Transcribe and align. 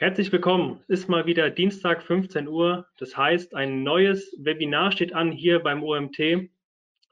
Herzlich 0.00 0.30
willkommen. 0.30 0.80
Ist 0.86 1.08
mal 1.08 1.26
wieder 1.26 1.50
Dienstag 1.50 2.04
15 2.04 2.46
Uhr. 2.46 2.86
Das 2.98 3.16
heißt, 3.16 3.56
ein 3.56 3.82
neues 3.82 4.32
Webinar 4.38 4.92
steht 4.92 5.12
an 5.12 5.32
hier 5.32 5.58
beim 5.58 5.82
OMT. 5.82 6.48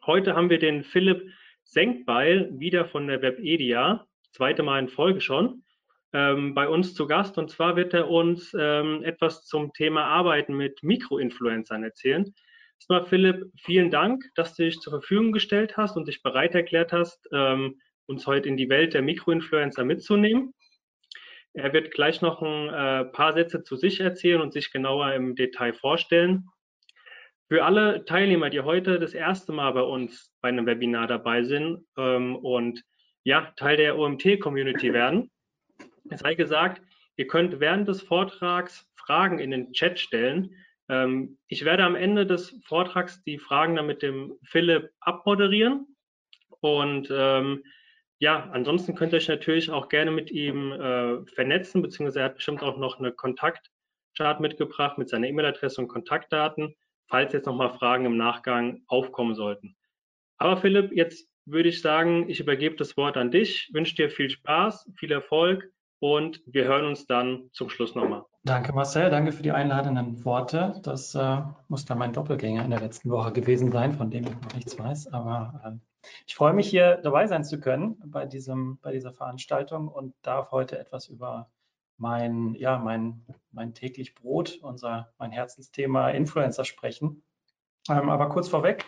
Heute 0.07 0.37
haben 0.37 0.51
wir 0.51 0.61
den 0.61 0.85
Philipp 0.85 1.29
Senkbeil 1.65 2.49
wieder 2.53 2.85
von 2.85 3.09
der 3.09 3.23
Webedia, 3.23 4.07
zweite 4.31 4.63
Mal 4.63 4.79
in 4.79 4.89
Folge 4.89 5.21
schon, 5.21 5.65
ähm, 6.13 6.55
bei 6.55 6.69
uns 6.69 6.95
zu 6.95 7.09
Gast. 7.09 7.39
Und 7.39 7.51
zwar 7.51 7.75
wird 7.75 7.93
er 7.93 8.09
uns 8.09 8.55
ähm, 8.57 9.03
etwas 9.03 9.45
zum 9.47 9.73
Thema 9.73 10.05
Arbeiten 10.05 10.57
mit 10.57 10.85
Mikroinfluencern 10.85 11.83
erzählen. 11.83 12.33
Erstmal 12.79 13.05
Philipp, 13.07 13.51
vielen 13.61 13.91
Dank, 13.91 14.23
dass 14.37 14.55
du 14.55 14.63
dich 14.63 14.79
zur 14.79 14.93
Verfügung 14.93 15.33
gestellt 15.33 15.77
hast 15.77 15.97
und 15.97 16.07
dich 16.07 16.23
bereit 16.23 16.55
erklärt 16.55 16.93
hast, 16.93 17.29
ähm, 17.33 17.81
uns 18.07 18.29
heute 18.29 18.49
in 18.49 18.57
die 18.57 18.69
Welt 18.69 18.95
der 18.95 19.03
Mikroinfluencer 19.03 19.85
mitzunehmen. 19.85 20.55
Er 21.57 21.73
wird 21.73 21.91
gleich 21.91 22.21
noch 22.21 22.43
ein 22.43 22.69
äh, 22.69 23.05
paar 23.07 23.33
Sätze 23.33 23.63
zu 23.63 23.77
sich 23.77 24.01
erzählen 24.01 24.43
und 24.43 24.53
sich 24.53 24.71
genauer 24.71 25.15
im 25.15 25.35
Detail 25.35 25.73
vorstellen. 25.73 26.49
Für 27.49 27.65
alle 27.65 28.05
Teilnehmer, 28.05 28.51
die 28.51 28.61
heute 28.61 29.01
das 29.01 29.15
erste 29.15 29.53
Mal 29.53 29.73
bei 29.73 29.81
uns 29.81 30.31
bei 30.43 30.51
einem 30.51 30.67
Webinar 30.67 31.07
dabei 31.07 31.45
sind 31.45 31.87
ähm, 31.97 32.37
und 32.37 32.83
ja, 33.25 33.53
Teil 33.57 33.79
der 33.79 33.99
OMT-Community 33.99 34.93
werden, 34.93 35.31
es 36.11 36.21
sei 36.21 36.35
gesagt, 36.35 36.83
ihr 37.17 37.27
könnt 37.27 37.59
während 37.59 37.89
des 37.89 38.03
Vortrags 38.03 38.87
Fragen 38.95 39.39
in 39.39 39.51
den 39.51 39.73
Chat 39.73 39.99
stellen. 39.99 40.55
Ähm, 40.91 41.39
ich 41.49 41.65
werde 41.65 41.85
am 41.85 41.97
Ende 41.97 42.27
des 42.27 42.61
Vortrags 42.67 43.23
die 43.25 43.39
Fragen 43.39 43.77
dann 43.77 43.87
mit 43.87 44.03
dem 44.03 44.35
Philipp 44.45 44.91
abmoderieren 45.01 45.87
und 46.61 47.09
ähm, 47.11 47.65
ja, 48.19 48.49
ansonsten 48.53 48.95
könnt 48.95 49.13
ihr 49.13 49.19
euch 49.19 49.29
natürlich 49.29 49.71
auch 49.71 49.89
gerne 49.89 50.11
mit 50.11 50.31
ihm 50.31 50.73
äh, 50.73 51.25
vernetzen, 51.27 51.83
beziehungsweise 51.83 52.21
er 52.21 52.25
hat 52.27 52.37
bestimmt 52.37 52.63
auch 52.63 52.79
noch 52.79 52.99
eine 52.99 53.13
Kontaktchart 53.13 54.41
mitgebracht 54.41 54.97
mit 54.97 55.09
seiner 55.09 55.27
E-Mail-Adresse 55.27 55.81
und 55.81 55.89
Kontaktdaten, 55.89 56.75
falls 57.09 57.33
jetzt 57.33 57.47
nochmal 57.47 57.71
Fragen 57.71 58.07
im 58.07 58.17
Nachgang 58.17 58.83
aufkommen 58.87 59.35
sollten. 59.35 59.77
Aber 60.39 60.57
Philipp, 60.57 60.93
jetzt 60.93 61.29
würde 61.45 61.69
ich 61.69 61.81
sagen, 61.81 62.29
ich 62.29 62.41
übergebe 62.41 62.77
das 62.77 62.97
Wort 62.97 63.17
an 63.17 63.31
dich, 63.31 63.71
wünsche 63.73 63.95
dir 63.95 64.11
viel 64.11 64.31
Spaß, 64.31 64.91
viel 64.97 65.13
Erfolg 65.13 65.71
und 66.01 66.43
wir 66.47 66.65
hören 66.65 66.87
uns 66.87 67.07
dann 67.07 67.51
zum 67.53 67.69
Schluss 67.69 67.95
nochmal. 67.95 68.25
Danke 68.45 68.73
Marcel, 68.73 69.11
danke 69.11 69.33
für 69.33 69.43
die 69.43 69.53
einladenden 69.53 70.25
Worte. 70.25 70.81
Das 70.85 71.15
äh, 71.15 71.39
muss 71.69 71.85
dann 71.85 71.99
mein 71.99 72.13
Doppelgänger 72.13 72.65
in 72.65 72.71
der 72.71 72.81
letzten 72.81 73.11
Woche 73.11 73.33
gewesen 73.33 73.73
sein, 73.73 73.93
von 73.93 74.11
dem 74.11 74.25
ich 74.25 74.35
noch 74.41 74.55
nichts 74.55 74.79
weiß, 74.79 75.13
aber 75.13 75.61
äh, 75.65 75.79
ich 76.27 76.35
freue 76.35 76.53
mich, 76.53 76.69
hier 76.69 76.97
dabei 76.97 77.27
sein 77.27 77.45
zu 77.45 77.61
können 77.61 78.01
bei, 78.07 78.27
diesem, 78.27 78.79
bei 78.81 78.93
dieser 78.93 79.13
Veranstaltung 79.13 79.89
und 79.89 80.15
darf 80.23 80.51
heute 80.51 80.79
etwas 80.79 81.09
über 81.09 81.51
mein, 81.99 82.55
ja, 82.55 82.79
mein, 82.79 83.25
mein 83.53 83.75
täglich 83.75 84.15
Brot, 84.15 84.59
unser, 84.63 85.13
mein 85.19 85.31
Herzensthema 85.31 86.11
Influencer 86.11 86.65
sprechen. 86.65 87.23
Ähm, 87.89 88.11
aber 88.11 88.29
kurz 88.29 88.49
vorweg 88.49 88.85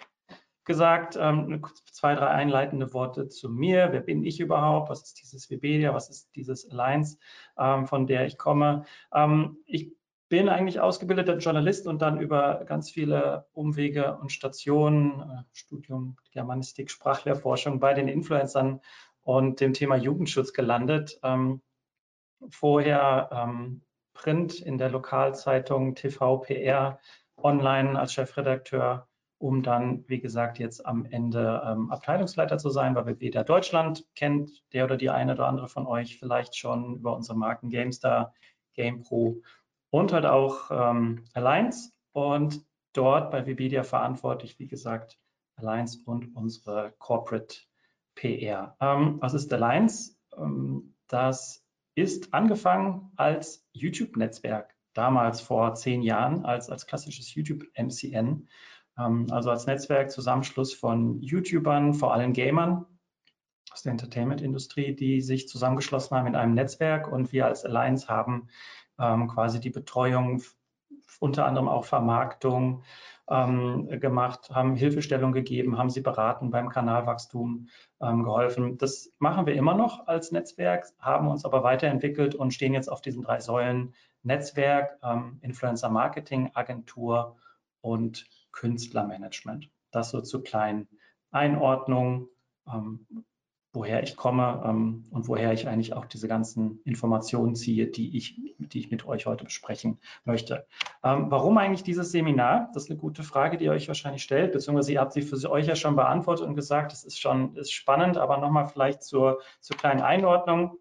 gesagt, 0.69 1.16
ähm, 1.19 1.64
zwei, 1.91 2.14
drei 2.14 2.28
einleitende 2.28 2.92
Worte 2.92 3.28
zu 3.28 3.48
mir. 3.48 3.88
Wer 3.91 4.00
bin 4.00 4.22
ich 4.22 4.38
überhaupt? 4.38 4.91
Was 4.91 5.03
ist 5.03 5.20
dieses 5.20 5.50
Webedia? 5.50 5.94
Was 5.94 6.10
ist 6.10 6.36
dieses 6.36 6.70
Alliance, 6.70 7.19
ähm, 7.58 7.86
von 7.86 8.06
der 8.06 8.27
ich 8.27 8.36
komme? 8.36 8.84
Ähm, 9.12 9.56
ich 9.64 9.97
bin 10.28 10.48
eigentlich 10.48 10.80
ausgebildeter 10.80 11.38
Journalist 11.38 11.86
und 11.86 12.02
dann 12.02 12.20
über 12.20 12.64
ganz 12.66 12.90
viele 12.90 13.46
Umwege 13.52 14.18
und 14.18 14.30
Stationen, 14.30 15.20
äh, 15.20 15.42
Studium 15.52 16.16
Germanistik, 16.32 16.90
Sprachlehrforschung 16.90 17.80
bei 17.80 17.94
den 17.94 18.08
Influencern 18.08 18.80
und 19.22 19.60
dem 19.60 19.72
Thema 19.72 19.96
Jugendschutz 19.96 20.52
gelandet. 20.52 21.18
Ähm, 21.22 21.62
vorher 22.50 23.30
ähm, 23.32 23.82
Print 24.12 24.60
in 24.60 24.78
der 24.78 24.91
Lokalzeitung, 24.91 25.94
TV, 25.94 26.38
PR, 26.38 26.98
online 27.36 27.98
als 27.98 28.12
Chefredakteur, 28.12 29.08
um 29.38 29.62
dann, 29.62 30.04
wie 30.08 30.20
gesagt, 30.20 30.58
jetzt 30.58 30.84
am 30.84 31.06
Ende 31.06 31.62
ähm, 31.64 31.91
Abteilungsleiter 31.91 32.58
zu 32.58 32.70
sein, 32.70 32.94
weil 32.97 33.06
wir 33.06 33.20
weder 33.20 33.44
Deutschland 33.44 34.04
kennt, 34.16 34.64
der 34.72 34.84
oder 34.84 34.97
die 34.97 35.10
eine 35.10 35.34
oder 35.34 35.47
andere 35.47 35.69
von 35.69 35.86
euch 35.86 36.19
vielleicht 36.19 36.56
schon 36.56 36.97
über 36.97 37.14
unsere 37.14 37.38
Marken 37.38 37.70
GameStar, 37.70 38.34
GamePro 38.74 39.42
und 39.91 40.12
halt 40.12 40.26
auch 40.26 40.71
ähm, 40.71 41.25
Alliance 41.34 41.93
und 42.12 42.65
dort 42.93 43.31
bei 43.31 43.47
Webedia 43.47 43.82
verantwortlich, 43.82 44.59
wie 44.59 44.69
gesagt, 44.69 45.19
Alliance 45.56 45.99
und 46.04 46.34
unsere 46.37 46.94
Corporate 46.99 47.56
PR. 48.15 48.77
Ähm, 48.81 49.19
was 49.21 49.34
ist 49.34 49.53
Alliance? 49.53 50.16
Ähm, 50.37 50.94
das 51.09 51.65
ist 51.94 52.32
angefangen 52.34 53.12
als 53.16 53.66
YouTube-Netzwerk, 53.72 54.75
damals 54.94 55.41
vor 55.41 55.75
zehn 55.75 56.03
Jahren, 56.03 56.44
als, 56.44 56.71
als 56.71 56.87
klassisches 56.87 57.34
YouTube-MCN, 57.34 58.48
ähm, 58.98 59.27
also 59.31 59.50
als 59.50 59.66
Netzwerk 59.66 60.10
Zusammenschluss 60.10 60.75
von 60.75 61.21
YouTubern, 61.21 61.94
vor 61.94 62.12
allem 62.12 62.32
Gamern 62.32 62.87
aus 63.72 63.82
der 63.82 63.93
Entertainment-Industrie, 63.93 64.94
die 64.94 65.21
sich 65.21 65.48
zusammengeschlossen 65.48 66.16
haben 66.16 66.27
in 66.27 66.37
einem 66.37 66.54
Netzwerk 66.54 67.10
und 67.10 67.32
wir 67.32 67.47
als 67.47 67.65
Alliance 67.65 68.09
haben 68.09 68.48
ähm, 68.98 69.28
quasi 69.28 69.60
die 69.60 69.70
Betreuung, 69.70 70.42
unter 71.20 71.47
anderem 71.47 71.69
auch 71.69 71.84
Vermarktung 71.84 72.82
ähm, 73.28 73.88
gemacht, 74.00 74.50
haben 74.50 74.75
Hilfestellung 74.75 75.32
gegeben, 75.32 75.78
haben 75.78 75.91
sie 75.91 76.00
beraten 76.00 76.50
beim 76.50 76.69
Kanalwachstum 76.69 77.69
ähm, 78.00 78.25
geholfen. 78.25 78.78
Das 78.78 79.12
machen 79.19 79.47
wir 79.47 79.54
immer 79.54 79.75
noch 79.75 80.06
als 80.06 80.32
Netzwerk, 80.32 80.86
haben 80.98 81.28
uns 81.28 81.44
aber 81.44 81.62
weiterentwickelt 81.62 82.34
und 82.34 82.54
stehen 82.54 82.75
jetzt 82.75 82.91
auf 82.91 83.00
diesen 83.00 83.22
drei 83.22 83.41
Säulen 83.41 83.94
Netzwerk, 84.22 84.98
ähm, 85.03 85.38
Influencer 85.42 85.91
Marketing, 85.91 86.50
Agentur 86.54 87.36
und 87.80 88.26
Künstlermanagement. 88.53 89.70
Das 89.91 90.10
so 90.10 90.20
zu 90.20 90.42
kleinen 90.42 90.88
Einordnungen. 91.30 92.28
Woher 93.78 94.03
ich 94.03 94.16
komme 94.16 94.61
ähm, 94.66 95.05
und 95.12 95.28
woher 95.28 95.53
ich 95.53 95.69
eigentlich 95.69 95.94
auch 95.94 96.05
diese 96.06 96.27
ganzen 96.27 96.81
Informationen 96.83 97.55
ziehe, 97.55 97.87
die 97.87 98.16
ich, 98.16 98.34
die 98.59 98.81
ich 98.81 98.91
mit 98.91 99.06
euch 99.06 99.27
heute 99.27 99.44
besprechen 99.44 100.00
möchte. 100.25 100.66
Ähm, 101.05 101.31
warum 101.31 101.56
eigentlich 101.59 101.84
dieses 101.84 102.11
Seminar? 102.11 102.71
Das 102.75 102.84
ist 102.84 102.91
eine 102.91 102.99
gute 102.99 103.22
Frage, 103.22 103.56
die 103.56 103.66
ihr 103.66 103.71
euch 103.71 103.87
wahrscheinlich 103.87 104.25
stellt, 104.25 104.50
beziehungsweise 104.50 104.94
ihr 104.94 105.00
habt 105.00 105.12
sie 105.12 105.22
für 105.22 105.49
euch 105.49 105.69
ja 105.69 105.77
schon 105.77 105.94
beantwortet 105.94 106.44
und 106.44 106.56
gesagt, 106.56 106.93
es 106.93 107.05
ist 107.05 107.21
schon 107.21 107.55
ist 107.55 107.71
spannend, 107.71 108.16
aber 108.16 108.39
nochmal 108.39 108.66
vielleicht 108.66 109.05
zur, 109.05 109.43
zur 109.61 109.77
kleinen 109.77 110.00
Einordnung. 110.00 110.77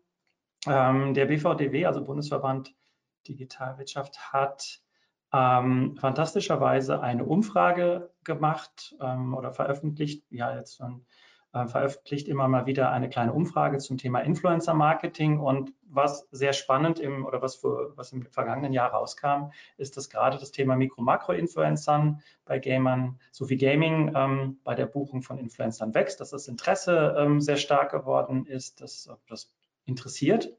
Ähm, 0.66 1.14
der 1.14 1.28
BVDW, 1.28 1.85
also 1.85 2.03
Bundesverband 2.03 2.74
Digitalwirtschaft, 3.28 4.34
hat 4.34 4.79
ähm, 5.31 5.97
fantastischerweise 6.00 7.00
eine 7.00 7.25
Umfrage 7.25 8.12
gemacht 8.24 8.96
ähm, 9.00 9.35
oder 9.35 9.52
veröffentlicht, 9.52 10.25
ja 10.31 10.56
jetzt 10.56 10.78
schon 10.78 11.06
veröffentlicht 11.66 12.28
immer 12.28 12.47
mal 12.47 12.66
wieder 12.66 12.91
eine 12.91 13.09
kleine 13.09 13.34
Umfrage 13.34 13.79
zum 13.79 13.97
Thema 13.97 14.19
Influencer 14.19 14.73
Marketing. 14.73 15.40
Und 15.40 15.73
was 15.90 16.28
sehr 16.31 16.53
spannend 16.53 17.00
im 17.00 17.25
oder 17.25 17.41
was, 17.41 17.56
für, 17.56 17.94
was 17.95 18.12
im 18.12 18.23
vergangenen 18.25 18.73
Jahr 18.73 18.91
rauskam, 18.91 19.51
ist, 19.78 19.97
dass 19.97 20.09
gerade 20.09 20.38
das 20.38 20.51
Thema 20.51 20.75
Mikro-Makro-Influencern 20.75 22.22
bei 22.46 22.59
Gamern 22.59 23.19
sowie 23.31 23.57
Gaming 23.57 24.13
ähm, 24.16 24.59
bei 24.63 24.75
der 24.75 24.85
Buchung 24.85 25.22
von 25.22 25.40
Influencern 25.40 25.96
wächst, 25.96 26.19
dass 26.19 26.29
das 26.29 26.47
Interesse 26.47 27.16
ähm, 27.17 27.41
sehr 27.41 27.57
stark 27.57 27.91
geworden 27.91 28.46
ist, 28.46 28.81
dass 28.81 29.09
das 29.28 29.56
interessiert. 29.85 30.53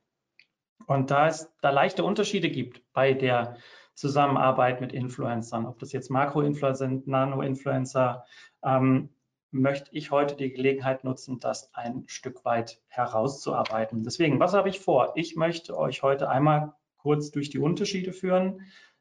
Und 0.87 1.10
da 1.10 1.28
es 1.28 1.53
da 1.60 1.70
leichte 1.70 2.03
Unterschiede 2.03 2.50
gibt 2.50 2.82
bei 2.92 3.12
der 3.12 3.56
Zusammenarbeit 3.94 4.81
mit 4.81 4.92
Influencern, 4.92 5.66
ob 5.66 5.78
das 5.81 5.92
jetzt 5.92 6.08
Makro-Influencer 6.08 6.75
sind, 6.76 7.08
Nano-Influencer, 7.08 8.25
ähm, 8.64 9.10
möchte 9.50 9.90
ich 9.93 10.11
heute 10.11 10.37
die 10.37 10.52
Gelegenheit 10.52 11.05
nutzen, 11.05 11.40
das 11.40 11.75
ein 11.75 12.05
Stück 12.06 12.44
weit 12.44 12.81
herauszuarbeiten. 12.88 14.05
Deswegen, 14.05 14.40
was 14.40 14.55
habe 14.55 14.69
ich 14.69 14.81
vor? 14.81 15.12
Ich 15.17 15.37
möchte 15.37 15.76
euch 15.76 16.02
heute 16.02 16.28
einmal 16.28 16.75
kurz 16.99 17.31
durch 17.31 17.50
die 17.50 17.58
Unterschiede 17.58 18.12
führen, 18.12 18.61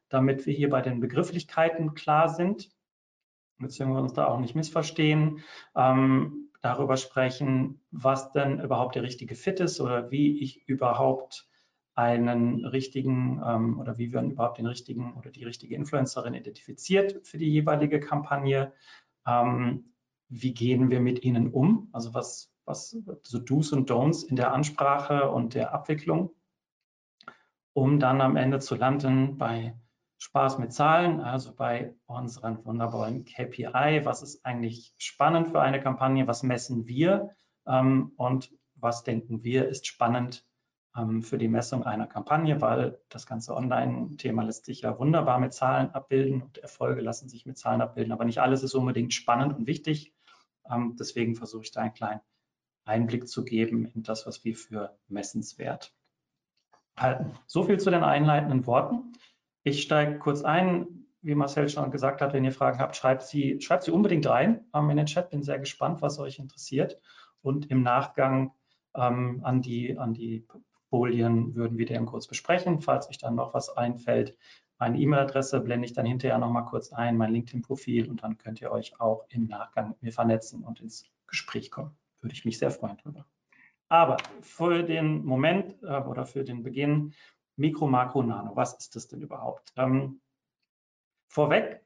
damit 0.09 0.45
wir 0.45 0.53
hier 0.53 0.69
bei 0.69 0.81
den 0.81 0.99
Begrifflichkeiten 0.99 1.93
klar 1.95 2.29
sind, 2.29 2.69
beziehungsweise 3.57 4.03
uns 4.03 4.13
da 4.13 4.27
auch 4.27 4.39
nicht 4.39 4.55
missverstehen. 4.55 5.43
Ähm, 5.75 6.47
darüber 6.61 6.97
sprechen, 6.97 7.81
was 7.91 8.31
denn 8.31 8.59
überhaupt 8.59 8.95
der 8.95 9.03
richtige 9.03 9.35
Fit 9.35 9.59
ist 9.59 9.79
oder 9.79 10.11
wie 10.11 10.39
ich 10.39 10.67
überhaupt 10.67 11.47
einen 11.93 12.65
richtigen 12.65 13.41
ähm, 13.45 13.79
oder 13.79 13.97
wie 13.97 14.13
wir 14.13 14.21
überhaupt 14.21 14.59
den 14.59 14.67
richtigen 14.67 15.15
oder 15.15 15.31
die 15.31 15.43
richtige 15.43 15.75
Influencerin 15.75 16.35
identifiziert 16.35 17.25
für 17.25 17.37
die 17.37 17.49
jeweilige 17.49 17.99
Kampagne. 17.99 18.73
Ähm, 19.25 19.93
wie 20.29 20.53
gehen 20.53 20.89
wir 20.89 20.99
mit 20.99 21.23
ihnen 21.23 21.51
um? 21.51 21.89
Also 21.91 22.13
was, 22.13 22.51
was 22.65 22.97
so 23.23 23.39
Do's 23.39 23.71
und 23.71 23.89
Don'ts 23.89 24.25
in 24.25 24.35
der 24.35 24.53
Ansprache 24.53 25.29
und 25.31 25.53
der 25.53 25.73
Abwicklung, 25.73 26.31
um 27.73 27.99
dann 27.99 28.21
am 28.21 28.35
Ende 28.35 28.59
zu 28.59 28.75
landen 28.75 29.37
bei 29.37 29.75
Spaß 30.19 30.57
mit 30.57 30.73
Zahlen, 30.73 31.21
also 31.21 31.53
bei 31.55 31.93
unseren 32.07 32.65
wunderbaren 32.65 33.23
KPI. 33.23 34.01
Was 34.03 34.23
ist 34.23 34.43
eigentlich 34.45 34.93
spannend 34.97 35.49
für 35.49 35.61
eine 35.61 35.79
Kampagne? 35.79 36.27
Was 36.27 36.41
messen 36.43 36.87
wir? 36.87 37.35
Ähm, 37.67 38.13
und 38.17 38.51
was 38.75 39.03
denken 39.03 39.43
wir 39.43 39.67
ist 39.67 39.87
spannend 39.87 40.45
ähm, 40.95 41.21
für 41.21 41.37
die 41.37 41.47
Messung 41.47 41.83
einer 41.83 42.07
Kampagne, 42.07 42.61
weil 42.61 42.99
das 43.09 43.25
ganze 43.25 43.55
Online-Thema 43.55 44.43
lässt 44.43 44.65
sich 44.65 44.81
ja 44.81 44.97
wunderbar 44.97 45.39
mit 45.39 45.53
Zahlen 45.53 45.91
abbilden 45.91 46.41
und 46.41 46.57
Erfolge 46.57 47.01
lassen 47.01 47.29
sich 47.29 47.45
mit 47.45 47.57
Zahlen 47.57 47.81
abbilden, 47.81 48.11
aber 48.11 48.25
nicht 48.25 48.39
alles 48.39 48.63
ist 48.63 48.73
unbedingt 48.73 49.13
spannend 49.13 49.55
und 49.55 49.67
wichtig. 49.67 50.13
Deswegen 50.99 51.35
versuche 51.35 51.63
ich 51.63 51.71
da 51.71 51.81
einen 51.81 51.93
kleinen 51.93 52.21
Einblick 52.85 53.27
zu 53.27 53.43
geben 53.43 53.85
in 53.85 54.03
das, 54.03 54.25
was 54.25 54.43
wir 54.45 54.55
für 54.55 54.97
messenswert 55.07 55.93
halten. 56.97 57.31
So 57.45 57.63
viel 57.63 57.79
zu 57.79 57.91
den 57.91 58.03
einleitenden 58.03 58.65
Worten. 58.65 59.13
Ich 59.63 59.81
steige 59.81 60.19
kurz 60.19 60.43
ein. 60.43 61.05
Wie 61.21 61.35
Marcel 61.35 61.67
schon 61.67 61.91
gesagt 61.91 62.21
hat, 62.21 62.33
wenn 62.33 62.45
ihr 62.45 62.53
Fragen 62.53 62.79
habt, 62.79 62.95
schreibt 62.95 63.23
sie, 63.23 63.59
schreibt 63.59 63.83
sie 63.83 63.91
unbedingt 63.91 64.27
rein 64.27 64.65
ähm, 64.73 64.89
in 64.89 64.97
den 64.97 65.07
Chat. 65.07 65.29
Bin 65.29 65.43
sehr 65.43 65.59
gespannt, 65.59 66.01
was 66.01 66.19
euch 66.19 66.39
interessiert. 66.39 66.99
Und 67.41 67.69
im 67.69 67.83
Nachgang 67.83 68.53
ähm, 68.95 69.41
an, 69.43 69.61
die, 69.61 69.97
an 69.97 70.13
die 70.13 70.47
Folien 70.89 71.55
würden 71.55 71.77
wir 71.77 71.85
dann 71.85 72.05
kurz 72.05 72.27
besprechen. 72.27 72.81
Falls 72.81 73.09
euch 73.09 73.17
dann 73.17 73.35
noch 73.35 73.53
was 73.53 73.69
einfällt, 73.75 74.37
meine 74.79 74.99
E-Mail-Adresse 74.99 75.59
blende 75.59 75.85
ich 75.85 75.93
dann 75.93 76.05
hinterher 76.05 76.37
noch 76.37 76.51
mal 76.51 76.63
kurz 76.63 76.93
ein, 76.93 77.17
mein 77.17 77.31
LinkedIn-Profil 77.31 78.09
und 78.09 78.23
dann 78.23 78.37
könnt 78.37 78.61
ihr 78.61 78.71
euch 78.71 78.99
auch 78.99 79.25
im 79.29 79.47
Nachgang 79.47 79.89
mit 79.89 80.01
mir 80.03 80.11
vernetzen 80.11 80.63
und 80.63 80.81
ins 80.81 81.05
Gespräch 81.25 81.71
kommen. 81.71 81.97
Würde 82.21 82.33
ich 82.33 82.45
mich 82.45 82.57
sehr 82.57 82.71
freuen 82.71 82.97
drüber. 82.97 83.25
Aber 83.89 84.17
für 84.41 84.83
den 84.83 85.25
Moment 85.25 85.81
äh, 85.81 86.01
oder 86.01 86.25
für 86.25 86.43
den 86.43 86.63
Beginn 86.63 87.13
Mikro, 87.55 87.87
Makro, 87.87 88.21
Nano, 88.21 88.55
was 88.55 88.75
ist 88.77 88.95
das 88.95 89.07
denn 89.07 89.21
überhaupt? 89.21 89.73
Ähm, 89.75 90.21
vorweg 91.27 91.83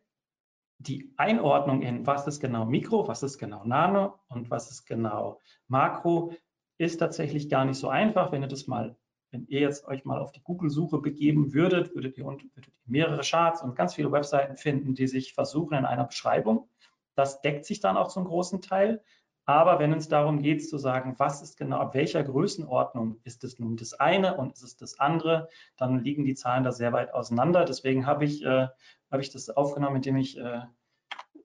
die 0.79 1.13
Einordnung 1.17 1.81
in, 1.81 2.05
was 2.07 2.27
ist 2.27 2.39
genau 2.39 2.65
Mikro, 2.65 3.07
was 3.07 3.23
ist 3.23 3.37
genau 3.37 3.63
Nano 3.63 4.19
und 4.27 4.49
was 4.49 4.71
ist 4.71 4.85
genau 4.85 5.39
Makro, 5.67 6.33
ist 6.77 6.97
tatsächlich 6.97 7.49
gar 7.49 7.65
nicht 7.65 7.77
so 7.77 7.87
einfach. 7.87 8.31
Wenn 8.31 8.41
ihr 8.41 8.47
das 8.47 8.67
mal, 8.67 8.97
wenn 9.31 9.45
ihr 9.47 9.61
jetzt 9.61 9.85
euch 9.87 10.05
mal 10.05 10.19
auf 10.19 10.31
die 10.31 10.43
Google-Suche 10.43 10.99
begeben 10.99 11.53
würdet, 11.53 11.95
würdet 11.95 12.17
ihr, 12.17 12.25
würdet 12.25 12.51
ihr 12.55 12.73
mehrere 12.85 13.21
Charts 13.21 13.63
und 13.63 13.75
ganz 13.75 13.95
viele 13.95 14.11
Webseiten 14.11 14.57
finden, 14.57 14.93
die 14.93 15.07
sich 15.07 15.33
versuchen 15.33 15.77
in 15.77 15.85
einer 15.85 16.03
Beschreibung. 16.03 16.69
Das 17.15 17.41
deckt 17.41 17.65
sich 17.65 17.79
dann 17.79 17.97
auch 17.97 18.09
zum 18.09 18.25
großen 18.25 18.61
Teil. 18.61 19.01
Aber 19.45 19.79
wenn 19.79 19.91
es 19.93 20.07
darum 20.07 20.41
geht 20.41 20.67
zu 20.67 20.77
sagen, 20.77 21.15
was 21.17 21.41
ist 21.41 21.57
genau, 21.57 21.77
ab 21.77 21.95
welcher 21.95 22.23
Größenordnung 22.23 23.19
ist 23.23 23.43
es 23.43 23.57
nun 23.57 23.75
das 23.75 23.93
eine 23.93 24.37
und 24.37 24.53
ist 24.53 24.61
es 24.61 24.77
das 24.77 24.99
andere, 24.99 25.49
dann 25.77 26.03
liegen 26.03 26.25
die 26.25 26.35
Zahlen 26.35 26.63
da 26.63 26.71
sehr 26.71 26.93
weit 26.93 27.13
auseinander. 27.13 27.65
Deswegen 27.65 28.05
habe 28.05 28.23
ich, 28.23 28.43
äh, 28.45 28.67
habe 29.09 29.21
ich 29.21 29.31
das 29.31 29.49
aufgenommen, 29.49 29.97
indem 29.97 30.17
ich 30.17 30.37
äh, 30.37 30.61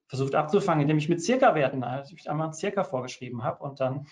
versucht 0.09 0.35
abzufangen, 0.35 0.83
indem 0.83 0.99
ich 0.99 1.09
mit 1.09 1.23
Circa-Werten, 1.23 1.83
also 1.83 2.15
ich 2.15 2.31
einmal 2.31 2.53
Circa 2.53 2.85
vorgeschrieben 2.85 3.43
habe 3.43 3.65
und 3.65 3.81
dann 3.81 4.07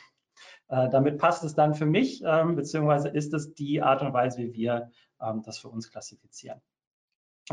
äh, 0.68 0.88
damit 0.90 1.18
passt 1.18 1.44
es 1.44 1.54
dann 1.54 1.74
für 1.74 1.86
mich, 1.86 2.22
ähm, 2.24 2.56
beziehungsweise 2.56 3.08
ist 3.08 3.34
es 3.34 3.54
die 3.54 3.82
Art 3.82 4.02
und 4.02 4.12
Weise, 4.12 4.38
wie 4.38 4.52
wir 4.54 4.90
ähm, 5.20 5.42
das 5.42 5.58
für 5.58 5.68
uns 5.68 5.90
klassifizieren. 5.90 6.60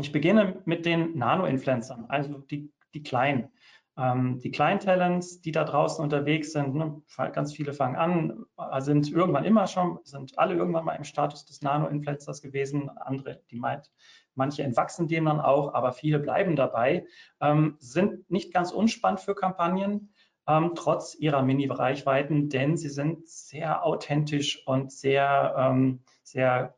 Ich 0.00 0.12
beginne 0.12 0.62
mit 0.64 0.86
den 0.86 1.18
Nano-Influencern, 1.18 2.06
also 2.08 2.38
die, 2.38 2.72
die 2.94 3.02
kleinen. 3.02 3.50
Ähm, 3.98 4.40
die 4.40 4.50
kleinen 4.50 4.80
Talents, 4.80 5.42
die 5.42 5.52
da 5.52 5.64
draußen 5.64 6.02
unterwegs 6.02 6.52
sind, 6.52 6.74
ne, 6.74 7.02
ganz 7.32 7.52
viele 7.52 7.74
fangen 7.74 7.96
an, 7.96 8.46
äh, 8.56 8.80
sind 8.80 9.12
irgendwann 9.12 9.44
immer 9.44 9.66
schon, 9.66 9.98
sind 10.04 10.38
alle 10.38 10.54
irgendwann 10.54 10.86
mal 10.86 10.94
im 10.94 11.04
Status 11.04 11.44
des 11.44 11.60
Nano-Influencers 11.60 12.40
gewesen. 12.40 12.88
Andere, 12.88 13.42
die 13.50 13.56
meint, 13.56 13.92
manche 14.34 14.62
entwachsen 14.62 15.08
dem 15.08 15.26
dann 15.26 15.40
auch, 15.40 15.74
aber 15.74 15.92
viele 15.92 16.18
bleiben 16.18 16.56
dabei, 16.56 17.06
ähm, 17.42 17.76
sind 17.80 18.30
nicht 18.30 18.54
ganz 18.54 18.72
unspannend 18.72 19.20
für 19.20 19.34
Kampagnen, 19.34 20.11
ähm, 20.46 20.72
trotz 20.74 21.14
ihrer 21.14 21.42
Mini-Reichweiten, 21.42 22.48
denn 22.48 22.76
sie 22.76 22.88
sind 22.88 23.28
sehr 23.28 23.84
authentisch 23.84 24.66
und 24.66 24.92
sehr, 24.92 25.54
ähm, 25.56 26.00
sehr 26.22 26.74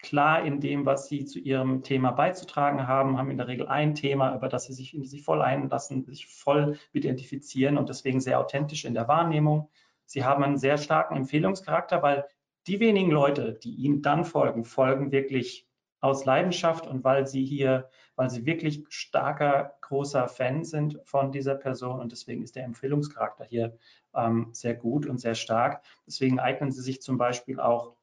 klar 0.00 0.44
in 0.44 0.60
dem, 0.60 0.84
was 0.84 1.08
sie 1.08 1.24
zu 1.24 1.38
ihrem 1.38 1.82
Thema 1.82 2.10
beizutragen 2.10 2.86
haben, 2.86 3.16
haben 3.16 3.30
in 3.30 3.38
der 3.38 3.48
Regel 3.48 3.68
ein 3.68 3.94
Thema, 3.94 4.34
über 4.36 4.48
das 4.48 4.64
sie 4.64 4.74
sich, 4.74 4.96
sich 5.04 5.22
voll 5.22 5.40
einlassen, 5.40 6.04
sich 6.04 6.26
voll 6.26 6.78
identifizieren 6.92 7.78
und 7.78 7.88
deswegen 7.88 8.20
sehr 8.20 8.38
authentisch 8.38 8.84
in 8.84 8.94
der 8.94 9.08
Wahrnehmung. 9.08 9.70
Sie 10.04 10.24
haben 10.24 10.44
einen 10.44 10.58
sehr 10.58 10.76
starken 10.76 11.16
Empfehlungscharakter, 11.16 12.02
weil 12.02 12.26
die 12.66 12.80
wenigen 12.80 13.10
Leute, 13.10 13.54
die 13.54 13.74
ihnen 13.74 14.02
dann 14.02 14.24
folgen, 14.24 14.64
folgen 14.64 15.10
wirklich 15.10 15.66
aus 16.00 16.26
Leidenschaft 16.26 16.86
und 16.86 17.02
weil 17.02 17.26
sie 17.26 17.44
hier, 17.44 17.88
weil 18.16 18.30
sie 18.30 18.46
wirklich 18.46 18.84
starker, 18.88 19.76
großer 19.80 20.28
Fan 20.28 20.64
sind 20.64 21.00
von 21.04 21.32
dieser 21.32 21.54
Person 21.54 22.00
und 22.00 22.12
deswegen 22.12 22.42
ist 22.42 22.56
der 22.56 22.64
Empfehlungscharakter 22.64 23.44
hier 23.44 23.76
ähm, 24.14 24.48
sehr 24.52 24.74
gut 24.74 25.06
und 25.06 25.18
sehr 25.18 25.34
stark. 25.34 25.82
Deswegen 26.06 26.38
eignen 26.38 26.72
sie 26.72 26.82
sich 26.82 27.02
zum 27.02 27.18
Beispiel 27.18 27.60
auch 27.60 27.96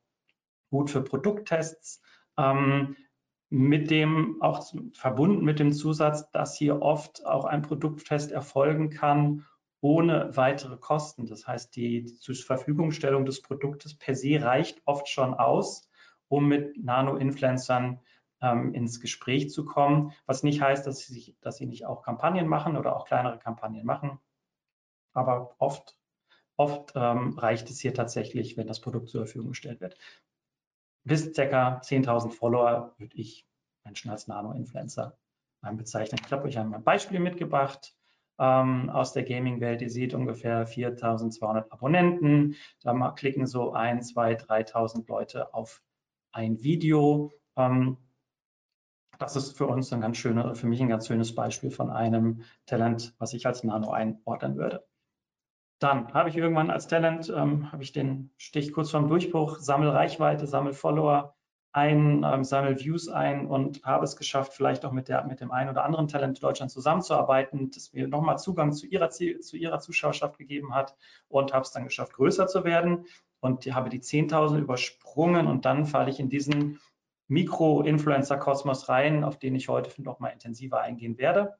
gut 0.69 0.89
für 0.89 1.01
Produkttests. 1.01 2.01
Ähm, 2.37 2.95
mit 3.53 3.91
dem 3.91 4.41
auch 4.41 4.65
verbunden 4.93 5.43
mit 5.43 5.59
dem 5.59 5.73
Zusatz, 5.73 6.31
dass 6.31 6.55
hier 6.55 6.81
oft 6.81 7.25
auch 7.25 7.43
ein 7.43 7.61
Produkttest 7.61 8.31
erfolgen 8.31 8.89
kann 8.89 9.45
ohne 9.81 10.29
weitere 10.37 10.77
Kosten. 10.77 11.25
Das 11.25 11.47
heißt, 11.47 11.75
die, 11.75 12.05
zur 12.05 12.35
Verfügungstellung 12.35 13.25
des 13.25 13.41
Produktes 13.41 13.97
per 13.97 14.15
se 14.15 14.41
reicht 14.41 14.81
oft 14.85 15.09
schon 15.09 15.33
aus, 15.33 15.89
um 16.29 16.47
mit 16.47 16.81
Nano-Influencern 16.81 17.99
ähm, 18.41 18.73
ins 18.73 18.99
Gespräch 18.99 19.49
zu 19.49 19.65
kommen, 19.65 20.13
was 20.25 20.43
nicht 20.43 20.61
heißt, 20.61 20.85
dass 20.85 20.99
sie, 20.99 21.13
sich, 21.13 21.35
dass 21.41 21.57
sie 21.57 21.65
nicht 21.65 21.85
auch 21.85 22.03
Kampagnen 22.03 22.47
machen 22.47 22.77
oder 22.77 22.95
auch 22.95 23.05
kleinere 23.05 23.39
Kampagnen 23.39 23.85
machen. 23.85 24.19
Aber 25.13 25.55
oft, 25.59 25.97
oft 26.57 26.93
ähm, 26.95 27.37
reicht 27.37 27.69
es 27.69 27.79
hier 27.79 27.93
tatsächlich, 27.93 28.57
wenn 28.57 28.67
das 28.67 28.81
Produkt 28.81 29.09
zur 29.09 29.25
Verfügung 29.25 29.49
gestellt 29.49 29.81
wird. 29.81 29.97
Bis 31.03 31.33
ca. 31.33 31.79
10.000 31.79 32.31
Follower 32.31 32.93
würde 32.97 33.15
ich 33.17 33.47
Menschen 33.83 34.11
als 34.11 34.27
Nano-Influencer 34.27 35.17
bezeichnen. 35.73 36.19
Ich 36.25 36.31
habe 36.31 36.47
euch 36.47 36.57
ein 36.57 36.83
Beispiel 36.83 37.19
mitgebracht 37.19 37.95
ähm, 38.39 38.89
aus 38.89 39.13
der 39.13 39.23
Gaming-Welt. 39.23 39.81
Ihr 39.81 39.89
seht 39.89 40.13
ungefähr 40.13 40.67
4.200 40.67 41.71
Abonnenten. 41.71 42.55
Da 42.81 43.11
klicken 43.11 43.45
so 43.45 43.73
1, 43.73 44.13
2, 44.13 44.35
3.000 44.35 45.07
Leute 45.07 45.53
auf 45.53 45.83
ein 46.31 46.61
Video. 46.61 47.31
Ähm, 47.55 47.97
das 49.21 49.35
ist 49.35 49.57
für 49.57 49.67
uns 49.67 49.93
ein 49.93 50.01
ganz 50.01 50.17
schöner, 50.17 50.55
für 50.55 50.67
mich 50.67 50.81
ein 50.81 50.89
ganz 50.89 51.07
schönes 51.07 51.35
Beispiel 51.35 51.69
von 51.69 51.89
einem 51.89 52.41
Talent, 52.65 53.13
was 53.19 53.33
ich 53.33 53.45
als 53.45 53.63
Nano 53.63 53.91
einordnen 53.91 54.57
würde. 54.57 54.83
Dann 55.79 56.13
habe 56.13 56.29
ich 56.29 56.37
irgendwann 56.37 56.69
als 56.69 56.87
Talent, 56.87 57.31
ähm, 57.35 57.71
habe 57.71 57.83
ich 57.83 57.91
den 57.91 58.31
Stich 58.37 58.73
kurz 58.73 58.91
vorm 58.91 59.07
Durchbruch, 59.07 59.59
sammel 59.59 59.89
Reichweite, 59.89 60.47
sammel 60.47 60.73
Follower 60.73 61.35
ein, 61.73 62.23
ähm, 62.25 62.43
sammel 62.43 62.79
Views 62.79 63.07
ein 63.07 63.47
und 63.47 63.83
habe 63.83 64.03
es 64.03 64.15
geschafft, 64.17 64.53
vielleicht 64.53 64.83
auch 64.85 64.91
mit, 64.91 65.07
der, 65.07 65.23
mit 65.23 65.39
dem 65.39 65.51
einen 65.51 65.69
oder 65.69 65.85
anderen 65.85 66.07
Talent 66.07 66.43
Deutschland 66.43 66.71
zusammenzuarbeiten, 66.71 67.71
das 67.71 67.93
mir 67.93 68.07
nochmal 68.07 68.37
Zugang 68.37 68.73
zu 68.73 68.87
ihrer, 68.87 69.09
zu 69.09 69.57
ihrer 69.57 69.79
Zuschauerschaft 69.79 70.37
gegeben 70.37 70.75
hat 70.75 70.95
und 71.29 71.53
habe 71.53 71.63
es 71.63 71.71
dann 71.71 71.85
geschafft, 71.85 72.13
größer 72.13 72.47
zu 72.47 72.65
werden 72.65 73.05
und 73.39 73.65
habe 73.73 73.89
die 73.89 74.01
10.000 74.01 74.59
übersprungen 74.59 75.47
und 75.47 75.65
dann 75.65 75.85
falle 75.85 76.09
ich 76.09 76.19
in 76.19 76.29
diesen 76.29 76.79
Mikro-Influencer-Kosmos 77.31 78.89
rein, 78.89 79.23
auf 79.23 79.39
den 79.39 79.55
ich 79.55 79.69
heute 79.69 80.01
noch 80.01 80.19
mal 80.19 80.29
intensiver 80.29 80.81
eingehen 80.81 81.17
werde. 81.17 81.55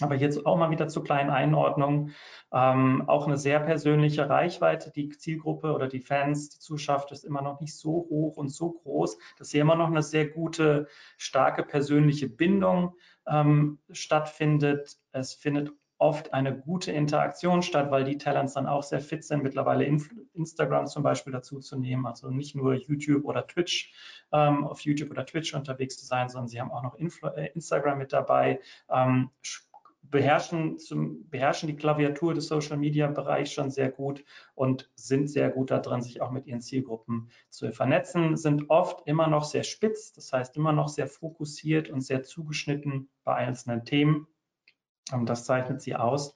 Aber 0.00 0.14
jetzt 0.14 0.46
auch 0.46 0.56
mal 0.56 0.70
wieder 0.70 0.88
zur 0.88 1.04
kleinen 1.04 1.28
Einordnung. 1.28 2.10
Ähm, 2.52 3.06
auch 3.08 3.26
eine 3.26 3.36
sehr 3.36 3.60
persönliche 3.60 4.30
Reichweite. 4.30 4.90
Die 4.92 5.10
Zielgruppe 5.10 5.74
oder 5.74 5.88
die 5.88 6.00
Fans, 6.00 6.50
die 6.50 6.60
Zuschaft 6.60 7.12
ist 7.12 7.24
immer 7.24 7.42
noch 7.42 7.60
nicht 7.60 7.76
so 7.76 8.06
hoch 8.08 8.36
und 8.36 8.48
so 8.48 8.72
groß, 8.72 9.18
dass 9.38 9.50
hier 9.50 9.60
immer 9.60 9.74
noch 9.74 9.88
eine 9.88 10.02
sehr 10.02 10.28
gute, 10.28 10.86
starke 11.16 11.64
persönliche 11.64 12.28
Bindung 12.28 12.94
ähm, 13.26 13.80
stattfindet. 13.90 14.98
Es 15.12 15.34
findet 15.34 15.72
oft 15.98 16.32
eine 16.32 16.56
gute 16.56 16.92
Interaktion 16.92 17.62
statt, 17.62 17.90
weil 17.90 18.04
die 18.04 18.18
Talents 18.18 18.54
dann 18.54 18.66
auch 18.66 18.84
sehr 18.84 19.00
fit 19.00 19.24
sind, 19.24 19.42
mittlerweile 19.42 19.84
Instagram 20.32 20.86
zum 20.86 21.02
Beispiel 21.02 21.32
dazu 21.32 21.58
zu 21.58 21.76
nehmen, 21.76 22.06
also 22.06 22.30
nicht 22.30 22.54
nur 22.54 22.74
YouTube 22.74 23.24
oder 23.24 23.46
Twitch, 23.46 23.92
ähm, 24.32 24.66
auf 24.66 24.80
YouTube 24.80 25.10
oder 25.10 25.26
Twitch 25.26 25.54
unterwegs 25.54 25.98
zu 25.98 26.06
sein, 26.06 26.28
sondern 26.28 26.48
sie 26.48 26.60
haben 26.60 26.70
auch 26.70 26.82
noch 26.82 26.94
Influ 26.96 27.28
äh, 27.28 27.50
Instagram 27.54 27.98
mit 27.98 28.12
dabei, 28.12 28.60
ähm, 28.90 29.30
beherrschen, 30.02 30.78
zum, 30.78 31.28
beherrschen 31.28 31.66
die 31.66 31.76
Klaviatur 31.76 32.32
des 32.32 32.46
Social 32.46 32.78
Media 32.78 33.08
Bereichs 33.08 33.52
schon 33.52 33.70
sehr 33.70 33.90
gut 33.90 34.24
und 34.54 34.90
sind 34.94 35.28
sehr 35.28 35.50
gut 35.50 35.70
daran, 35.70 36.00
sich 36.00 36.22
auch 36.22 36.30
mit 36.30 36.46
ihren 36.46 36.62
Zielgruppen 36.62 37.30
zu 37.50 37.70
vernetzen, 37.72 38.36
sind 38.36 38.70
oft 38.70 39.06
immer 39.06 39.26
noch 39.26 39.44
sehr 39.44 39.64
spitz, 39.64 40.12
das 40.14 40.32
heißt 40.32 40.56
immer 40.56 40.72
noch 40.72 40.88
sehr 40.88 41.08
fokussiert 41.08 41.90
und 41.90 42.00
sehr 42.00 42.22
zugeschnitten 42.22 43.10
bei 43.24 43.34
einzelnen 43.34 43.84
Themen 43.84 44.26
ähm, 45.12 45.26
das 45.26 45.44
zeichnet 45.44 45.80
sie 45.82 45.96
aus. 45.96 46.34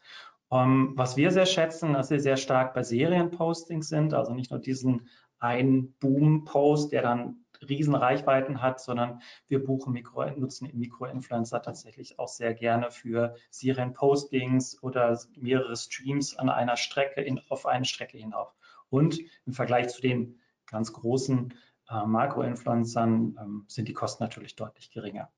Ähm, 0.50 0.92
was 0.96 1.16
wir 1.16 1.30
sehr 1.30 1.46
schätzen, 1.46 1.92
dass 1.94 2.08
sie 2.08 2.20
sehr 2.20 2.36
stark 2.36 2.74
bei 2.74 2.82
Serienpostings 2.82 3.88
sind, 3.88 4.14
also 4.14 4.34
nicht 4.34 4.50
nur 4.50 4.60
diesen 4.60 5.08
einen 5.38 5.94
Boom-Post, 5.94 6.92
der 6.92 7.02
dann 7.02 7.41
riesen 7.68 7.94
Reichweiten 7.94 8.62
hat, 8.62 8.80
sondern 8.80 9.20
wir 9.48 9.64
buchen 9.64 9.92
Mikro, 9.92 10.24
nutzen 10.30 10.70
Mikroinfluencer 10.72 11.62
tatsächlich 11.62 12.18
auch 12.18 12.28
sehr 12.28 12.54
gerne 12.54 12.90
für 12.90 13.34
Serienpostings 13.50 14.82
oder 14.82 15.18
mehrere 15.36 15.76
Streams 15.76 16.36
an 16.36 16.48
einer 16.48 16.76
Strecke 16.76 17.20
in, 17.20 17.40
auf 17.48 17.66
eine 17.66 17.84
Strecke 17.84 18.18
hinauf. 18.18 18.54
Und 18.90 19.18
im 19.46 19.52
Vergleich 19.52 19.88
zu 19.88 20.02
den 20.02 20.38
ganz 20.66 20.92
großen 20.92 21.54
äh, 21.88 22.06
Makroinfluencern 22.06 23.38
ähm, 23.40 23.64
sind 23.68 23.88
die 23.88 23.94
Kosten 23.94 24.22
natürlich 24.22 24.56
deutlich 24.56 24.90
geringer. 24.90 25.30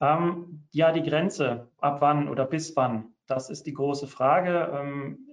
Ähm, 0.00 0.66
ja, 0.72 0.92
die 0.92 1.02
Grenze, 1.02 1.68
ab 1.78 2.00
wann 2.00 2.28
oder 2.28 2.44
bis 2.44 2.76
wann, 2.76 3.14
das 3.26 3.50
ist 3.50 3.66
die 3.66 3.72
große 3.72 4.06
Frage. 4.06 4.70
Ähm, 4.72 5.26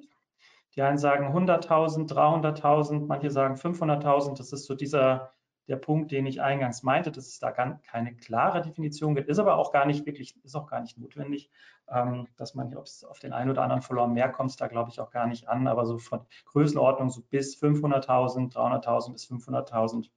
die 0.76 0.82
einen 0.82 0.98
sagen 0.98 1.28
100.000, 1.28 2.12
300.000, 2.12 3.06
manche 3.06 3.30
sagen 3.30 3.56
500.000. 3.56 4.38
Das 4.38 4.54
ist 4.54 4.66
so 4.66 4.74
dieser 4.74 5.34
der 5.68 5.78
Punkt, 5.78 6.12
den 6.12 6.26
ich 6.26 6.42
eingangs 6.42 6.84
meinte, 6.84 7.12
dass 7.12 7.28
es 7.28 7.40
da 7.40 7.52
keine 7.52 8.16
klare 8.16 8.62
Definition 8.62 9.16
gibt, 9.16 9.30
ist 9.30 9.40
aber 9.40 9.56
auch 9.56 9.72
gar 9.72 9.86
nicht 9.86 10.06
wirklich, 10.06 10.36
ist 10.44 10.56
auch 10.56 10.68
gar 10.68 10.82
nicht 10.82 10.98
notwendig, 10.98 11.50
ähm, 11.90 12.28
dass 12.38 12.54
man, 12.54 12.76
ob 12.76 12.86
es 12.86 13.04
auf 13.04 13.20
den 13.20 13.34
einen 13.34 13.50
oder 13.50 13.62
anderen 13.64 13.82
Follower 13.82 14.08
mehr 14.08 14.30
kommt, 14.30 14.60
da 14.60 14.68
glaube 14.68 14.90
ich 14.90 15.00
auch 15.00 15.12
gar 15.12 15.28
nicht 15.28 15.48
an, 15.48 15.68
aber 15.68 15.86
so 15.86 15.98
von 15.98 16.26
Größenordnung 16.46 17.10
so 17.10 17.22
bis 17.22 17.56
500.000, 17.62 18.54
300.000 18.54 19.14
bis 19.14 19.30
500.000 19.30 20.10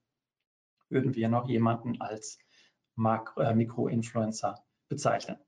würden 0.89 1.15
wir 1.15 1.29
noch 1.29 1.49
jemanden 1.49 2.01
als 2.01 2.39
äh, 2.97 3.55
Mikroinfluencer 3.55 4.65
bezeichnen. 4.89 5.39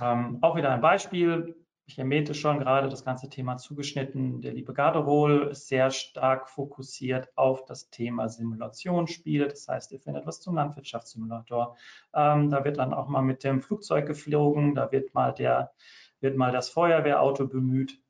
Ähm, 0.00 0.38
auch 0.40 0.56
wieder 0.56 0.70
ein 0.70 0.80
Beispiel, 0.80 1.61
ich 1.86 1.98
erwähnte 1.98 2.34
schon 2.34 2.58
gerade 2.60 2.88
das 2.88 3.04
ganze 3.04 3.28
Thema 3.28 3.56
zugeschnitten. 3.56 4.40
Der 4.40 4.52
liebe 4.52 4.72
Garderol 4.72 5.48
ist 5.50 5.68
sehr 5.68 5.90
stark 5.90 6.48
fokussiert 6.48 7.28
auf 7.36 7.64
das 7.64 7.90
Thema 7.90 8.28
Simulationsspiele. 8.28 9.48
Das 9.48 9.66
heißt, 9.66 9.92
ihr 9.92 10.00
findet 10.00 10.26
was 10.26 10.40
zum 10.40 10.54
Landwirtschaftssimulator. 10.54 11.76
Ähm, 12.14 12.50
da 12.50 12.64
wird 12.64 12.78
dann 12.78 12.94
auch 12.94 13.08
mal 13.08 13.22
mit 13.22 13.44
dem 13.44 13.60
Flugzeug 13.60 14.06
geflogen. 14.06 14.74
Da 14.74 14.92
wird 14.92 15.12
mal, 15.14 15.32
der, 15.32 15.72
wird 16.20 16.36
mal 16.36 16.52
das 16.52 16.68
Feuerwehrauto 16.70 17.48
bemüht. 17.48 18.00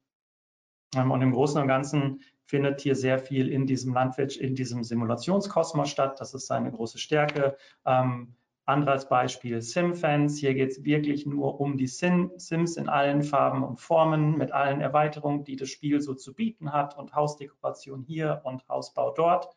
Ähm, 0.95 1.11
und 1.11 1.23
im 1.23 1.33
Großen 1.33 1.61
und 1.61 1.69
Ganzen 1.69 2.21
findet 2.45 2.83
hier 2.83 2.95
sehr 2.95 3.19
viel 3.19 3.49
in 3.49 3.67
diesem 3.67 3.95
Landwirtschaft, 3.95 4.43
in 4.43 4.55
diesem 4.55 4.85
Simulationskosmos 4.85 5.88
statt. 5.88 6.21
Das 6.21 6.35
ist 6.35 6.47
seine 6.47 6.71
große 6.71 6.99
Stärke. 6.99 7.57
Ähm, 7.87 8.35
anderes 8.64 9.09
Beispiel 9.09 9.61
SimFans. 9.61 10.38
Hier 10.38 10.54
geht 10.54 10.71
es 10.71 10.85
wirklich 10.85 11.26
nur 11.26 11.61
um 11.61 11.76
die 11.76 11.87
Sim 11.87 12.31
Sims 12.37 12.76
in 12.76 12.88
allen 12.88 13.23
Farben 13.23 13.64
und 13.64 13.81
Formen 13.81 14.38
mit 14.38 14.52
allen 14.52 14.81
Erweiterungen, 14.81 15.45
die 15.45 15.57
das 15.57 15.69
Spiel 15.69 16.00
so 16.00 16.14
zu 16.14 16.35
bieten 16.35 16.73
hat 16.73 16.97
und 16.97 17.14
Hausdekoration 17.14 18.02
hier 18.02 18.40
und 18.45 18.66
Hausbau 18.69 19.12
dort. 19.12 19.49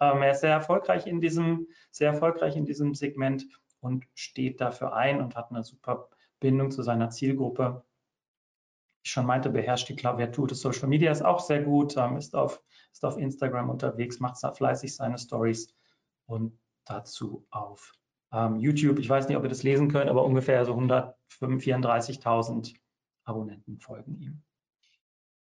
Ähm, 0.00 0.22
er 0.22 0.32
ist 0.32 0.40
sehr 0.40 0.52
erfolgreich 0.52 1.06
in 1.06 1.20
diesem, 1.20 1.66
sehr 1.90 2.12
erfolgreich 2.12 2.56
in 2.56 2.64
diesem 2.64 2.94
Segment 2.94 3.46
und 3.80 4.06
steht 4.14 4.60
dafür 4.60 4.94
ein 4.94 5.20
und 5.20 5.34
hat 5.34 5.50
eine 5.50 5.64
super 5.64 6.08
Bindung 6.38 6.70
zu 6.70 6.82
seiner 6.82 7.10
Zielgruppe. 7.10 7.84
Ich 9.04 9.10
schon 9.10 9.26
meinte, 9.26 9.50
beherrscht 9.50 9.88
die 9.88 9.96
Klaviatur 9.96 10.46
des 10.46 10.60
Social 10.60 10.88
Media 10.88 11.10
ist 11.10 11.24
auch 11.24 11.40
sehr 11.40 11.62
gut, 11.62 11.96
ähm, 11.96 12.16
ist, 12.16 12.36
auf, 12.36 12.62
ist 12.92 13.04
auf 13.04 13.18
Instagram 13.18 13.70
unterwegs, 13.70 14.20
macht 14.20 14.38
fleißig 14.56 14.94
seine 14.94 15.18
Stories 15.18 15.74
und 16.26 16.56
dazu 16.84 17.44
auf 17.50 17.92
ähm, 18.32 18.58
YouTube, 18.58 18.98
ich 18.98 19.08
weiß 19.08 19.28
nicht, 19.28 19.36
ob 19.36 19.44
ihr 19.44 19.48
das 19.48 19.62
lesen 19.62 19.90
könnt, 19.90 20.10
aber 20.10 20.24
ungefähr 20.24 20.64
so 20.64 20.74
134.000 20.74 22.74
Abonnenten 23.24 23.78
folgen 23.78 24.18
ihm. 24.18 24.42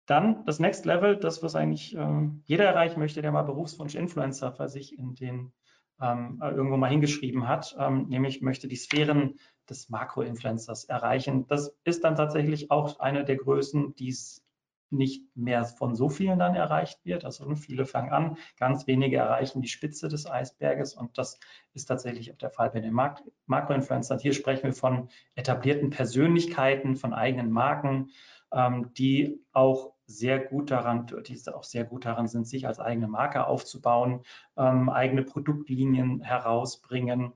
Dann 0.06 0.44
das 0.44 0.58
Next 0.58 0.86
Level, 0.86 1.16
das, 1.16 1.42
was 1.42 1.54
eigentlich 1.54 1.94
ähm, 1.94 2.42
jeder 2.44 2.64
erreichen 2.64 2.98
möchte, 2.98 3.22
der 3.22 3.30
mal 3.30 3.42
Berufswunsch 3.42 3.94
Influencer 3.94 4.52
für 4.52 4.68
sich 4.68 4.98
in 4.98 5.14
den 5.14 5.52
ähm, 6.00 6.40
irgendwo 6.42 6.76
mal 6.76 6.90
hingeschrieben 6.90 7.46
hat, 7.46 7.76
ähm, 7.78 8.06
nämlich 8.08 8.40
möchte 8.40 8.68
die 8.68 8.76
Sphären 8.76 9.38
des 9.68 9.90
Makro-Influencers 9.90 10.84
erreichen. 10.84 11.46
Das 11.46 11.76
ist 11.84 12.04
dann 12.04 12.16
tatsächlich 12.16 12.70
auch 12.70 13.00
eine 13.00 13.24
der 13.24 13.36
Größen, 13.36 13.94
die 13.94 14.08
es 14.08 14.42
nicht 14.90 15.24
mehr 15.36 15.64
von 15.64 15.94
so 15.94 16.08
vielen 16.08 16.38
dann 16.38 16.54
erreicht 16.54 17.04
wird. 17.04 17.24
Also 17.24 17.54
viele 17.54 17.86
fangen 17.86 18.12
an, 18.12 18.36
ganz 18.58 18.86
wenige 18.86 19.16
erreichen 19.16 19.62
die 19.62 19.68
Spitze 19.68 20.08
des 20.08 20.30
Eisberges 20.30 20.94
und 20.94 21.16
das 21.18 21.38
ist 21.72 21.86
tatsächlich 21.86 22.32
auch 22.32 22.38
der 22.38 22.50
Fall 22.50 22.70
bei 22.70 22.80
den 22.80 22.92
Mark 22.92 23.22
Makroinfluencern. 23.46 24.18
Hier 24.18 24.32
sprechen 24.32 24.64
wir 24.64 24.72
von 24.72 25.08
etablierten 25.34 25.90
Persönlichkeiten, 25.90 26.96
von 26.96 27.14
eigenen 27.14 27.50
Marken, 27.50 28.10
ähm, 28.52 28.92
die 28.94 29.40
auch 29.52 29.94
sehr 30.06 30.40
gut 30.40 30.70
daran, 30.70 31.06
die 31.06 31.40
auch 31.52 31.62
sehr 31.62 31.84
gut 31.84 32.04
daran 32.04 32.26
sind, 32.26 32.46
sich 32.46 32.66
als 32.66 32.80
eigene 32.80 33.06
Marke 33.06 33.46
aufzubauen, 33.46 34.22
ähm, 34.56 34.88
eigene 34.88 35.22
Produktlinien 35.22 36.20
herausbringen 36.20 37.32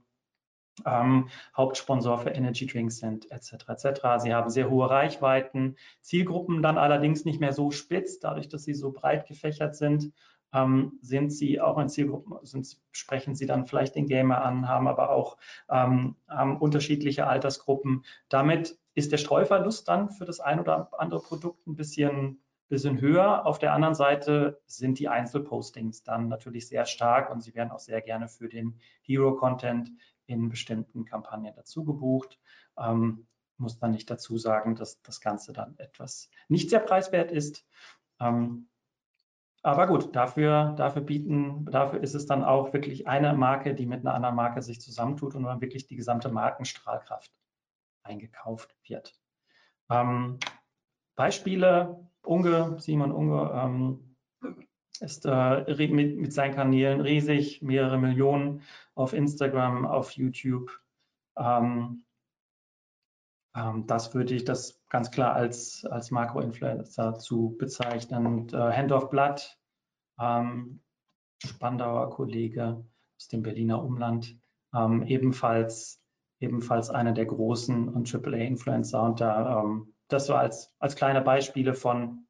ähm, 0.85 1.29
Hauptsponsor 1.57 2.19
für 2.19 2.31
Energy 2.31 2.67
Drinks 2.67 2.99
sind, 2.99 3.31
etc. 3.31 3.69
etc. 3.69 4.01
Sie 4.19 4.35
haben 4.35 4.51
sehr 4.51 4.71
hohe 4.71 4.91
Reichweiten, 4.91 5.77
Zielgruppen 6.01 6.63
dann 6.63 6.79
allerdings 6.79 7.25
nicht 7.25 7.41
mehr 7.41 7.53
so 7.53 7.71
spitz, 7.71 8.19
dadurch, 8.19 8.49
dass 8.49 8.65
sie 8.65 8.75
so 8.75 8.93
breit 8.93 9.27
gefächert 9.27 9.77
sind. 9.77 10.13
Ähm, 10.53 10.99
sind 11.01 11.33
sie 11.33 11.61
auch 11.61 11.79
in 11.79 11.89
Zielgruppen, 11.89 12.35
sind, 12.43 12.79
sprechen 12.93 13.35
sie 13.35 13.47
dann 13.47 13.67
vielleicht 13.67 13.97
den 13.97 14.07
Gamer 14.07 14.45
an, 14.45 14.69
haben 14.69 14.87
aber 14.87 15.11
auch 15.11 15.37
ähm, 15.69 16.15
haben 16.29 16.59
unterschiedliche 16.59 17.27
Altersgruppen. 17.27 18.05
Damit 18.29 18.79
ist 18.95 19.11
der 19.11 19.19
Streuverlust 19.19 19.89
dann 19.89 20.11
für 20.11 20.25
das 20.25 20.39
ein 20.39 20.61
oder 20.61 20.91
andere 20.97 21.21
Produkt 21.21 21.67
ein 21.67 21.75
bisschen, 21.75 22.41
bisschen 22.69 23.01
höher. 23.01 23.47
Auf 23.47 23.59
der 23.59 23.73
anderen 23.73 23.97
Seite 23.97 24.61
sind 24.67 25.01
die 25.01 25.09
Einzelpostings 25.09 26.05
dann 26.05 26.29
natürlich 26.29 26.69
sehr 26.69 26.87
stark 26.87 27.33
und 27.33 27.41
sie 27.41 27.57
werden 27.57 27.73
auch 27.73 27.81
sehr 27.81 28.01
gerne 28.01 28.29
für 28.29 28.49
den 28.49 28.79
Hero-Content 29.03 29.91
in 30.27 30.49
bestimmten 30.49 31.05
Kampagnen 31.05 31.55
dazu 31.55 31.85
gebucht. 31.85 32.39
Ähm, 32.79 33.27
muss 33.57 33.79
dann 33.79 33.93
nicht 33.93 34.11
dazu 34.11 34.37
sagen, 34.39 34.75
dass 34.75 35.01
das 35.03 35.21
Ganze 35.21 35.53
dann 35.53 35.79
etwas 35.79 36.31
nicht 36.49 36.71
sehr 36.71 36.81
preiswert 36.81 37.31
ist. 37.31 37.65
Ähm, 38.21 38.69
aber 39.63 39.87
gut, 39.87 40.15
dafür, 40.15 40.75
dafür 40.77 41.03
bieten, 41.03 41.65
dafür 41.65 42.03
ist 42.03 42.15
es 42.15 42.27
dann 42.27 42.45
auch 42.45 42.75
wirklich 42.75 43.09
eine 43.09 43.33
Marke, 43.33 43.75
die 43.75 43.87
mit 43.87 44.01
einer 44.01 44.15
anderen 44.15 44.35
Marke 44.35 44.61
sich 44.61 44.81
zusammentut 44.81 45.35
und 45.35 45.45
dann 45.45 45.63
wirklich 45.63 45.87
die 45.87 45.97
gesamte 45.97 46.29
Markenstrahlkraft 46.29 47.33
eingekauft 48.03 48.77
wird. 48.87 49.19
Ähm, 49.89 50.39
Beispiele, 51.17 52.11
Unge, 52.23 52.77
Simon 52.79 53.13
Unge, 53.13 53.51
ähm, 53.55 54.04
ist 55.01 55.27
äh, 55.27 55.89
mit, 55.89 56.17
mit, 56.19 56.33
seinen 56.33 56.55
Kanälen 56.55 57.01
riesig, 57.01 57.63
mehrere 57.63 57.99
Millionen 57.99 58.63
auf 58.95 59.13
Instagram, 59.13 59.87
auf 59.87 60.13
YouTube. 60.13 60.71
Ähm, 61.37 62.05
ähm, 63.57 63.87
das 63.87 64.15
würde 64.15 64.35
ich 64.35 64.45
das 64.45 64.81
ganz 64.89 65.11
klar 65.11 65.35
als, 65.35 65.85
als 65.85 66.11
Makro-Influencer 66.11 67.15
zu 67.15 67.57
bezeichnen. 67.59 68.27
Und, 68.27 68.53
äh, 68.53 68.57
Hand 68.73 68.93
of 68.93 69.11
Blood, 69.11 69.59
ähm, 70.21 70.81
Spandauer 71.45 72.11
Kollege 72.11 72.85
aus 73.17 73.29
dem 73.29 73.43
Berliner 73.43 73.83
Umland, 73.83 74.39
ähm, 74.75 75.03
ebenfalls, 75.03 76.01
ebenfalls 76.41 76.91
einer 76.91 77.13
der 77.13 77.27
großen 77.27 77.89
und 77.89 78.13
AAA-Influencer. 78.13 79.03
Und 79.03 79.21
da, 79.21 79.61
ähm, 79.61 79.95
das 80.09 80.27
so 80.27 80.35
als, 80.35 80.75
als 80.79 80.97
kleine 80.97 81.21
Beispiele 81.21 81.75
von, 81.75 82.27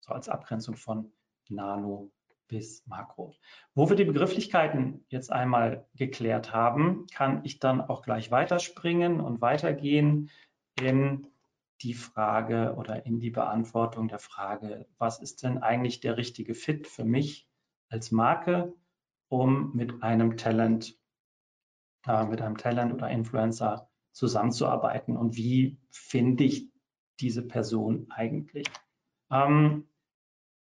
so 0.00 0.12
als 0.12 0.28
Abgrenzung 0.28 0.76
von 0.76 1.12
Nano 1.54 2.10
bis 2.48 2.86
Makro. 2.86 3.34
Wo 3.74 3.88
wir 3.88 3.96
die 3.96 4.04
Begrifflichkeiten 4.04 5.04
jetzt 5.08 5.32
einmal 5.32 5.86
geklärt 5.94 6.52
haben, 6.52 7.06
kann 7.14 7.44
ich 7.44 7.58
dann 7.60 7.80
auch 7.80 8.02
gleich 8.02 8.30
weiterspringen 8.30 9.20
und 9.20 9.40
weitergehen 9.40 10.30
in 10.78 11.26
die 11.80 11.94
Frage 11.94 12.74
oder 12.76 13.06
in 13.06 13.20
die 13.20 13.30
Beantwortung 13.30 14.08
der 14.08 14.18
Frage, 14.18 14.86
was 14.98 15.20
ist 15.20 15.42
denn 15.42 15.58
eigentlich 15.58 16.00
der 16.00 16.16
richtige 16.16 16.54
Fit 16.54 16.86
für 16.86 17.04
mich 17.04 17.48
als 17.88 18.12
Marke, 18.12 18.74
um 19.28 19.74
mit 19.74 20.02
einem 20.02 20.36
Talent, 20.36 20.98
äh, 22.06 22.24
mit 22.26 22.40
einem 22.40 22.56
Talent 22.56 22.92
oder 22.92 23.08
Influencer 23.08 23.88
zusammenzuarbeiten 24.12 25.16
und 25.16 25.36
wie 25.36 25.78
finde 25.90 26.44
ich 26.44 26.70
diese 27.18 27.42
Person 27.42 28.06
eigentlich? 28.10 28.66
Ähm, 29.30 29.88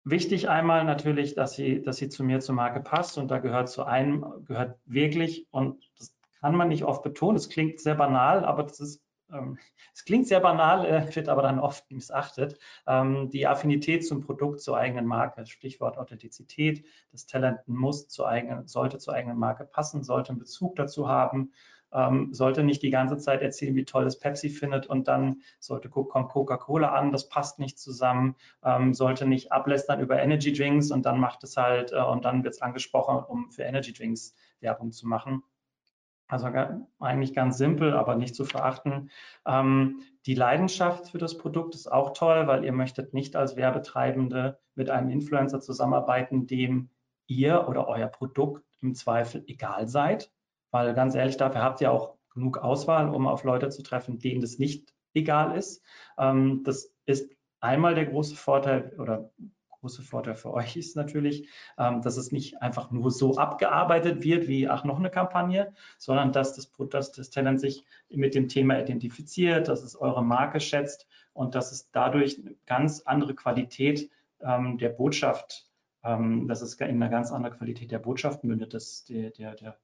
Wichtig 0.06 0.50
einmal 0.50 0.86
natürlich, 0.86 1.36
dass 1.36 1.54
sie, 1.54 1.82
dass 1.82 1.98
sie 1.98 2.10
zu 2.10 2.24
mir 2.24 2.40
zur 2.40 2.56
Marke 2.56 2.80
passt 2.80 3.18
und 3.18 3.30
da 3.30 3.40
gehört 3.40 3.70
zu 3.70 3.84
einem, 3.84 4.26
gehört 4.46 4.80
wirklich, 4.86 5.48
und 5.52 5.84
das 5.98 6.16
kann 6.40 6.56
man 6.56 6.70
nicht 6.70 6.84
oft 6.86 7.04
betonen, 7.04 7.36
es 7.36 7.50
klingt 7.50 7.80
sehr 7.82 7.96
banal, 7.96 8.46
aber 8.46 8.64
das 8.64 8.80
ist, 8.80 9.04
ähm, 9.32 9.58
es 9.94 10.06
klingt 10.06 10.28
sehr 10.28 10.40
banal, 10.40 10.86
äh, 10.86 11.16
wird 11.16 11.28
aber 11.28 11.42
dann 11.42 11.60
oft 11.60 11.92
missachtet, 11.92 12.58
ähm, 12.88 13.30
die 13.30 13.46
Affinität 13.46 14.08
zum 14.08 14.22
Produkt, 14.22 14.62
zur 14.62 14.78
eigenen 14.78 15.06
Marke, 15.06 15.46
Stichwort 15.46 15.98
Authentizität, 15.98 16.86
das 17.12 17.26
Talent 17.26 17.60
muss 17.68 18.08
zur 18.08 18.30
eigenen, 18.30 18.68
sollte 18.68 19.00
zur 19.00 19.14
eigenen 19.14 19.38
Marke 19.38 19.66
passen, 19.66 20.04
sollte 20.04 20.30
einen 20.30 20.40
Bezug 20.40 20.78
dazu 20.78 21.10
haben 21.10 21.52
ähm, 21.92 22.34
sollte 22.34 22.64
nicht 22.64 22.82
die 22.84 22.90
ganze 22.90 23.18
Zeit 23.18 23.42
erzählen, 23.42 23.76
wie 23.76 23.86
toll 23.86 24.06
es 24.06 24.20
Pepsi 24.20 24.50
findet 24.50 24.88
und 24.88 25.08
dann 25.08 25.42
sollte 25.60 25.90
kommt 25.90 26.30
Coca-Cola 26.30 26.90
an, 26.90 27.12
das 27.12 27.30
passt 27.30 27.60
nicht 27.60 27.80
zusammen, 27.80 28.36
ähm, 28.64 28.94
sollte 28.94 29.26
nicht 29.26 29.52
ablästern 29.52 30.00
über 30.00 30.22
Energy 30.22 30.54
Drinks 30.54 30.92
und 30.92 31.06
dann 31.06 31.20
macht 31.20 31.44
es 31.44 31.58
halt 31.58 31.92
äh, 31.92 32.02
und 32.02 32.26
dann 32.26 32.44
wird 32.44 32.56
es 32.56 32.62
angesprochen, 32.62 33.24
um 33.24 33.52
für 33.52 33.64
Energy 33.64 33.94
Drinks 33.94 34.36
Werbung 34.60 34.92
zu 34.92 35.08
machen. 35.08 35.44
Also 36.28 36.48
eigentlich 37.00 37.34
ganz 37.34 37.58
simpel, 37.58 37.94
aber 37.94 38.16
nicht 38.16 38.36
zu 38.36 38.46
verachten. 38.46 39.10
Ähm, 39.48 40.02
die 40.28 40.36
Leidenschaft 40.36 41.10
für 41.10 41.18
das 41.18 41.40
Produkt 41.40 41.74
ist 41.74 41.92
auch 41.92 42.14
toll, 42.14 42.46
weil 42.46 42.64
ihr 42.64 42.72
möchtet 42.72 43.16
nicht 43.16 43.36
als 43.36 43.56
Werbetreibende 43.56 44.60
mit 44.76 44.92
einem 44.92 45.10
Influencer 45.10 45.60
zusammenarbeiten, 45.60 46.46
dem 46.46 46.92
ihr 47.26 47.68
oder 47.68 47.88
euer 47.88 48.08
Produkt 48.08 48.64
im 48.80 48.94
Zweifel 48.94 49.44
egal 49.48 49.88
seid, 49.88 50.32
weil 50.72 50.94
ganz 50.94 51.16
ehrlich, 51.16 51.38
dafür 51.38 51.62
habt 51.62 51.82
ihr 51.82 51.92
auch 51.92 52.16
genug 52.34 52.58
Auswahl, 52.58 53.10
um 53.10 53.28
auf 53.28 53.44
Leute 53.44 53.70
zu 53.70 53.84
treffen, 53.84 54.20
denen 54.20 54.42
das 54.42 54.60
nicht 54.60 54.94
egal 55.14 55.58
ist. 55.58 55.84
Ähm, 56.18 56.64
das 56.64 56.94
ist 57.06 57.32
einmal 57.60 57.96
der 57.96 58.06
große 58.06 58.36
Vorteil 58.36 58.94
oder 58.98 59.32
große 59.82 60.02
Vorteil 60.02 60.36
für 60.36 60.54
euch 60.54 60.76
ist 60.76 60.96
natürlich, 60.96 61.48
ähm, 61.78 62.02
dass 62.02 62.18
es 62.18 62.32
nicht 62.32 62.62
einfach 62.62 62.92
nur 62.92 63.12
so 63.12 63.38
abgearbeitet 63.38 64.24
wird 64.24 64.48
wie, 64.48 64.68
ach, 64.68 64.84
noch 64.84 65.00
eine 65.00 65.10
Kampagne, 65.10 65.74
sondern 65.98 66.32
dass 66.32 66.56
das, 66.56 66.72
dass 66.90 67.12
das 67.12 67.30
Talent 67.30 67.60
sich 67.60 67.86
mit 68.10 68.36
dem 68.36 68.48
Thema 68.48 68.80
identifiziert, 68.80 69.68
dass 69.68 69.84
es 69.84 69.96
eure 69.96 70.24
Marke 70.24 70.60
schätzt 70.60 71.08
und 71.34 71.56
dass 71.56 71.72
es 71.72 71.90
dadurch 71.92 72.40
eine 72.40 72.56
ganz 72.66 73.02
andere 73.02 73.36
Qualität 73.36 74.10
ähm, 74.42 74.78
der 74.78 74.90
Botschaft, 74.90 75.68
ähm, 76.04 76.48
dass 76.48 76.62
es 76.62 76.76
in 76.76 76.88
einer 76.88 77.10
ganz 77.10 77.32
andere 77.32 77.56
Qualität 77.56 77.92
der 77.92 78.00
Botschaft 78.00 78.44
mündet. 78.44 78.74
Das, 78.74 79.06
der, 79.06 79.32
der, 79.32 79.56
der, 79.56 79.80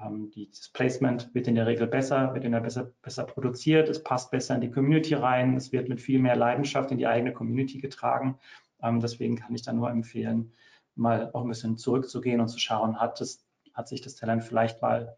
ähm, 0.00 0.30
das 0.50 0.68
Placement 0.70 1.34
wird 1.34 1.48
in 1.48 1.54
der 1.54 1.66
Regel 1.66 1.86
besser, 1.86 2.34
wird 2.34 2.44
in 2.44 2.52
der 2.52 2.60
besser, 2.60 2.92
besser 3.02 3.24
produziert, 3.24 3.88
es 3.88 4.02
passt 4.02 4.30
besser 4.30 4.54
in 4.54 4.60
die 4.60 4.70
Community 4.70 5.14
rein, 5.14 5.56
es 5.56 5.72
wird 5.72 5.88
mit 5.88 6.00
viel 6.00 6.18
mehr 6.18 6.36
Leidenschaft 6.36 6.90
in 6.90 6.98
die 6.98 7.06
eigene 7.06 7.32
Community 7.32 7.78
getragen. 7.78 8.38
Ähm, 8.82 9.00
deswegen 9.00 9.36
kann 9.36 9.54
ich 9.54 9.62
da 9.62 9.72
nur 9.72 9.90
empfehlen, 9.90 10.52
mal 10.94 11.30
auch 11.32 11.42
ein 11.42 11.48
bisschen 11.48 11.78
zurückzugehen 11.78 12.40
und 12.40 12.48
zu 12.48 12.58
schauen, 12.58 13.00
hat, 13.00 13.20
das, 13.20 13.44
hat 13.72 13.88
sich 13.88 14.00
das 14.00 14.16
Talent 14.16 14.44
vielleicht 14.44 14.82
mal 14.82 15.16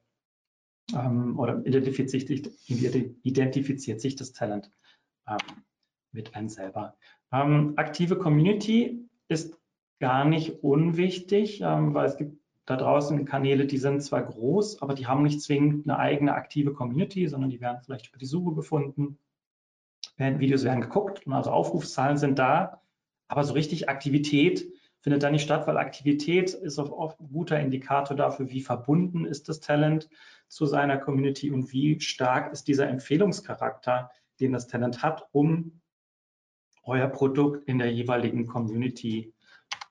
ähm, 0.94 1.38
oder 1.38 1.64
identifiziert, 1.64 2.50
identifiziert, 2.68 4.00
sich 4.00 4.16
das 4.16 4.32
Talent 4.32 4.70
ähm, 5.26 5.36
mit 6.12 6.34
einem 6.34 6.48
selber. 6.48 6.96
Ähm, 7.32 7.74
aktive 7.76 8.16
Community 8.16 9.08
ist 9.28 9.58
gar 10.00 10.24
nicht 10.24 10.62
unwichtig, 10.62 11.60
ähm, 11.60 11.94
weil 11.94 12.06
es 12.06 12.16
gibt 12.16 12.37
da 12.68 12.76
draußen 12.76 13.24
Kanäle, 13.24 13.64
die 13.64 13.78
sind 13.78 14.02
zwar 14.02 14.22
groß, 14.22 14.82
aber 14.82 14.92
die 14.92 15.06
haben 15.06 15.22
nicht 15.22 15.40
zwingend 15.40 15.88
eine 15.88 15.98
eigene 15.98 16.34
aktive 16.34 16.74
Community, 16.74 17.26
sondern 17.26 17.48
die 17.48 17.62
werden 17.62 17.80
vielleicht 17.82 18.08
über 18.08 18.18
die 18.18 18.26
Suche 18.26 18.54
gefunden. 18.54 19.18
Videos 20.18 20.64
werden 20.64 20.82
geguckt, 20.82 21.26
also 21.28 21.50
Aufrufszahlen 21.50 22.18
sind 22.18 22.38
da, 22.38 22.82
aber 23.26 23.44
so 23.44 23.54
richtig 23.54 23.88
Aktivität 23.88 24.70
findet 25.00 25.22
da 25.22 25.30
nicht 25.30 25.44
statt, 25.44 25.66
weil 25.66 25.78
Aktivität 25.78 26.52
ist 26.52 26.78
oft 26.78 27.18
ein 27.20 27.30
guter 27.32 27.58
Indikator 27.58 28.14
dafür, 28.14 28.50
wie 28.50 28.60
verbunden 28.60 29.24
ist 29.24 29.48
das 29.48 29.60
Talent 29.60 30.10
zu 30.48 30.66
seiner 30.66 30.98
Community 30.98 31.50
und 31.50 31.72
wie 31.72 31.98
stark 32.00 32.52
ist 32.52 32.68
dieser 32.68 32.88
Empfehlungscharakter, 32.88 34.10
den 34.40 34.52
das 34.52 34.66
Talent 34.66 35.02
hat, 35.02 35.26
um 35.32 35.80
euer 36.82 37.08
Produkt 37.08 37.66
in 37.66 37.78
der 37.78 37.92
jeweiligen 37.92 38.46
Community 38.46 39.32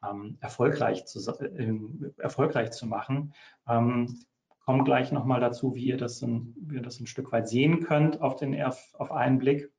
ähm, 0.03 0.37
erfolgreich, 0.39 1.05
zu, 1.05 1.19
äh, 1.39 1.73
erfolgreich 2.17 2.71
zu 2.71 2.85
machen. 2.85 3.33
Ähm, 3.67 4.25
kommt 4.59 4.85
gleich 4.85 5.11
nochmal 5.11 5.39
dazu, 5.39 5.75
wie 5.75 5.85
ihr, 5.85 5.97
das 5.97 6.21
ein, 6.21 6.53
wie 6.59 6.75
ihr 6.75 6.81
das 6.81 6.99
ein 6.99 7.07
Stück 7.07 7.31
weit 7.31 7.47
sehen 7.47 7.83
könnt 7.83 8.21
auf, 8.21 8.35
den, 8.35 8.61
auf 8.61 9.11
einen 9.11 9.39
Blick. 9.39 9.71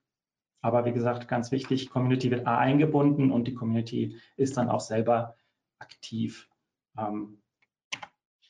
Aber 0.60 0.84
wie 0.84 0.92
gesagt, 0.92 1.28
ganz 1.28 1.52
wichtig, 1.52 1.90
Community 1.90 2.30
wird 2.30 2.46
A 2.46 2.58
eingebunden 2.58 3.30
und 3.30 3.46
die 3.46 3.54
Community 3.54 4.18
ist 4.37 4.56
dann 4.56 4.70
auch 4.70 4.80
selber 4.80 5.37
aktiv 5.78 6.48
ähm, 6.96 7.42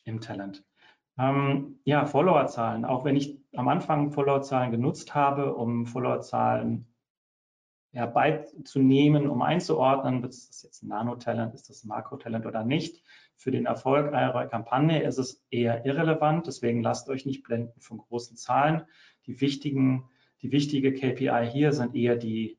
im 0.05 0.21
Talent. 0.21 0.65
Ähm, 1.19 1.81
ja, 1.85 2.07
Followerzahlen. 2.07 2.85
Auch 2.85 3.05
wenn 3.05 3.17
ich 3.17 3.39
am 3.57 3.69
Anfang 3.69 4.13
Followerzahlen 4.13 4.71
genutzt 4.71 5.15
habe, 5.15 5.55
um 5.55 5.87
Followerzahlen 5.87 6.88
ja, 7.93 8.07
beizunehmen, 8.07 9.29
um 9.29 9.43
einzuordnen, 9.43 10.25
ist 10.25 10.49
das 10.49 10.63
jetzt 10.63 10.83
ein 10.83 10.89
Nano-Talent, 10.89 11.55
ist 11.55 11.71
das 11.71 11.85
ein 11.85 11.89
Makro-Talent 11.89 12.47
oder 12.47 12.65
nicht. 12.65 13.03
Für 13.37 13.51
den 13.51 13.67
Erfolg 13.67 14.13
eurer 14.13 14.47
Kampagne 14.47 15.03
ist 15.03 15.19
es 15.19 15.45
eher 15.51 15.85
irrelevant, 15.87 16.47
deswegen 16.47 16.83
lasst 16.83 17.09
euch 17.09 17.25
nicht 17.25 17.43
blenden 17.43 17.81
von 17.81 17.99
großen 17.99 18.37
Zahlen. 18.37 18.83
Die 19.27 19.41
wichtigen 19.41 20.09
die 20.43 20.53
wichtige 20.53 20.93
KPI 20.93 21.49
hier 21.51 21.73
sind 21.73 21.95
eher 21.95 22.17
die, 22.17 22.59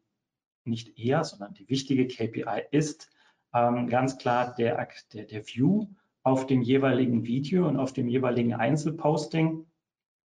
nicht 0.65 0.99
eher, 0.99 1.23
sondern 1.23 1.53
die 1.53 1.69
wichtige 1.69 2.07
KPI 2.07 2.63
ist 2.71 3.09
ähm, 3.53 3.87
ganz 3.87 4.17
klar 4.17 4.53
der, 4.57 4.87
der, 5.13 5.25
der 5.25 5.47
View 5.47 5.87
auf 6.23 6.45
dem 6.45 6.61
jeweiligen 6.61 7.25
Video 7.25 7.67
und 7.67 7.77
auf 7.77 7.93
dem 7.93 8.07
jeweiligen 8.07 8.53
Einzelposting, 8.53 9.65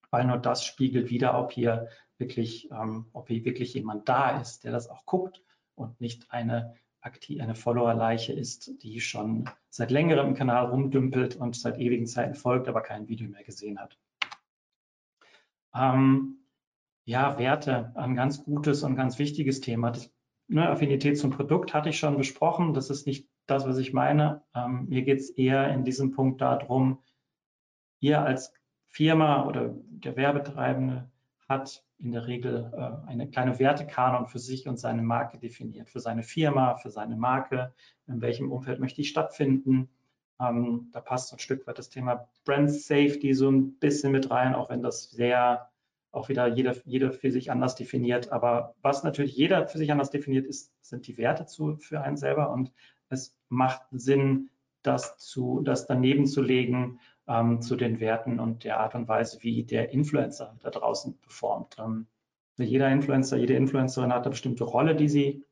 weil 0.10 0.26
nur 0.26 0.38
das 0.38 0.66
spiegelt 0.66 1.10
wieder, 1.10 1.38
ob 1.38 1.52
hier 1.52 1.90
wirklich, 2.18 2.70
ähm, 2.72 3.08
ob 3.14 3.28
hier 3.28 3.46
wirklich 3.46 3.74
jemand 3.74 4.08
da 4.10 4.40
ist, 4.40 4.64
der 4.64 4.72
das 4.72 4.90
auch 4.90 5.06
guckt 5.06 5.42
und 5.76 6.00
nicht 6.00 6.32
eine 6.32 6.76
eine 7.40 7.56
Follower-Leiche 7.56 8.32
ist, 8.32 8.82
die 8.82 9.02
schon 9.02 9.50
seit 9.70 9.92
längerem 9.92 10.30
im 10.30 10.34
Kanal 10.36 10.68
rumdümpelt 10.68 11.36
und 11.36 11.56
seit 11.56 11.78
ewigen 11.78 12.08
Zeiten 12.08 12.34
folgt, 12.34 12.68
aber 12.68 12.82
kein 12.82 13.10
Video 13.10 13.28
mehr 13.28 13.44
gesehen 13.44 13.80
hat. 13.80 13.98
Ähm, 15.76 16.38
ja, 17.06 17.38
Werte, 17.38 17.92
ein 17.96 18.16
ganz 18.16 18.44
gutes 18.44 18.84
und 18.84 18.96
ganz 18.96 19.20
wichtiges 19.20 19.60
Thema. 19.60 19.92
Das, 19.92 20.14
ne, 20.48 20.70
Affinität 20.70 21.18
zum 21.18 21.32
Produkt 21.32 21.74
hatte 21.74 21.90
ich 21.90 22.00
schon 22.00 22.16
besprochen. 22.16 22.74
Das 22.74 22.90
ist 22.90 23.06
nicht 23.06 23.28
das, 23.48 23.68
was 23.68 23.78
ich 23.78 23.92
meine. 23.92 24.44
Ähm, 24.56 24.86
mir 24.88 25.02
geht 25.02 25.20
es 25.20 25.30
eher 25.32 25.74
in 25.74 25.84
diesem 25.84 26.12
Punkt 26.12 26.40
darum, 26.40 27.04
ihr 28.00 28.22
als 28.22 28.54
Firma 28.86 29.46
oder 29.46 29.76
der 29.76 30.16
Werbetreibende 30.16 31.12
hat 31.54 31.84
in 32.00 32.12
der 32.12 32.28
Regel 32.28 32.72
äh, 32.74 33.10
eine 33.10 33.30
kleine 33.30 33.60
Wertekanon 33.60 34.28
für 34.28 34.40
sich 34.40 34.68
und 34.68 34.78
seine 34.78 35.02
Marke 35.02 35.38
definiert, 35.38 35.90
für 35.90 36.00
seine 36.00 36.24
Firma, 36.24 36.76
für 36.76 36.90
seine 36.90 37.16
Marke, 37.16 37.74
in 38.08 38.22
welchem 38.22 38.52
Umfeld 38.52 38.80
möchte 38.80 39.02
ich 39.02 39.10
stattfinden. 39.10 39.90
Ähm, 40.40 40.90
da 40.92 41.00
passt 41.00 41.32
ein 41.32 41.40
Stück 41.40 41.66
weit 41.68 41.78
das 41.78 41.90
Thema 41.90 42.28
Brand 42.44 42.72
Safety 42.72 43.34
so 43.34 43.50
ein 43.50 43.80
bisschen 43.80 44.12
mit 44.12 44.30
rein, 44.32 44.56
auch 44.56 44.70
wenn 44.70 44.82
das 44.82 45.12
sehr 45.12 45.70
auch 46.12 46.30
wieder 46.30 46.48
jeder, 46.48 46.76
jeder 46.86 47.12
für 47.12 47.32
sich 47.32 47.50
anders 47.50 47.76
definiert. 47.76 48.32
Aber 48.32 48.76
was 48.82 49.04
natürlich 49.04 49.36
jeder 49.36 49.68
für 49.68 49.80
sich 49.80 49.92
anders 49.92 50.12
definiert 50.12 50.46
ist, 50.46 50.72
sind 50.82 51.08
die 51.08 51.18
Werte 51.18 51.46
zu, 51.46 51.78
für 51.78 52.02
einen 52.02 52.18
selber. 52.18 52.52
Und 52.52 52.72
es 53.10 53.36
macht 53.50 53.82
Sinn, 53.92 54.50
das, 54.84 55.18
zu, 55.18 55.62
das 55.62 55.88
daneben 55.88 56.28
zu 56.28 56.42
legen 56.42 57.00
ähm, 57.28 57.62
zu 57.62 57.76
den 57.76 58.00
Werten 58.00 58.40
und 58.40 58.64
der 58.64 58.80
Art 58.80 58.96
und 58.96 59.08
Weise, 59.08 59.40
wie 59.42 59.64
der 59.64 59.92
Influencer 59.92 60.58
da 60.62 60.70
draußen 60.70 61.20
performt. 61.20 61.78
Ähm, 61.80 62.08
jeder 62.58 62.90
Influencer, 62.92 63.38
jede 63.38 63.56
Influencerin 63.56 64.14
hat 64.14 64.24
eine 64.24 64.32
bestimmte 64.32 64.64
Rolle, 64.64 64.96
die 64.96 65.10
sie, 65.10 65.46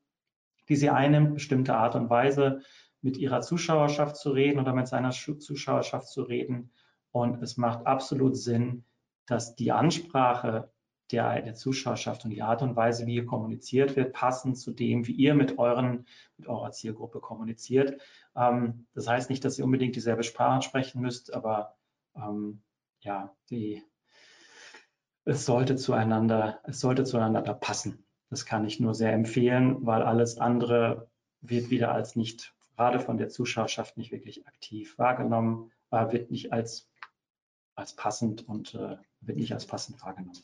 die 0.70 0.76
sie 0.76 0.90
einnimmt, 0.90 1.34
bestimmte 1.34 1.76
Art 1.76 1.96
und 1.96 2.10
Weise, 2.10 2.62
mit 3.02 3.18
ihrer 3.18 3.42
Zuschauerschaft 3.42 4.16
zu 4.16 4.32
reden 4.32 4.60
oder 4.60 4.74
mit 4.74 4.88
seiner 4.88 5.10
Zuschauerschaft 5.12 6.08
zu 6.08 6.22
reden. 6.22 6.72
Und 7.12 7.42
es 7.42 7.58
macht 7.58 7.88
absolut 7.88 8.38
Sinn, 8.38 8.86
dass 9.26 9.56
die 9.56 9.72
Ansprache 9.72 10.71
der, 11.12 11.42
der 11.42 11.56
Zuschauerschaft 11.56 12.24
und 12.26 12.32
die 12.32 12.42
Art 12.42 12.62
und 12.62 12.76
Weise, 12.76 13.06
wie 13.06 13.14
hier 13.14 13.26
kommuniziert 13.26 13.96
wird, 13.96 14.14
passen 14.14 14.56
zu 14.56 14.72
dem, 14.72 15.08
wie 15.08 15.14
ihr 15.14 15.34
mit, 15.34 15.58
euren, 15.58 16.06
mit 16.38 16.48
eurer 16.48 16.72
Zielgruppe 16.72 17.20
kommuniziert. 17.20 18.02
Ähm, 18.36 18.88
das 18.94 19.08
heißt 19.08 19.30
nicht, 19.30 19.44
dass 19.46 19.58
ihr 19.58 19.66
unbedingt 19.66 19.96
dieselbe 19.96 20.24
Sprache 20.24 20.62
sprechen 20.62 21.02
müsst, 21.02 21.34
aber 21.34 21.76
ähm, 22.16 22.62
ja, 23.02 23.36
die, 23.50 23.84
es 25.26 25.46
sollte 25.46 25.76
zueinander, 25.76 26.60
es 26.64 26.80
sollte 26.80 27.04
zueinander 27.04 27.54
passen. 27.54 28.06
Das 28.30 28.46
kann 28.46 28.66
ich 28.66 28.80
nur 28.80 28.94
sehr 28.94 29.14
empfehlen, 29.14 29.86
weil 29.86 30.04
alles 30.04 30.38
andere 30.38 31.10
wird 31.42 31.70
wieder 31.70 31.92
als 31.92 32.16
nicht, 32.16 32.54
gerade 32.76 33.00
von 33.00 33.18
der 33.18 33.30
Zuschauerschaft 33.30 33.98
nicht 33.98 34.12
wirklich 34.12 34.48
aktiv 34.48 34.98
wahrgenommen, 34.98 35.72
äh, 35.92 36.12
wird 36.12 36.32
nicht 36.32 36.54
als, 36.54 36.90
als 37.76 37.96
passend 37.96 38.48
und 38.48 38.74
äh, 38.76 38.98
wird 39.20 39.38
nicht 39.38 39.54
als 39.54 39.66
passend 39.66 40.02
wahrgenommen. 40.02 40.42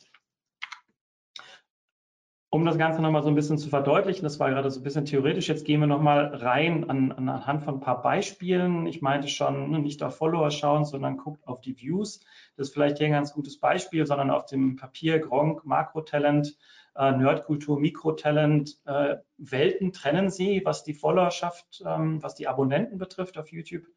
Um 2.49 2.63
das 2.63 2.77
Ganze 2.77 3.01
nochmal 3.01 3.23
so 3.23 3.27
ein 3.27 3.35
bisschen 3.35 3.57
zu 3.57 3.67
verdeutlichen, 3.67 4.23
das 4.23 4.39
war 4.39 4.49
gerade 4.49 4.71
so 4.71 4.79
ein 4.79 4.83
bisschen 4.83 5.03
theoretisch, 5.03 5.49
jetzt 5.49 5.65
gehen 5.65 5.81
wir 5.81 5.87
nochmal 5.87 6.33
rein 6.33 6.89
an, 6.89 7.11
an, 7.11 7.27
anhand 7.27 7.63
von 7.65 7.75
ein 7.75 7.79
paar 7.81 8.01
Beispielen. 8.01 8.87
Ich 8.87 9.01
meinte 9.01 9.27
schon, 9.27 9.69
ne, 9.71 9.79
nicht 9.79 10.01
auf 10.01 10.15
Follower 10.15 10.49
schauen, 10.49 10.85
sondern 10.85 11.17
guckt 11.17 11.45
auf 11.45 11.59
die 11.59 11.77
Views. 11.77 12.21
Das 12.55 12.69
ist 12.69 12.73
vielleicht 12.73 12.99
hier 12.99 13.07
ein 13.07 13.11
ganz 13.11 13.33
gutes 13.33 13.59
Beispiel, 13.59 14.05
sondern 14.05 14.31
auf 14.31 14.45
dem 14.45 14.77
Papier 14.77 15.19
Gronk, 15.19 15.65
Makrotalent, 15.65 16.57
äh, 16.95 17.11
Nerdkultur, 17.11 17.81
Mikrotalent, 17.81 18.79
äh, 18.85 19.17
Welten 19.37 19.91
trennen 19.91 20.29
sie, 20.29 20.61
was 20.63 20.85
die 20.85 20.93
Followerschaft, 20.93 21.83
ähm, 21.85 22.23
was 22.23 22.35
die 22.35 22.47
Abonnenten 22.47 22.97
betrifft 22.97 23.37
auf 23.37 23.51
YouTube. 23.51 23.87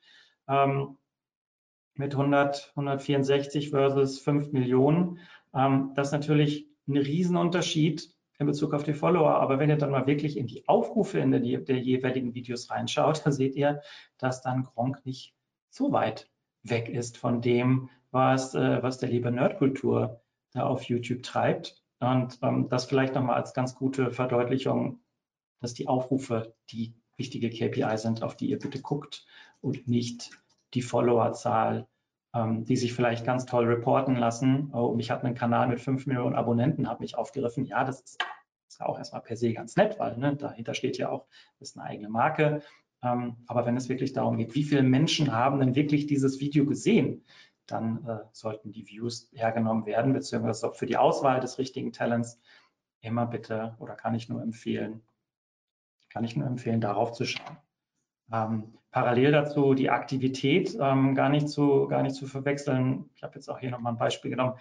Ähm, 0.49 0.99
mit 1.95 2.15
100, 2.15 2.73
164 2.75 3.71
versus 3.71 4.19
5 4.19 4.51
Millionen. 4.51 5.21
Ähm, 5.55 5.93
das 5.95 6.09
ist 6.09 6.13
natürlich 6.13 6.67
ein 6.89 6.97
Riesenunterschied 6.97 8.13
in 8.41 8.47
Bezug 8.47 8.75
auf 8.75 8.83
die 8.83 8.95
Follower. 8.95 9.37
Aber 9.37 9.59
wenn 9.59 9.71
ihr 9.71 9.77
dann 9.77 9.91
mal 9.91 10.07
wirklich 10.07 10.37
in 10.37 10.47
die 10.47 10.67
Aufrufe 10.67 11.19
in 11.19 11.31
der, 11.31 11.41
der 11.41 11.79
jeweiligen 11.79 12.35
Videos 12.35 12.71
reinschaut, 12.71 13.21
dann 13.25 13.33
seht 13.33 13.55
ihr, 13.55 13.83
dass 14.19 14.43
dann 14.43 14.65
Gronk 14.65 15.05
nicht 15.05 15.35
so 15.69 15.93
weit 15.93 16.31
weg 16.63 16.89
ist 16.89 17.17
von 17.17 17.41
dem, 17.41 17.91
was, 18.11 18.55
äh, 18.55 18.83
was 18.83 18.99
der 18.99 19.11
liebe 19.11 19.31
Nerdkultur 19.31 20.21
da 20.53 20.65
auf 20.65 20.85
YouTube 20.85 21.23
treibt. 21.23 21.85
Und 22.01 22.39
ähm, 22.43 22.69
das 22.69 22.87
vielleicht 22.87 23.15
nochmal 23.15 23.37
als 23.37 23.55
ganz 23.55 23.75
gute 23.75 24.11
Verdeutlichung, 24.11 25.01
dass 25.61 25.75
die 25.75 25.87
Aufrufe 25.87 26.55
die 26.71 26.95
wichtige 27.17 27.51
KPI 27.51 27.99
sind, 27.99 28.23
auf 28.23 28.37
die 28.37 28.49
ihr 28.49 28.59
bitte 28.59 28.81
guckt 28.81 29.27
und 29.61 29.87
nicht 29.87 30.31
die 30.73 30.83
Followerzahl 30.83 31.87
ähm, 32.35 32.65
die 32.65 32.77
sich 32.77 32.95
vielleicht 32.95 33.25
ganz 33.25 33.47
toll 33.47 33.67
reporten 33.67 34.17
lassen. 34.17 34.71
Oh, 34.73 34.95
mich 34.95 35.11
hat 35.11 35.25
einen 35.25 35.35
Kanal 35.35 35.69
mit 35.69 35.81
5 35.81 36.07
Millionen 36.07 36.37
Abonnenten, 36.37 36.89
hat 36.89 37.01
mich 37.01 37.17
aufgegriffen. 37.17 37.65
Ja, 37.65 37.85
das 37.85 38.01
ist, 38.01 38.25
ist 38.71 38.81
auch 38.81 38.99
erstmal 38.99 39.23
per 39.23 39.37
se 39.37 39.53
ganz 39.53 39.77
nett, 39.77 39.99
weil 39.99 40.17
ne, 40.17 40.37
dahinter 40.37 40.75
steht 40.75 40.97
ja 40.97 41.11
auch, 41.11 41.27
ist 41.59 41.77
eine 41.77 41.87
eigene 41.87 42.09
Marke. 42.09 42.63
Ähm, 43.03 43.37
aber 43.47 43.67
wenn 43.67 43.77
es 43.77 43.89
wirklich 43.89 44.13
darum 44.13 44.37
geht, 44.37 44.55
wie 44.55 44.63
viele 44.63 44.83
Menschen 44.83 45.33
haben 45.33 45.59
denn 45.61 45.75
wirklich 45.75 46.07
dieses 46.07 46.41
Video 46.41 46.65
gesehen, 46.67 47.25
dann 47.67 48.07
äh, 48.07 48.19
sollten 48.33 48.73
die 48.73 48.87
Views 48.87 49.31
hergenommen 49.33 49.87
werden, 49.87 50.13
beziehungsweise 50.13 50.73
für 50.73 50.87
die 50.87 50.97
Auswahl 50.97 51.41
des 51.41 51.59
richtigen 51.59 51.93
Talents 51.93 52.41
immer 53.01 53.27
bitte 53.27 53.75
oder 53.79 53.95
kann 53.95 54.15
ich 54.15 54.29
nur 54.29 54.43
empfehlen, 54.43 55.03
kann 56.09 56.25
ich 56.25 56.37
nur 56.37 56.47
empfehlen, 56.47 56.81
darauf 56.81 57.13
zu 57.13 57.25
schauen. 57.25 57.57
Ähm, 58.33 58.75
parallel 58.91 59.33
dazu 59.33 59.75
die 59.75 59.91
Aktivität 59.91 60.77
ähm, 60.81 61.15
gar, 61.15 61.29
nicht 61.29 61.49
zu, 61.49 61.87
gar 61.89 62.03
nicht 62.03 62.15
zu 62.15 62.27
verwechseln. 62.27 63.09
Ich 63.15 63.23
habe 63.23 63.35
jetzt 63.37 63.49
auch 63.49 63.59
hier 63.59 63.71
nochmal 63.71 63.95
ein 63.95 63.99
Beispiel 63.99 64.31
genommen 64.31 64.59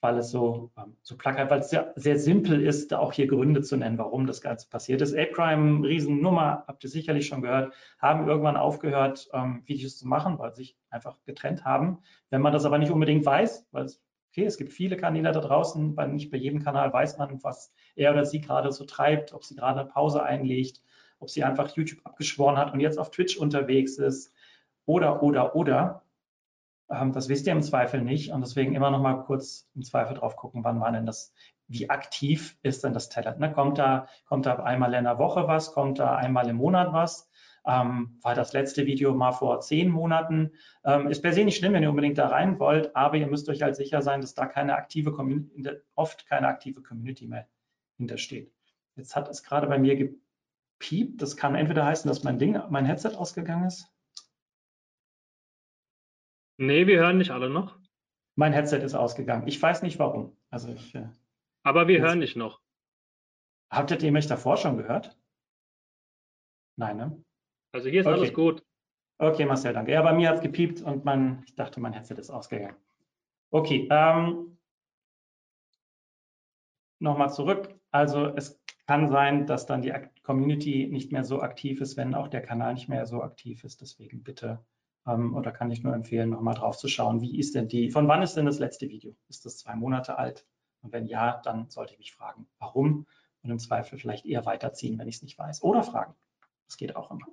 weil 0.00 0.18
es 0.18 0.30
so, 0.30 0.70
ähm, 0.76 0.96
so 1.02 1.16
plakat, 1.16 1.50
weil 1.50 1.60
es 1.60 1.70
sehr, 1.70 1.92
sehr 1.96 2.18
simpel 2.18 2.60
ist, 2.62 2.94
auch 2.94 3.12
hier 3.12 3.26
Gründe 3.26 3.62
zu 3.62 3.76
nennen, 3.76 3.98
warum 3.98 4.26
das 4.26 4.40
Ganze 4.40 4.68
passiert 4.68 5.00
ist. 5.02 5.14
Ape-Crime, 5.14 5.86
Riesennummer, 5.86 6.64
habt 6.66 6.84
ihr 6.84 6.90
sicherlich 6.90 7.26
schon 7.26 7.42
gehört, 7.42 7.72
haben 7.98 8.28
irgendwann 8.28 8.56
aufgehört, 8.56 9.28
ähm, 9.32 9.62
Videos 9.66 9.98
zu 9.98 10.06
machen, 10.06 10.38
weil 10.38 10.54
sie 10.54 10.62
sich 10.62 10.76
einfach 10.90 11.16
getrennt 11.24 11.64
haben. 11.64 11.98
Wenn 12.30 12.42
man 12.42 12.52
das 12.52 12.64
aber 12.64 12.78
nicht 12.78 12.92
unbedingt 12.92 13.26
weiß, 13.26 13.66
weil 13.72 13.86
es, 13.86 14.00
okay, 14.30 14.44
es 14.44 14.56
gibt 14.56 14.72
viele 14.72 14.96
Kanäle 14.96 15.32
da 15.32 15.40
draußen, 15.40 15.96
weil 15.96 16.08
nicht 16.08 16.30
bei 16.30 16.36
jedem 16.36 16.62
Kanal 16.62 16.92
weiß 16.92 17.18
man, 17.18 17.42
was 17.42 17.72
er 17.96 18.12
oder 18.12 18.24
sie 18.24 18.40
gerade 18.40 18.70
so 18.70 18.84
treibt, 18.84 19.32
ob 19.32 19.44
sie 19.44 19.56
gerade 19.56 19.80
eine 19.80 19.88
Pause 19.88 20.22
einlegt, 20.22 20.80
ob 21.18 21.30
sie 21.30 21.42
einfach 21.42 21.68
YouTube 21.76 22.00
abgeschworen 22.04 22.56
hat 22.56 22.72
und 22.72 22.80
jetzt 22.80 22.98
auf 22.98 23.10
Twitch 23.10 23.36
unterwegs 23.36 23.98
ist 23.98 24.32
oder, 24.86 25.22
oder, 25.22 25.56
oder. 25.56 26.02
Ähm, 26.90 27.12
das 27.12 27.28
wisst 27.28 27.46
ihr 27.46 27.52
im 27.52 27.62
Zweifel 27.62 28.02
nicht 28.02 28.32
und 28.32 28.40
deswegen 28.40 28.74
immer 28.74 28.90
noch 28.90 29.00
mal 29.00 29.22
kurz 29.22 29.68
im 29.74 29.82
Zweifel 29.82 30.16
drauf 30.16 30.36
gucken, 30.36 30.64
wann 30.64 30.80
war 30.80 30.92
denn 30.92 31.06
das, 31.06 31.32
wie 31.66 31.90
aktiv 31.90 32.58
ist 32.62 32.84
denn 32.84 32.94
das 32.94 33.08
Talent? 33.08 33.38
Ne? 33.40 33.52
Kommt 33.52 33.78
da, 33.78 34.08
kommt 34.26 34.46
da 34.46 34.56
einmal 34.56 34.94
in 34.94 35.04
der 35.04 35.18
Woche 35.18 35.46
was, 35.46 35.72
kommt 35.72 35.98
da 35.98 36.16
einmal 36.16 36.48
im 36.48 36.56
Monat 36.56 36.92
was? 36.92 37.28
Ähm, 37.66 38.18
war 38.22 38.34
das 38.34 38.54
letzte 38.54 38.86
Video 38.86 39.14
mal 39.14 39.32
vor 39.32 39.60
zehn 39.60 39.90
Monaten? 39.90 40.52
Ähm, 40.84 41.08
ist 41.08 41.20
per 41.20 41.32
se 41.32 41.44
nicht 41.44 41.58
schlimm, 41.58 41.74
wenn 41.74 41.82
ihr 41.82 41.90
unbedingt 41.90 42.16
da 42.16 42.28
rein 42.28 42.58
wollt, 42.58 42.96
aber 42.96 43.16
ihr 43.16 43.26
müsst 43.26 43.48
euch 43.50 43.62
halt 43.62 43.76
sicher 43.76 44.00
sein, 44.00 44.22
dass 44.22 44.34
da 44.34 44.46
keine 44.46 44.76
aktive 44.76 45.12
Community, 45.12 45.68
oft 45.94 46.26
keine 46.26 46.48
aktive 46.48 46.82
Community 46.82 47.26
mehr 47.26 47.46
hintersteht. 47.98 48.50
Jetzt 48.96 49.14
hat 49.14 49.28
es 49.28 49.42
gerade 49.42 49.66
bei 49.66 49.78
mir 49.78 49.96
gepiept. 49.96 51.20
Das 51.20 51.36
kann 51.36 51.54
entweder 51.54 51.84
heißen, 51.84 52.08
dass 52.08 52.24
mein 52.24 52.38
Ding, 52.38 52.58
mein 52.70 52.86
Headset 52.86 53.16
ausgegangen 53.16 53.66
ist. 53.66 53.92
Nee, 56.58 56.86
wir 56.86 56.98
hören 56.98 57.18
nicht 57.18 57.30
alle 57.30 57.48
noch. 57.48 57.78
Mein 58.34 58.52
Headset 58.52 58.78
ist 58.78 58.94
ausgegangen. 58.94 59.46
Ich 59.46 59.60
weiß 59.60 59.82
nicht 59.82 59.98
warum. 59.98 60.36
Also 60.50 60.72
ich, 60.72 60.94
äh, 60.94 61.08
Aber 61.62 61.88
wir 61.88 62.00
hören 62.00 62.20
dich 62.20 62.36
noch. 62.36 62.60
Habt 63.70 63.90
ihr 63.90 64.12
mich 64.12 64.26
davor 64.26 64.56
schon 64.56 64.76
gehört? 64.76 65.16
Nein, 66.76 66.96
ne? 66.96 67.24
Also 67.72 67.88
hier 67.88 68.00
ist 68.00 68.06
okay. 68.06 68.16
alles 68.16 68.32
gut. 68.32 68.64
Okay, 69.18 69.44
Marcel, 69.44 69.72
danke. 69.72 69.92
Ja, 69.92 70.02
bei 70.02 70.12
mir 70.12 70.28
hat 70.28 70.36
es 70.36 70.42
gepiept 70.42 70.80
und 70.80 71.04
mein, 71.04 71.42
ich 71.46 71.54
dachte, 71.54 71.80
mein 71.80 71.92
Headset 71.92 72.14
ist 72.14 72.30
ausgegangen. 72.30 72.76
Okay, 73.50 73.88
ähm, 73.90 74.58
nochmal 77.00 77.32
zurück. 77.32 77.74
Also 77.90 78.26
es 78.36 78.60
kann 78.86 79.08
sein, 79.08 79.46
dass 79.46 79.66
dann 79.66 79.82
die 79.82 79.92
Community 80.22 80.88
nicht 80.90 81.12
mehr 81.12 81.24
so 81.24 81.40
aktiv 81.40 81.80
ist, 81.80 81.96
wenn 81.96 82.14
auch 82.14 82.28
der 82.28 82.42
Kanal 82.42 82.74
nicht 82.74 82.88
mehr 82.88 83.06
so 83.06 83.22
aktiv 83.22 83.64
ist. 83.64 83.80
Deswegen 83.80 84.22
bitte 84.22 84.64
ähm, 85.08 85.34
oder 85.34 85.50
kann 85.50 85.70
ich 85.70 85.82
nur 85.82 85.94
empfehlen, 85.94 86.30
nochmal 86.30 86.54
drauf 86.54 86.76
zu 86.76 86.88
schauen, 86.88 87.20
wie 87.20 87.38
ist 87.38 87.54
denn 87.54 87.68
die, 87.68 87.90
von 87.90 88.08
wann 88.08 88.22
ist 88.22 88.36
denn 88.36 88.46
das 88.46 88.58
letzte 88.58 88.88
Video? 88.88 89.16
Ist 89.28 89.44
das 89.44 89.58
zwei 89.58 89.74
Monate 89.74 90.18
alt? 90.18 90.46
Und 90.82 90.92
wenn 90.92 91.06
ja, 91.06 91.40
dann 91.42 91.70
sollte 91.70 91.94
ich 91.94 91.98
mich 91.98 92.12
fragen, 92.12 92.46
warum? 92.58 93.06
Und 93.42 93.50
im 93.50 93.58
Zweifel 93.58 93.98
vielleicht 93.98 94.26
eher 94.26 94.46
weiterziehen, 94.46 94.98
wenn 94.98 95.08
ich 95.08 95.16
es 95.16 95.22
nicht 95.22 95.38
weiß. 95.38 95.62
Oder 95.62 95.82
fragen. 95.82 96.14
Das 96.66 96.76
geht 96.76 96.94
auch 96.96 97.10
immer. 97.10 97.26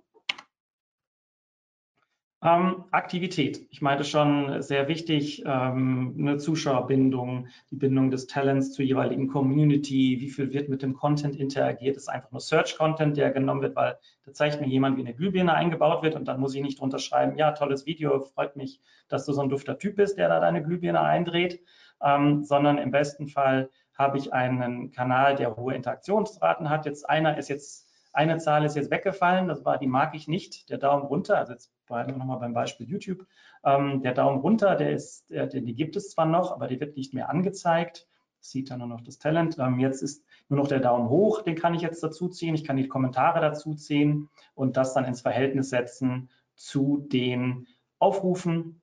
Ähm, 2.43 2.83
Aktivität. 2.91 3.65
Ich 3.71 3.81
meinte 3.81 4.03
schon, 4.03 4.61
sehr 4.61 4.87
wichtig, 4.87 5.43
ähm, 5.45 6.15
eine 6.19 6.37
Zuschauerbindung, 6.37 7.47
die 7.71 7.75
Bindung 7.75 8.11
des 8.11 8.27
Talents 8.27 8.73
zur 8.73 8.85
jeweiligen 8.85 9.27
Community, 9.27 10.17
wie 10.19 10.29
viel 10.29 10.53
wird 10.53 10.69
mit 10.69 10.83
dem 10.83 10.93
Content 10.93 11.37
interagiert, 11.37 11.95
das 11.95 12.03
ist 12.03 12.09
einfach 12.09 12.31
nur 12.31 12.41
Search-Content, 12.41 13.17
der 13.17 13.31
genommen 13.31 13.61
wird, 13.61 13.75
weil 13.75 13.97
da 14.25 14.33
zeigt 14.33 14.61
mir 14.61 14.67
jemand, 14.67 14.97
wie 14.97 15.01
eine 15.01 15.15
Glühbirne 15.15 15.53
eingebaut 15.53 16.03
wird 16.03 16.15
und 16.15 16.27
dann 16.27 16.39
muss 16.39 16.53
ich 16.53 16.61
nicht 16.61 16.79
drunter 16.79 16.99
schreiben, 16.99 17.37
ja, 17.37 17.51
tolles 17.53 17.85
Video, 17.85 18.21
freut 18.21 18.55
mich, 18.57 18.81
dass 19.07 19.25
du 19.25 19.33
so 19.33 19.41
ein 19.41 19.49
dufter 19.49 19.79
Typ 19.79 19.95
bist, 19.95 20.17
der 20.17 20.27
da 20.27 20.39
deine 20.39 20.61
Glühbirne 20.61 21.01
eindreht, 21.01 21.61
ähm, 22.03 22.43
sondern 22.43 22.77
im 22.77 22.91
besten 22.91 23.27
Fall 23.27 23.69
habe 23.97 24.17
ich 24.17 24.33
einen 24.33 24.91
Kanal, 24.91 25.35
der 25.35 25.55
hohe 25.55 25.73
Interaktionsraten 25.73 26.69
hat. 26.69 26.85
Jetzt 26.85 27.09
einer 27.09 27.37
ist 27.37 27.49
jetzt 27.49 27.84
eine 28.15 28.37
Zahl 28.37 28.63
ist 28.63 28.75
jetzt 28.75 28.91
weggefallen, 28.91 29.47
das 29.47 29.65
war, 29.65 29.77
die 29.77 29.87
mag 29.87 30.15
ich 30.15 30.27
nicht, 30.27 30.69
der 30.69 30.77
Daumen 30.77 31.05
runter, 31.05 31.37
also 31.37 31.51
jetzt 31.51 31.73
bleiben 31.85 32.13
wir 32.13 32.17
nochmal 32.17 32.39
beim 32.39 32.53
Beispiel 32.53 32.87
YouTube. 32.87 33.25
Ähm, 33.63 34.01
der 34.01 34.13
Daumen 34.13 34.39
runter, 34.39 34.75
der 34.75 34.91
ist, 34.91 35.29
der, 35.29 35.47
die 35.47 35.75
gibt 35.75 35.95
es 35.97 36.11
zwar 36.11 36.25
noch, 36.25 36.51
aber 36.51 36.67
die 36.67 36.79
wird 36.79 36.95
nicht 36.95 37.13
mehr 37.13 37.29
angezeigt. 37.29 38.07
Sieht 38.39 38.71
dann 38.71 38.79
nur 38.79 38.87
noch 38.87 39.01
das 39.01 39.17
Talent. 39.17 39.57
Ähm, 39.59 39.79
jetzt 39.79 40.01
ist 40.01 40.23
nur 40.47 40.59
noch 40.59 40.67
der 40.67 40.79
Daumen 40.79 41.09
hoch, 41.09 41.41
den 41.41 41.55
kann 41.55 41.73
ich 41.73 41.81
jetzt 41.81 42.01
dazu 42.03 42.29
ziehen. 42.29 42.55
Ich 42.55 42.63
kann 42.63 42.77
die 42.77 42.87
Kommentare 42.87 43.41
dazu 43.41 43.73
ziehen 43.73 44.29
und 44.53 44.77
das 44.77 44.93
dann 44.93 45.05
ins 45.05 45.21
Verhältnis 45.21 45.69
setzen 45.69 46.29
zu 46.55 47.05
den 47.11 47.67
Aufrufen. 47.99 48.81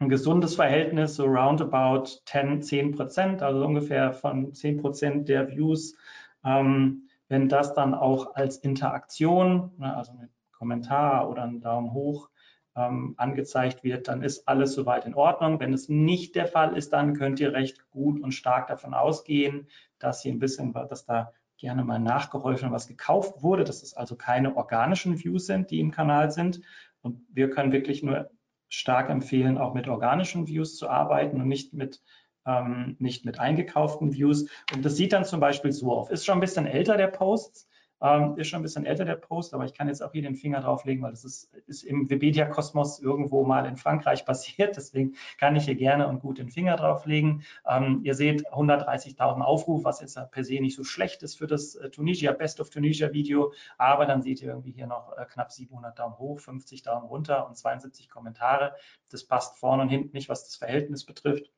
Ein 0.00 0.08
gesundes 0.08 0.56
Verhältnis, 0.56 1.14
so 1.14 1.26
roundabout 1.26 2.06
10, 2.24 2.62
10 2.62 2.96
Prozent, 2.96 3.42
also 3.42 3.64
ungefähr 3.64 4.12
von 4.12 4.52
10 4.52 4.78
Prozent 4.78 5.28
der 5.28 5.48
Views 5.48 5.94
ähm, 6.42 7.06
wenn 7.30 7.48
das 7.48 7.74
dann 7.74 7.94
auch 7.94 8.34
als 8.34 8.58
Interaktion, 8.58 9.70
ne, 9.78 9.96
also 9.96 10.12
ein 10.12 10.28
Kommentar 10.50 11.30
oder 11.30 11.44
ein 11.44 11.60
Daumen 11.60 11.92
hoch 11.92 12.28
ähm, 12.74 13.14
angezeigt 13.16 13.84
wird, 13.84 14.08
dann 14.08 14.22
ist 14.22 14.48
alles 14.48 14.74
soweit 14.74 15.06
in 15.06 15.14
Ordnung. 15.14 15.60
Wenn 15.60 15.72
es 15.72 15.88
nicht 15.88 16.34
der 16.34 16.48
Fall 16.48 16.76
ist, 16.76 16.92
dann 16.92 17.14
könnt 17.14 17.38
ihr 17.38 17.52
recht 17.52 17.88
gut 17.90 18.20
und 18.20 18.32
stark 18.32 18.66
davon 18.66 18.94
ausgehen, 18.94 19.68
dass 20.00 20.22
hier 20.22 20.32
ein 20.32 20.40
bisschen, 20.40 20.72
dass 20.72 21.06
da 21.06 21.32
gerne 21.56 21.84
mal 21.84 22.00
nachgeholfen, 22.00 22.72
was 22.72 22.88
gekauft 22.88 23.42
wurde, 23.42 23.62
dass 23.62 23.84
es 23.84 23.94
also 23.94 24.16
keine 24.16 24.56
organischen 24.56 25.22
Views 25.22 25.46
sind, 25.46 25.70
die 25.70 25.78
im 25.78 25.92
Kanal 25.92 26.32
sind. 26.32 26.60
Und 27.00 27.20
wir 27.32 27.48
können 27.50 27.70
wirklich 27.70 28.02
nur 28.02 28.28
stark 28.68 29.08
empfehlen, 29.08 29.56
auch 29.56 29.72
mit 29.72 29.86
organischen 29.86 30.48
Views 30.48 30.76
zu 30.76 30.88
arbeiten 30.88 31.40
und 31.40 31.46
nicht 31.46 31.74
mit 31.74 32.02
ähm, 32.46 32.96
nicht 32.98 33.24
mit 33.24 33.38
eingekauften 33.38 34.12
Views. 34.12 34.46
Und 34.74 34.84
das 34.84 34.96
sieht 34.96 35.12
dann 35.12 35.24
zum 35.24 35.40
Beispiel 35.40 35.72
so 35.72 35.92
auf. 35.92 36.10
Ist 36.10 36.24
schon 36.24 36.38
ein 36.38 36.40
bisschen 36.40 36.66
älter 36.66 36.96
der 36.96 37.08
Post, 37.08 37.68
ähm, 38.02 38.36
ist 38.38 38.48
schon 38.48 38.60
ein 38.60 38.62
bisschen 38.62 38.86
älter 38.86 39.04
der 39.04 39.16
Post, 39.16 39.52
aber 39.52 39.64
ich 39.64 39.74
kann 39.74 39.88
jetzt 39.88 40.02
auch 40.02 40.12
hier 40.12 40.22
den 40.22 40.34
Finger 40.34 40.60
drauflegen, 40.60 41.02
weil 41.02 41.10
das 41.10 41.24
ist, 41.24 41.52
ist 41.66 41.82
im 41.82 42.08
Webedia-Kosmos 42.08 42.98
irgendwo 43.00 43.44
mal 43.44 43.66
in 43.66 43.76
Frankreich 43.76 44.24
passiert. 44.26 44.76
Deswegen 44.76 45.16
kann 45.38 45.56
ich 45.56 45.64
hier 45.64 45.74
gerne 45.74 46.08
und 46.08 46.20
gut 46.20 46.38
den 46.38 46.48
Finger 46.48 46.76
drauflegen. 46.76 47.42
Ähm, 47.68 48.00
ihr 48.02 48.14
seht 48.14 48.48
130.000 48.48 49.42
Aufrufe, 49.42 49.84
was 49.84 50.00
jetzt 50.00 50.18
per 50.30 50.44
se 50.44 50.60
nicht 50.60 50.76
so 50.76 50.84
schlecht 50.84 51.22
ist 51.22 51.36
für 51.36 51.46
das 51.46 51.74
äh, 51.74 51.90
Tunisia 51.90 52.32
Best 52.32 52.60
of 52.60 52.70
Tunisia 52.70 53.12
Video. 53.12 53.52
Aber 53.76 54.06
dann 54.06 54.22
seht 54.22 54.40
ihr 54.40 54.48
irgendwie 54.48 54.72
hier 54.72 54.86
noch 54.86 55.16
äh, 55.18 55.26
knapp 55.26 55.52
700 55.52 55.98
Daumen 55.98 56.18
hoch, 56.18 56.40
50 56.40 56.82
Daumen 56.82 57.06
runter 57.06 57.46
und 57.46 57.56
72 57.56 58.08
Kommentare. 58.08 58.74
Das 59.10 59.24
passt 59.24 59.58
vorne 59.58 59.82
und 59.82 59.88
hinten 59.90 60.16
nicht, 60.16 60.28
was 60.30 60.44
das 60.44 60.56
Verhältnis 60.56 61.04
betrifft 61.04 61.50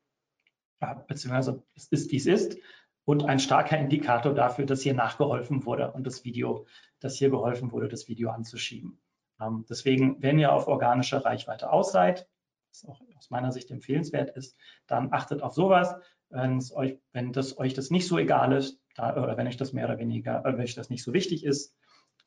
beziehungsweise 0.79 1.63
es 1.75 1.87
ist, 1.87 2.11
wie 2.11 2.17
es 2.17 2.25
ist 2.25 2.57
und 3.05 3.25
ein 3.25 3.39
starker 3.39 3.77
Indikator 3.77 4.33
dafür, 4.33 4.65
dass 4.65 4.81
hier 4.81 4.93
nachgeholfen 4.93 5.65
wurde 5.65 5.91
und 5.91 6.05
das 6.05 6.23
Video, 6.23 6.67
dass 6.99 7.17
hier 7.17 7.29
geholfen 7.29 7.71
wurde, 7.71 7.87
das 7.87 8.07
Video 8.07 8.29
anzuschieben. 8.29 9.01
Ähm, 9.41 9.65
deswegen, 9.69 10.21
wenn 10.21 10.39
ihr 10.39 10.53
auf 10.53 10.67
organische 10.67 11.23
Reichweite 11.23 11.71
aus 11.71 11.91
seid, 11.91 12.27
was 12.69 12.85
auch 12.85 13.01
aus 13.17 13.29
meiner 13.29 13.51
Sicht 13.51 13.69
empfehlenswert 13.71 14.35
ist, 14.35 14.57
dann 14.87 15.13
achtet 15.13 15.41
auf 15.41 15.53
sowas. 15.53 15.95
Euch, 16.31 16.97
wenn 17.11 17.31
das 17.31 17.59
euch 17.59 17.75
das 17.75 17.91
nicht 17.91 18.07
so 18.07 18.17
egal 18.17 18.53
ist, 18.53 18.81
da, 18.95 19.15
oder 19.21 19.37
wenn 19.37 19.45
euch 19.45 19.57
das 19.57 19.71
mehr 19.71 19.85
oder 19.85 19.99
weniger, 19.99 20.43
äh, 20.43 20.53
wenn 20.53 20.61
euch 20.61 20.73
das 20.73 20.89
nicht 20.89 21.03
so 21.03 21.13
wichtig 21.13 21.45
ist, 21.45 21.75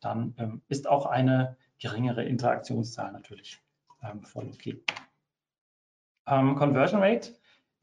dann 0.01 0.35
ähm, 0.39 0.63
ist 0.69 0.87
auch 0.87 1.07
eine 1.07 1.57
geringere 1.79 2.25
Interaktionszahl 2.25 3.11
natürlich 3.11 3.61
ähm, 4.03 4.23
voll 4.23 4.49
okay. 4.49 4.83
Ähm, 6.27 6.55
Conversion 6.57 7.03
Rate 7.03 7.33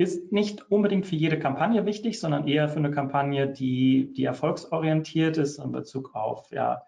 ist 0.03 0.31
nicht 0.31 0.69
unbedingt 0.71 1.07
für 1.07 1.15
jede 1.15 1.39
Kampagne 1.39 1.85
wichtig, 1.85 2.19
sondern 2.19 2.47
eher 2.47 2.69
für 2.69 2.77
eine 2.77 2.91
Kampagne, 2.91 3.47
die, 3.47 4.13
die 4.13 4.25
erfolgsorientiert 4.25 5.37
ist 5.37 5.57
in 5.57 5.71
Bezug 5.71 6.13
auf 6.13 6.51
ja, 6.51 6.83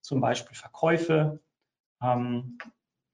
zum 0.00 0.20
Beispiel 0.20 0.56
Verkäufe. 0.56 1.40
Ähm, 2.02 2.58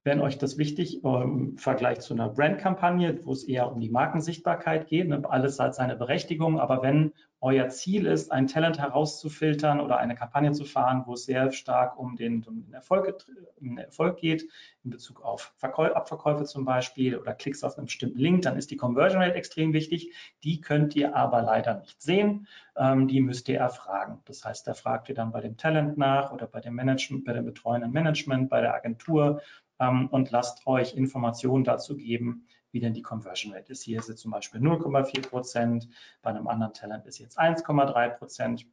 wenn 0.05 0.21
euch 0.21 0.37
das 0.37 0.59
wichtig 0.59 1.03
im 1.03 1.57
Vergleich 1.57 2.01
zu 2.01 2.13
einer 2.13 2.29
Brandkampagne, 2.29 3.21
wo 3.25 3.33
es 3.33 3.45
eher 3.45 3.73
um 3.73 3.81
die 3.81 3.89
Markensichtbarkeit 3.89 4.87
geht, 4.87 5.09
ne, 5.09 5.23
alles 5.29 5.59
hat 5.59 5.75
seine 5.75 5.97
Berechtigung, 5.97 6.61
aber 6.61 6.83
wenn 6.83 7.13
euer 7.41 7.69
Ziel 7.69 8.07
ist, 8.07 8.33
ein 8.33 8.47
Talent 8.47 8.79
herauszufiltern 8.79 9.81
oder 9.81 9.99
eine 9.99 10.15
Kampagne 10.15 10.53
zu 10.53 10.65
fahren, 10.65 11.03
wo 11.07 11.13
es 11.13 11.27
sehr 11.27 11.53
stark 11.53 11.99
um 11.99 12.17
den, 12.17 12.43
um 12.45 12.63
den, 12.63 12.73
Erfolg, 12.73 13.27
um 13.61 13.69
den 13.69 13.79
Erfolg, 13.79 14.19
geht, 14.19 14.49
in 14.83 14.91
Bezug 14.91 15.23
auf 15.23 15.53
Verkäu 15.57 15.93
Abverkäufe 15.93 16.45
zum 16.45 16.65
Beispiel 16.65 17.19
oder 17.19 17.35
Klicks 17.35 17.63
auf 17.63 17.77
einen 17.77 17.87
bestimmten 17.87 18.19
Link, 18.19 18.43
dann 18.43 18.57
ist 18.57 18.71
die 18.71 18.77
Conversion 18.77 19.21
Rate 19.23 19.35
extrem 19.35 19.75
wichtig. 19.75 20.15
Die 20.43 20.63
könnt 20.63 20.97
ihr 20.97 21.15
aber 21.17 21.43
leider 21.43 21.81
nicht 21.81 22.01
sehen. 22.01 22.47
Ähm, 22.77 23.09
die 23.09 23.21
müsst 23.21 23.49
ihr 23.49 23.59
erfragen. 23.59 24.21
Das 24.25 24.45
heißt, 24.45 24.67
da 24.67 24.75
fragt 24.75 25.09
ihr 25.09 25.15
dann 25.15 25.31
bei 25.31 25.41
dem 25.41 25.57
Talent 25.57 25.99
nach 25.99 26.33
oder 26.33 26.47
bei 26.47 26.61
dem 26.61 26.75
Management, 26.75 27.25
bei 27.25 27.35
dem 27.35 27.45
betreuenden 27.45 27.93
Management, 27.93 28.49
bei 28.49 28.63
der 28.63 28.75
Agentur 28.75 29.43
ähm, 29.79 30.09
und 30.09 30.31
lasst 30.31 30.67
euch 30.67 30.95
Informationen 30.95 31.65
dazu 31.65 31.97
geben, 31.97 32.47
wie 32.71 32.81
denn 32.81 32.95
die 32.95 33.03
Conversion 33.03 33.53
Rate 33.53 33.73
ist. 33.73 33.83
Hier 33.83 33.99
ist 33.99 34.09
es 34.09 34.17
zum 34.17 34.33
Beispiel 34.33 34.61
0,4 34.61 35.29
Prozent, 35.29 35.89
bei 36.23 36.31
einem 36.31 36.49
anderen 36.49 36.73
Talent 36.73 37.07
ist 37.07 37.19
jetzt 37.19 37.39
1,3 37.39 38.09
Prozent, 38.11 38.67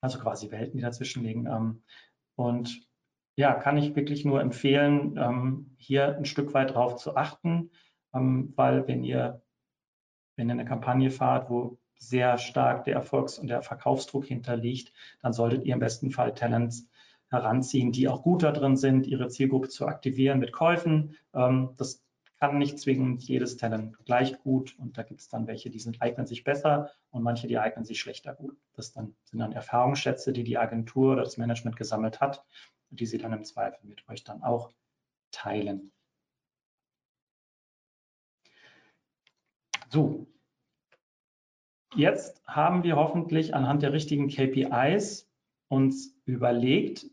also 0.00 0.18
quasi 0.18 0.50
Welten, 0.50 0.76
die 0.76 0.82
dazwischen 0.82 1.22
liegen. 1.22 1.46
Ähm, 1.46 1.82
und 2.34 2.88
ja, 3.36 3.54
kann 3.54 3.78
ich 3.78 3.94
wirklich 3.94 4.24
nur 4.24 4.40
empfehlen, 4.40 5.16
ähm, 5.16 5.74
hier 5.78 6.16
ein 6.16 6.24
Stück 6.24 6.52
weit 6.52 6.74
drauf 6.74 6.96
zu 6.96 7.16
achten, 7.16 7.70
ähm, 8.12 8.52
weil 8.56 8.86
wenn 8.88 9.04
ihr, 9.04 9.42
wenn 10.36 10.48
ihr 10.48 10.54
eine 10.54 10.64
Kampagne 10.64 11.10
fahrt, 11.10 11.48
wo 11.48 11.78
sehr 11.94 12.36
stark 12.38 12.84
der 12.84 12.94
Erfolgs- 12.94 13.38
und 13.38 13.46
der 13.46 13.62
Verkaufsdruck 13.62 14.26
hinterliegt, 14.26 14.92
dann 15.20 15.32
solltet 15.32 15.64
ihr 15.64 15.74
im 15.74 15.80
besten 15.80 16.10
Fall 16.10 16.34
Talents 16.34 16.88
heranziehen, 17.32 17.92
die 17.92 18.08
auch 18.08 18.22
gut 18.22 18.42
darin 18.42 18.76
sind, 18.76 19.06
ihre 19.06 19.28
Zielgruppe 19.28 19.68
zu 19.68 19.86
aktivieren 19.86 20.38
mit 20.38 20.52
Käufen. 20.52 21.16
Das 21.32 22.02
kann 22.38 22.58
nicht 22.58 22.78
zwingend 22.78 23.22
jedes 23.22 23.56
Talent 23.56 23.96
gleich 24.04 24.38
gut 24.40 24.76
und 24.78 24.98
da 24.98 25.02
gibt 25.02 25.20
es 25.20 25.28
dann 25.28 25.46
welche, 25.46 25.70
die 25.70 25.78
sind, 25.78 26.02
eignen 26.02 26.26
sich 26.26 26.44
besser 26.44 26.90
und 27.10 27.22
manche, 27.22 27.46
die 27.46 27.58
eignen 27.58 27.84
sich 27.84 28.00
schlechter 28.00 28.34
gut. 28.34 28.56
Das 28.74 28.92
dann, 28.92 29.14
sind 29.24 29.38
dann 29.38 29.52
Erfahrungsschätze, 29.52 30.32
die 30.32 30.44
die 30.44 30.58
Agentur 30.58 31.12
oder 31.12 31.22
das 31.22 31.36
Management 31.36 31.76
gesammelt 31.76 32.20
hat 32.20 32.44
die 32.92 33.06
sie 33.06 33.18
dann 33.18 33.32
im 33.32 33.44
Zweifel 33.44 33.86
mit 33.86 34.06
euch 34.08 34.22
dann 34.22 34.42
auch 34.42 34.72
teilen. 35.30 35.92
So, 39.90 40.26
jetzt 41.94 42.42
haben 42.46 42.82
wir 42.82 42.96
hoffentlich 42.96 43.54
anhand 43.54 43.82
der 43.82 43.92
richtigen 43.92 44.28
KPIs 44.28 45.28
uns 45.68 46.14
überlegt, 46.24 47.06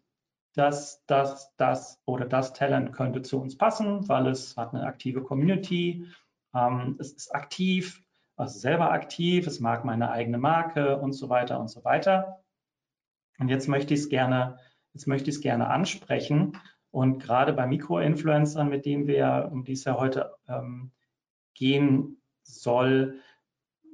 dass 0.60 1.06
das, 1.06 1.56
das 1.56 2.02
oder 2.04 2.26
das 2.26 2.52
Talent 2.52 2.92
könnte 2.92 3.22
zu 3.22 3.40
uns 3.40 3.58
passen, 3.58 4.10
weil 4.10 4.28
es 4.28 4.58
hat 4.58 4.74
eine 4.74 4.86
aktive 4.86 5.24
Community, 5.24 6.06
ähm, 6.54 6.98
es 7.00 7.14
ist 7.14 7.34
aktiv, 7.34 8.04
also 8.36 8.60
selber 8.60 8.92
aktiv, 8.92 9.48
es 9.48 9.62
mag 9.62 9.86
meine 9.86 10.12
eigene 10.12 10.38
Marke 10.38 10.98
und 10.98 11.14
so 11.14 11.30
weiter 11.30 11.62
und 11.62 11.70
so 11.70 11.86
weiter. 11.86 12.44
Und 13.38 13.48
jetzt 13.48 13.70
möchte 13.70 13.94
ich 13.94 14.02
es 14.02 14.10
gerne, 14.10 14.60
jetzt 14.94 15.08
möchte 15.08 15.30
ich 15.30 15.38
es 15.38 15.42
gerne 15.42 15.70
ansprechen. 15.70 16.58
Und 16.92 17.20
gerade 17.20 17.54
bei 17.54 17.66
Mikroinfluencern, 17.66 18.68
mit 18.68 18.86
denen 18.86 19.08
wir, 19.08 19.48
um 19.54 19.64
die 19.64 19.74
es 19.74 19.86
ja 19.86 19.98
heute 19.98 20.36
ähm, 20.50 20.92
gehen 21.54 22.22
soll, 22.44 23.22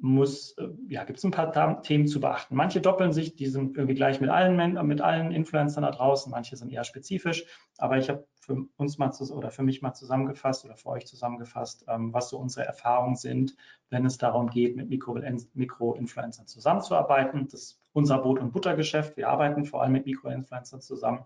muss, 0.02 0.52
äh, 0.58 0.68
ja, 0.88 1.04
gibt 1.04 1.18
es 1.18 1.24
ein 1.24 1.32
paar 1.32 1.82
Themen 1.82 2.08
zu 2.08 2.20
beachten. 2.20 2.56
Manche 2.56 2.82
doppeln 2.82 3.14
sich, 3.14 3.36
die 3.36 3.48
sind 3.48 3.76
irgendwie 3.76 3.96
gleich 3.96 4.22
mit 4.22 4.30
allen, 4.30 4.56
mit 4.88 5.02
allen 5.02 5.32
Influencern 5.32 5.84
da 5.84 5.92
draußen, 5.92 6.32
manche 6.32 6.56
sind 6.58 6.72
eher 6.72 6.84
spezifisch, 6.84 7.46
aber 7.78 7.98
ich 7.98 8.10
habe 8.10 8.28
für 8.40 8.66
uns 8.78 8.98
mal 8.98 9.12
oder 9.32 9.50
für 9.50 9.64
mich 9.64 9.82
mal 9.82 9.94
zusammengefasst 9.94 10.66
oder 10.66 10.76
für 10.76 10.90
euch 10.90 11.08
zusammengefasst, 11.08 11.86
ähm, 11.88 12.14
was 12.14 12.30
so 12.30 12.38
unsere 12.38 12.66
Erfahrungen 12.66 13.16
sind, 13.16 13.56
wenn 13.90 14.06
es 14.06 14.18
darum 14.18 14.50
geht, 14.50 14.76
mit 14.76 14.90
Mikro-Influencern 14.90 16.46
zusammenzuarbeiten. 16.46 17.48
Das 17.48 17.62
ist 17.62 17.82
unser 17.94 18.20
Brot- 18.20 18.40
und 18.40 18.52
Buttergeschäft. 18.52 19.18
Wir 19.18 19.30
arbeiten 19.30 19.66
vor 19.66 19.82
allem 19.82 19.94
mit 19.94 20.06
Mikro-Influencern 20.06 20.82
zusammen. 20.82 21.26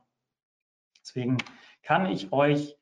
Deswegen 1.02 1.38
kann 1.84 2.06
ich 2.06 2.32
euch 2.32 2.78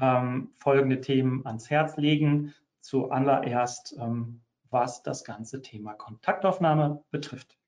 ähm, 0.00 0.50
folgende 0.58 1.00
Themen 1.00 1.46
ans 1.46 1.70
Herz 1.70 1.96
legen. 1.96 2.54
Zuallererst 2.80 3.96
ähm, 3.98 4.42
was 4.70 5.02
das 5.02 5.24
ganze 5.24 5.62
Thema 5.62 5.94
Kontaktaufnahme 5.94 7.04
betrifft. 7.10 7.58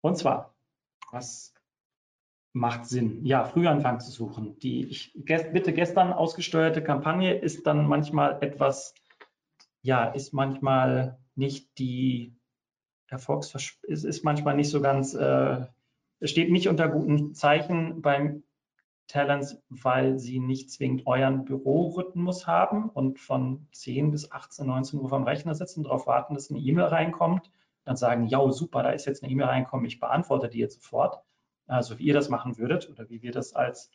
Und 0.00 0.16
zwar, 0.16 0.54
was 1.10 1.54
macht 2.52 2.86
Sinn? 2.86 3.24
Ja, 3.24 3.44
Frühanfang 3.44 4.00
zu 4.00 4.10
suchen. 4.10 4.58
Die 4.58 4.86
ich 4.86 5.12
bitte 5.14 5.72
gestern 5.72 6.12
ausgesteuerte 6.12 6.82
Kampagne 6.82 7.34
ist 7.34 7.66
dann 7.66 7.86
manchmal 7.86 8.42
etwas, 8.42 8.94
ja, 9.82 10.04
ist 10.06 10.32
manchmal 10.32 11.18
nicht 11.34 11.78
die 11.78 12.34
Erfolgsvers 13.08 13.78
ist, 13.82 14.04
ist 14.04 14.24
manchmal 14.24 14.54
nicht 14.54 14.70
so 14.70 14.80
ganz, 14.80 15.14
äh, 15.14 15.66
steht 16.22 16.50
nicht 16.50 16.68
unter 16.68 16.88
guten 16.88 17.34
Zeichen 17.34 18.02
beim 18.02 18.42
Talents, 19.08 19.60
weil 19.70 20.18
sie 20.18 20.38
nicht 20.38 20.70
zwingend 20.70 21.06
euren 21.06 21.44
Bürorhythmus 21.44 22.46
haben 22.46 22.90
und 22.90 23.18
von 23.18 23.66
10 23.72 24.10
bis 24.10 24.30
18, 24.30 24.66
19 24.66 25.00
Uhr 25.00 25.08
vom 25.08 25.24
Rechner 25.24 25.54
sitzen, 25.54 25.82
darauf 25.82 26.06
warten, 26.06 26.34
dass 26.34 26.50
eine 26.50 26.60
E-Mail 26.60 26.86
reinkommt, 26.86 27.50
dann 27.84 27.96
sagen, 27.96 28.26
ja, 28.26 28.48
super, 28.52 28.82
da 28.82 28.90
ist 28.90 29.06
jetzt 29.06 29.22
eine 29.22 29.32
E-Mail 29.32 29.46
reinkommen, 29.46 29.86
ich 29.86 29.98
beantworte 29.98 30.48
die 30.48 30.58
jetzt 30.58 30.82
sofort. 30.82 31.22
Also 31.66 31.98
wie 31.98 32.04
ihr 32.04 32.14
das 32.14 32.28
machen 32.28 32.58
würdet 32.58 32.88
oder 32.90 33.08
wie 33.08 33.22
wir 33.22 33.32
das 33.32 33.54
als 33.54 33.90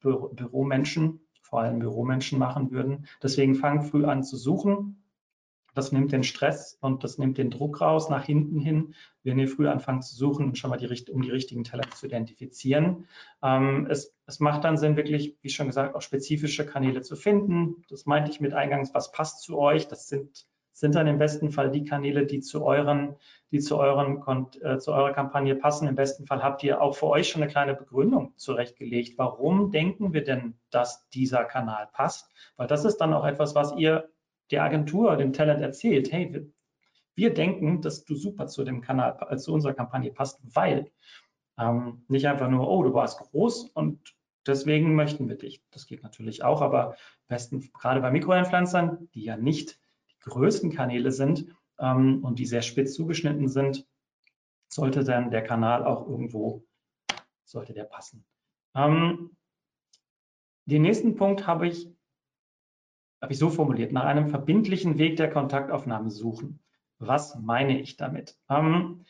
Bü 0.00 0.28
Büromenschen, 0.34 1.20
vor 1.40 1.60
allem 1.60 1.78
Büromenschen 1.78 2.38
machen 2.38 2.70
würden. 2.70 3.06
Deswegen 3.22 3.54
fangen 3.54 3.82
früh 3.82 4.04
an 4.04 4.24
zu 4.24 4.36
suchen, 4.36 5.05
das 5.76 5.92
nimmt 5.92 6.10
den 6.10 6.22
Stress 6.22 6.78
und 6.80 7.04
das 7.04 7.18
nimmt 7.18 7.36
den 7.36 7.50
Druck 7.50 7.82
raus 7.82 8.08
nach 8.08 8.24
hinten 8.24 8.58
hin, 8.58 8.94
wenn 9.24 9.38
ihr 9.38 9.46
früh 9.46 9.68
anfangt 9.68 10.04
zu 10.04 10.16
suchen 10.16 10.46
und 10.46 10.58
schon 10.58 10.70
mal 10.70 10.78
die, 10.78 10.88
um 11.10 11.20
die 11.20 11.30
richtigen 11.30 11.64
Talente 11.64 11.94
zu 11.94 12.06
identifizieren. 12.06 13.06
Ähm, 13.42 13.86
es, 13.90 14.16
es 14.26 14.40
macht 14.40 14.64
dann 14.64 14.78
Sinn, 14.78 14.96
wirklich, 14.96 15.36
wie 15.42 15.50
schon 15.50 15.66
gesagt, 15.66 15.94
auch 15.94 16.00
spezifische 16.00 16.64
Kanäle 16.64 17.02
zu 17.02 17.14
finden. 17.14 17.84
Das 17.90 18.06
meinte 18.06 18.30
ich 18.30 18.40
mit 18.40 18.54
eingangs, 18.54 18.94
was 18.94 19.12
passt 19.12 19.42
zu 19.42 19.58
euch. 19.58 19.86
Das 19.86 20.08
sind, 20.08 20.46
sind 20.72 20.94
dann 20.94 21.06
im 21.08 21.18
besten 21.18 21.50
Fall 21.50 21.70
die 21.70 21.84
Kanäle, 21.84 22.24
die 22.24 22.40
zu 22.40 22.64
euren, 22.64 23.16
die 23.50 23.60
zu 23.60 23.76
euren, 23.76 24.22
äh, 24.62 24.78
zu 24.78 24.92
eurer 24.92 25.12
Kampagne 25.12 25.56
passen. 25.56 25.88
Im 25.88 25.94
besten 25.94 26.26
Fall 26.26 26.42
habt 26.42 26.64
ihr 26.64 26.80
auch 26.80 26.96
für 26.96 27.06
euch 27.06 27.28
schon 27.28 27.42
eine 27.42 27.52
kleine 27.52 27.74
Begründung 27.74 28.32
zurechtgelegt. 28.38 29.18
Warum 29.18 29.70
denken 29.70 30.14
wir 30.14 30.24
denn, 30.24 30.54
dass 30.70 31.06
dieser 31.10 31.44
Kanal 31.44 31.90
passt? 31.92 32.30
Weil 32.56 32.66
das 32.66 32.86
ist 32.86 32.96
dann 32.96 33.12
auch 33.12 33.26
etwas, 33.26 33.54
was 33.54 33.76
ihr 33.76 34.08
der 34.50 34.62
Agentur, 34.62 35.16
dem 35.16 35.32
Talent 35.32 35.62
erzählt, 35.62 36.12
hey, 36.12 36.32
wir, 36.32 36.46
wir 37.14 37.34
denken, 37.34 37.82
dass 37.82 38.04
du 38.04 38.14
super 38.14 38.46
zu 38.46 38.64
dem 38.64 38.80
Kanal, 38.80 39.18
äh, 39.28 39.36
zu 39.36 39.52
unserer 39.52 39.74
Kampagne 39.74 40.10
passt, 40.10 40.40
weil 40.54 40.90
ähm, 41.58 42.04
nicht 42.08 42.26
einfach 42.26 42.50
nur, 42.50 42.68
oh, 42.68 42.82
du 42.82 42.92
warst 42.94 43.18
groß 43.18 43.70
und 43.70 44.14
deswegen 44.46 44.94
möchten 44.94 45.28
wir 45.28 45.36
dich. 45.36 45.62
Das 45.70 45.86
geht 45.86 46.02
natürlich 46.02 46.44
auch, 46.44 46.60
aber 46.60 46.96
besten, 47.28 47.70
gerade 47.72 48.00
bei 48.00 48.10
Mikroinfluencern, 48.10 49.08
die 49.14 49.24
ja 49.24 49.36
nicht 49.36 49.78
die 50.10 50.30
größten 50.30 50.72
Kanäle 50.72 51.10
sind 51.12 51.46
ähm, 51.78 52.22
und 52.24 52.38
die 52.38 52.46
sehr 52.46 52.62
spitz 52.62 52.94
zugeschnitten 52.94 53.48
sind, 53.48 53.86
sollte 54.68 55.04
dann 55.04 55.30
der 55.30 55.42
Kanal 55.42 55.84
auch 55.84 56.06
irgendwo, 56.08 56.64
sollte 57.44 57.72
der 57.72 57.84
passen. 57.84 58.24
Ähm, 58.74 59.36
den 60.66 60.82
nächsten 60.82 61.14
Punkt 61.14 61.46
habe 61.46 61.68
ich 61.68 61.95
habe 63.20 63.32
ich 63.32 63.38
so 63.38 63.50
formuliert, 63.50 63.92
nach 63.92 64.04
einem 64.04 64.28
verbindlichen 64.28 64.98
Weg 64.98 65.16
der 65.16 65.30
Kontaktaufnahme 65.30 66.10
suchen. 66.10 66.60
Was 66.98 67.36
meine 67.36 67.80
ich 67.80 67.96
damit? 67.96 68.38
Ähm, 68.48 69.04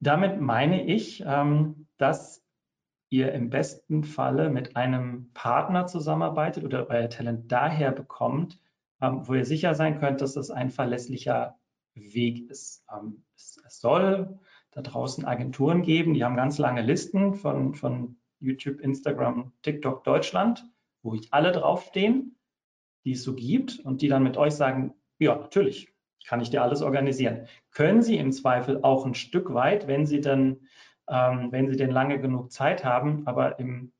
damit 0.00 0.40
meine 0.40 0.86
ich, 0.86 1.22
ähm, 1.26 1.86
dass 1.96 2.44
ihr 3.08 3.32
im 3.32 3.50
besten 3.50 4.04
Falle 4.04 4.50
mit 4.50 4.76
einem 4.76 5.30
Partner 5.32 5.86
zusammenarbeitet 5.86 6.64
oder 6.64 6.88
euer 6.88 7.08
Talent 7.08 7.50
daher 7.50 7.92
bekommt, 7.92 8.60
ähm, 9.00 9.26
wo 9.26 9.34
ihr 9.34 9.44
sicher 9.44 9.74
sein 9.74 9.98
könnt, 10.00 10.20
dass 10.20 10.34
das 10.34 10.50
ein 10.50 10.70
verlässlicher 10.70 11.58
Weg 11.94 12.50
ist. 12.50 12.84
Ähm, 12.92 13.24
es, 13.36 13.60
es, 13.66 13.80
soll 13.80 14.38
da 14.72 14.82
draußen 14.82 15.24
Agenturen 15.24 15.82
geben, 15.82 16.14
die 16.14 16.24
haben 16.24 16.36
ganz 16.36 16.58
lange 16.58 16.82
Listen 16.82 17.34
von, 17.34 17.74
von 17.74 18.18
YouTube, 18.40 18.80
Instagram, 18.80 19.52
TikTok 19.62 20.04
Deutschland, 20.04 20.68
wo 21.02 21.14
ich 21.14 21.32
alle 21.32 21.52
draufstehen 21.52 22.35
die 23.06 23.12
es 23.12 23.22
so 23.22 23.34
gibt 23.34 23.78
und 23.80 24.02
die 24.02 24.08
dann 24.08 24.24
mit 24.24 24.36
euch 24.36 24.54
sagen, 24.54 24.92
ja, 25.18 25.36
natürlich, 25.36 25.94
kann 26.26 26.40
ich 26.40 26.50
dir 26.50 26.62
alles 26.62 26.82
organisieren. 26.82 27.46
Können 27.70 28.02
Sie 28.02 28.18
im 28.18 28.32
Zweifel 28.32 28.82
auch 28.82 29.06
ein 29.06 29.14
Stück 29.14 29.54
weit, 29.54 29.86
wenn 29.86 30.06
Sie 30.06 30.20
dann, 30.20 30.66
ähm, 31.08 31.52
wenn 31.52 31.68
Sie 31.70 31.76
denn 31.76 31.92
lange 31.92 32.20
genug 32.20 32.50
Zeit 32.50 32.84
haben, 32.84 33.26
aber 33.26 33.60
im 33.60 33.92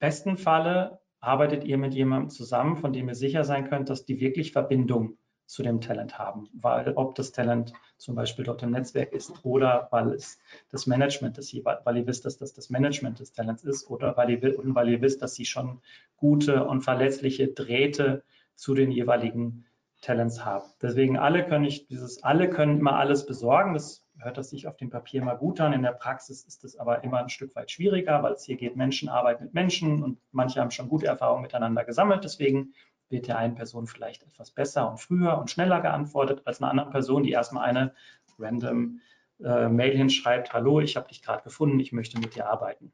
besten 0.00 0.36
Falle 0.36 1.00
arbeitet 1.20 1.62
ihr 1.62 1.78
mit 1.78 1.94
jemandem 1.94 2.30
zusammen, 2.30 2.76
von 2.76 2.92
dem 2.92 3.08
ihr 3.08 3.14
sicher 3.14 3.44
sein 3.44 3.68
könnt, 3.68 3.88
dass 3.88 4.04
die 4.04 4.18
wirklich 4.18 4.50
Verbindung 4.50 5.16
zu 5.52 5.62
dem 5.62 5.82
Talent 5.82 6.18
haben, 6.18 6.48
weil 6.54 6.94
ob 6.94 7.14
das 7.14 7.30
Talent 7.30 7.74
zum 7.98 8.14
Beispiel 8.14 8.42
dort 8.42 8.62
im 8.62 8.70
Netzwerk 8.70 9.12
ist 9.12 9.44
oder 9.44 9.86
weil 9.90 10.14
es 10.14 10.38
das 10.70 10.86
Management 10.86 11.36
ist, 11.36 11.54
weil 11.54 11.96
ihr 11.98 12.06
wisst, 12.06 12.24
dass 12.24 12.38
das 12.38 12.54
das 12.54 12.70
Management 12.70 13.20
des 13.20 13.34
Talents 13.34 13.62
ist 13.62 13.90
oder 13.90 14.16
weil 14.16 14.30
ihr, 14.30 14.40
weil 14.40 14.88
ihr 14.88 15.02
wisst, 15.02 15.20
dass 15.20 15.34
sie 15.34 15.44
schon 15.44 15.82
gute 16.16 16.64
und 16.64 16.80
verlässliche 16.80 17.48
Drähte 17.48 18.22
zu 18.54 18.74
den 18.74 18.90
jeweiligen 18.90 19.66
Talents 20.00 20.42
haben. 20.42 20.64
Deswegen 20.80 21.18
alle 21.18 21.44
können 21.46 21.66
ich 21.66 21.86
dieses 21.86 22.22
alle 22.22 22.48
können 22.48 22.78
immer 22.78 22.96
alles 22.96 23.26
besorgen. 23.26 23.74
Das 23.74 24.02
hört 24.18 24.38
das 24.38 24.48
sich 24.48 24.66
auf 24.66 24.78
dem 24.78 24.88
Papier 24.88 25.22
mal 25.22 25.36
gut 25.36 25.60
an. 25.60 25.74
In 25.74 25.82
der 25.82 25.92
Praxis 25.92 26.44
ist 26.44 26.64
es 26.64 26.78
aber 26.78 27.04
immer 27.04 27.18
ein 27.18 27.28
Stück 27.28 27.54
weit 27.54 27.70
schwieriger, 27.70 28.22
weil 28.22 28.32
es 28.32 28.44
hier 28.44 28.56
geht 28.56 28.74
Menschenarbeit 28.74 29.42
mit 29.42 29.52
Menschen 29.52 30.02
und 30.02 30.18
manche 30.30 30.60
haben 30.60 30.70
schon 30.70 30.88
gute 30.88 31.06
Erfahrungen 31.06 31.42
miteinander 31.42 31.84
gesammelt. 31.84 32.24
Deswegen 32.24 32.72
wird 33.12 33.28
der 33.28 33.38
einen 33.38 33.54
Person 33.54 33.86
vielleicht 33.86 34.22
etwas 34.24 34.50
besser 34.50 34.90
und 34.90 34.98
früher 34.98 35.38
und 35.38 35.50
schneller 35.50 35.80
geantwortet 35.80 36.42
als 36.44 36.60
einer 36.60 36.70
anderen 36.70 36.90
Person, 36.90 37.22
die 37.22 37.30
erstmal 37.30 37.64
eine 37.64 37.94
random 38.38 39.00
äh, 39.42 39.68
Mail 39.68 39.96
hinschreibt, 39.96 40.52
hallo, 40.52 40.80
ich 40.80 40.96
habe 40.96 41.08
dich 41.08 41.22
gerade 41.22 41.42
gefunden, 41.44 41.78
ich 41.78 41.92
möchte 41.92 42.18
mit 42.18 42.34
dir 42.34 42.48
arbeiten. 42.48 42.92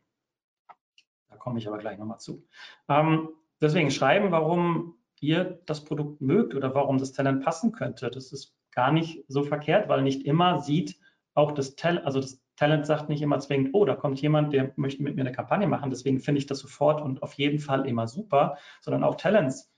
Da 1.31 1.37
komme 1.37 1.59
ich 1.59 1.69
aber 1.69 1.79
gleich 1.79 1.99
nochmal 1.99 2.21
zu. 2.21 2.47
Ähm, 2.89 3.31
deswegen 3.61 3.91
schreiben, 3.91 4.31
warum 4.31 4.95
ihr 5.21 5.61
das 5.67 5.85
Produkt 5.85 6.21
mögt 6.21 6.55
oder 6.55 6.75
warum 6.75 6.99
das 6.99 7.13
Talent 7.13 7.45
passen 7.45 7.73
könnte. 7.73 8.11
Das 8.11 8.33
ist 8.33 8.57
gar 8.73 8.93
nicht 8.93 9.25
so 9.29 9.43
verkehrt, 9.43 9.89
weil 9.89 10.03
nicht 10.03 10.25
immer 10.25 10.61
sieht 10.61 10.99
auch 11.35 11.53
das 11.53 11.77
Talent, 11.77 12.05
also 12.05 12.21
das 12.21 12.41
Talent 12.57 12.87
sagt 12.87 13.09
nicht 13.09 13.23
immer 13.23 13.39
zwingend, 13.39 13.71
oh, 13.73 13.85
da 13.85 13.95
kommt 13.95 14.21
jemand, 14.21 14.53
der 14.53 14.73
möchte 14.77 15.03
mit 15.03 15.15
mir 15.15 15.23
eine 15.23 15.33
Kampagne 15.33 15.69
machen, 15.69 15.91
deswegen 15.91 16.19
finde 16.19 16.41
ich 16.41 16.47
das 16.47 16.59
sofort 16.59 17.01
und 17.01 17.23
auf 17.23 17.35
jeden 17.35 17.61
Fall 17.61 17.87
immer 17.87 18.09
super, 18.09 18.59
sondern 18.81 19.05
auch 19.05 19.15
Talents 19.15 19.73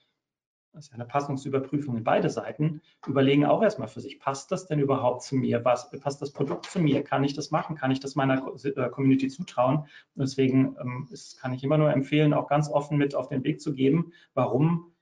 das 0.72 0.84
ist 0.84 0.90
ja 0.92 0.94
eine 0.94 1.04
Passungsüberprüfung 1.04 1.96
in 1.96 2.04
beide 2.04 2.30
Seiten, 2.30 2.80
überlegen 3.06 3.44
auch 3.44 3.62
erstmal 3.62 3.88
für 3.88 4.00
sich, 4.00 4.20
passt 4.20 4.52
das 4.52 4.66
denn 4.66 4.78
überhaupt 4.78 5.22
zu 5.22 5.34
mir? 5.34 5.64
Was, 5.64 5.90
passt 5.90 6.22
das 6.22 6.32
Produkt 6.32 6.66
zu 6.66 6.78
mir? 6.78 7.02
Kann 7.02 7.24
ich 7.24 7.34
das 7.34 7.50
machen? 7.50 7.76
Kann 7.76 7.90
ich 7.90 8.00
das 8.00 8.14
meiner 8.14 8.46
äh, 8.64 8.88
Community 8.90 9.28
zutrauen? 9.28 9.78
Und 9.78 9.88
deswegen 10.16 10.76
ähm, 10.80 11.08
ist, 11.10 11.40
kann 11.40 11.52
ich 11.52 11.64
immer 11.64 11.76
nur 11.76 11.92
empfehlen, 11.92 12.32
auch 12.32 12.46
ganz 12.46 12.70
offen 12.70 12.98
mit 12.98 13.14
auf 13.14 13.28
den 13.28 13.42
Weg 13.42 13.60
zu 13.60 13.74
geben, 13.74 14.12
warum 14.34 14.92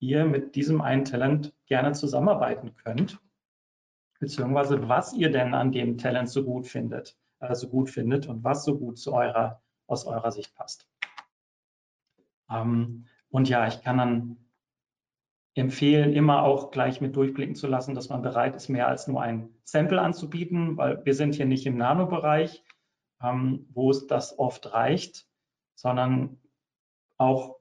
ihr 0.00 0.24
mit 0.24 0.54
diesem 0.54 0.80
einen 0.80 1.04
Talent 1.04 1.54
gerne 1.66 1.92
zusammenarbeiten 1.92 2.74
könnt, 2.76 3.20
beziehungsweise 4.20 4.88
was 4.88 5.12
ihr 5.12 5.30
denn 5.30 5.52
an 5.54 5.72
dem 5.72 5.98
Talent 5.98 6.30
so 6.30 6.42
gut 6.42 6.66
findet, 6.66 7.18
äh, 7.40 7.54
gut 7.66 7.90
findet 7.90 8.28
und 8.28 8.44
was 8.44 8.64
so 8.64 8.78
gut 8.78 8.98
zu 8.98 9.12
eurer, 9.12 9.60
aus 9.86 10.06
eurer 10.06 10.32
Sicht 10.32 10.54
passt. 10.54 10.88
Ähm, 12.50 13.06
und 13.28 13.48
ja, 13.50 13.66
ich 13.66 13.82
kann 13.82 13.98
dann 13.98 14.36
empfehlen, 15.58 16.12
immer 16.12 16.42
auch 16.42 16.70
gleich 16.70 17.00
mit 17.00 17.16
durchblicken 17.16 17.54
zu 17.54 17.66
lassen, 17.66 17.94
dass 17.94 18.08
man 18.08 18.22
bereit 18.22 18.56
ist, 18.56 18.68
mehr 18.68 18.88
als 18.88 19.08
nur 19.08 19.22
ein 19.22 19.50
Sample 19.64 20.00
anzubieten, 20.00 20.76
weil 20.76 21.04
wir 21.04 21.14
sind 21.14 21.34
hier 21.34 21.46
nicht 21.46 21.66
im 21.66 21.76
Nano-Bereich, 21.76 22.64
ähm, 23.22 23.66
wo 23.70 23.90
es 23.90 24.06
das 24.06 24.38
oft 24.38 24.72
reicht, 24.72 25.26
sondern 25.74 26.40
auch 27.16 27.56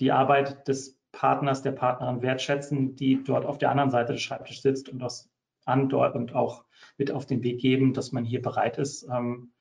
die 0.00 0.12
Arbeit 0.12 0.68
des 0.68 0.98
Partners, 1.12 1.62
der 1.62 1.72
Partnerin 1.72 2.22
wertschätzen, 2.22 2.94
die 2.94 3.22
dort 3.24 3.46
auf 3.46 3.58
der 3.58 3.70
anderen 3.70 3.90
Seite 3.90 4.12
des 4.12 4.22
Schreibtisches 4.22 4.62
sitzt 4.62 4.88
und 4.88 4.98
das 4.98 5.30
andeutet 5.64 6.16
und 6.16 6.34
auch 6.34 6.64
mit 6.96 7.10
auf 7.10 7.26
den 7.26 7.42
Weg 7.42 7.60
geben, 7.60 7.94
dass 7.94 8.12
man 8.12 8.24
hier 8.24 8.42
bereit 8.42 8.78
ist, 8.78 9.04
ähm, 9.04 9.52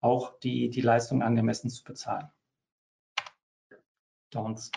auch 0.00 0.38
die, 0.40 0.70
die 0.70 0.80
Leistung 0.80 1.22
angemessen 1.22 1.70
zu 1.70 1.84
bezahlen. 1.84 2.28
Don'ts. 4.32 4.70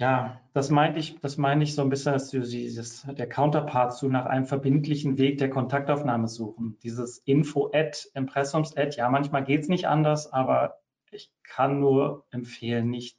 Ja, 0.00 0.40
das 0.54 0.70
meinte 0.70 0.98
ich, 0.98 1.20
das 1.20 1.36
meine 1.36 1.62
ich 1.62 1.74
so 1.74 1.82
ein 1.82 1.90
bisschen, 1.90 2.14
dass 2.14 2.30
du 2.30 2.40
dieses, 2.40 3.02
der 3.06 3.28
Counterpart 3.28 3.94
zu 3.94 4.08
nach 4.08 4.24
einem 4.24 4.46
verbindlichen 4.46 5.18
Weg 5.18 5.36
der 5.36 5.50
Kontaktaufnahme 5.50 6.26
suchen. 6.26 6.78
Dieses 6.82 7.18
Info-Ad, 7.18 8.08
Impressums-Ad, 8.14 8.96
ja, 8.96 9.10
manchmal 9.10 9.44
geht 9.44 9.60
es 9.60 9.68
nicht 9.68 9.86
anders, 9.86 10.32
aber 10.32 10.80
ich 11.10 11.30
kann 11.42 11.80
nur 11.80 12.24
empfehlen, 12.30 12.88
nicht 12.88 13.18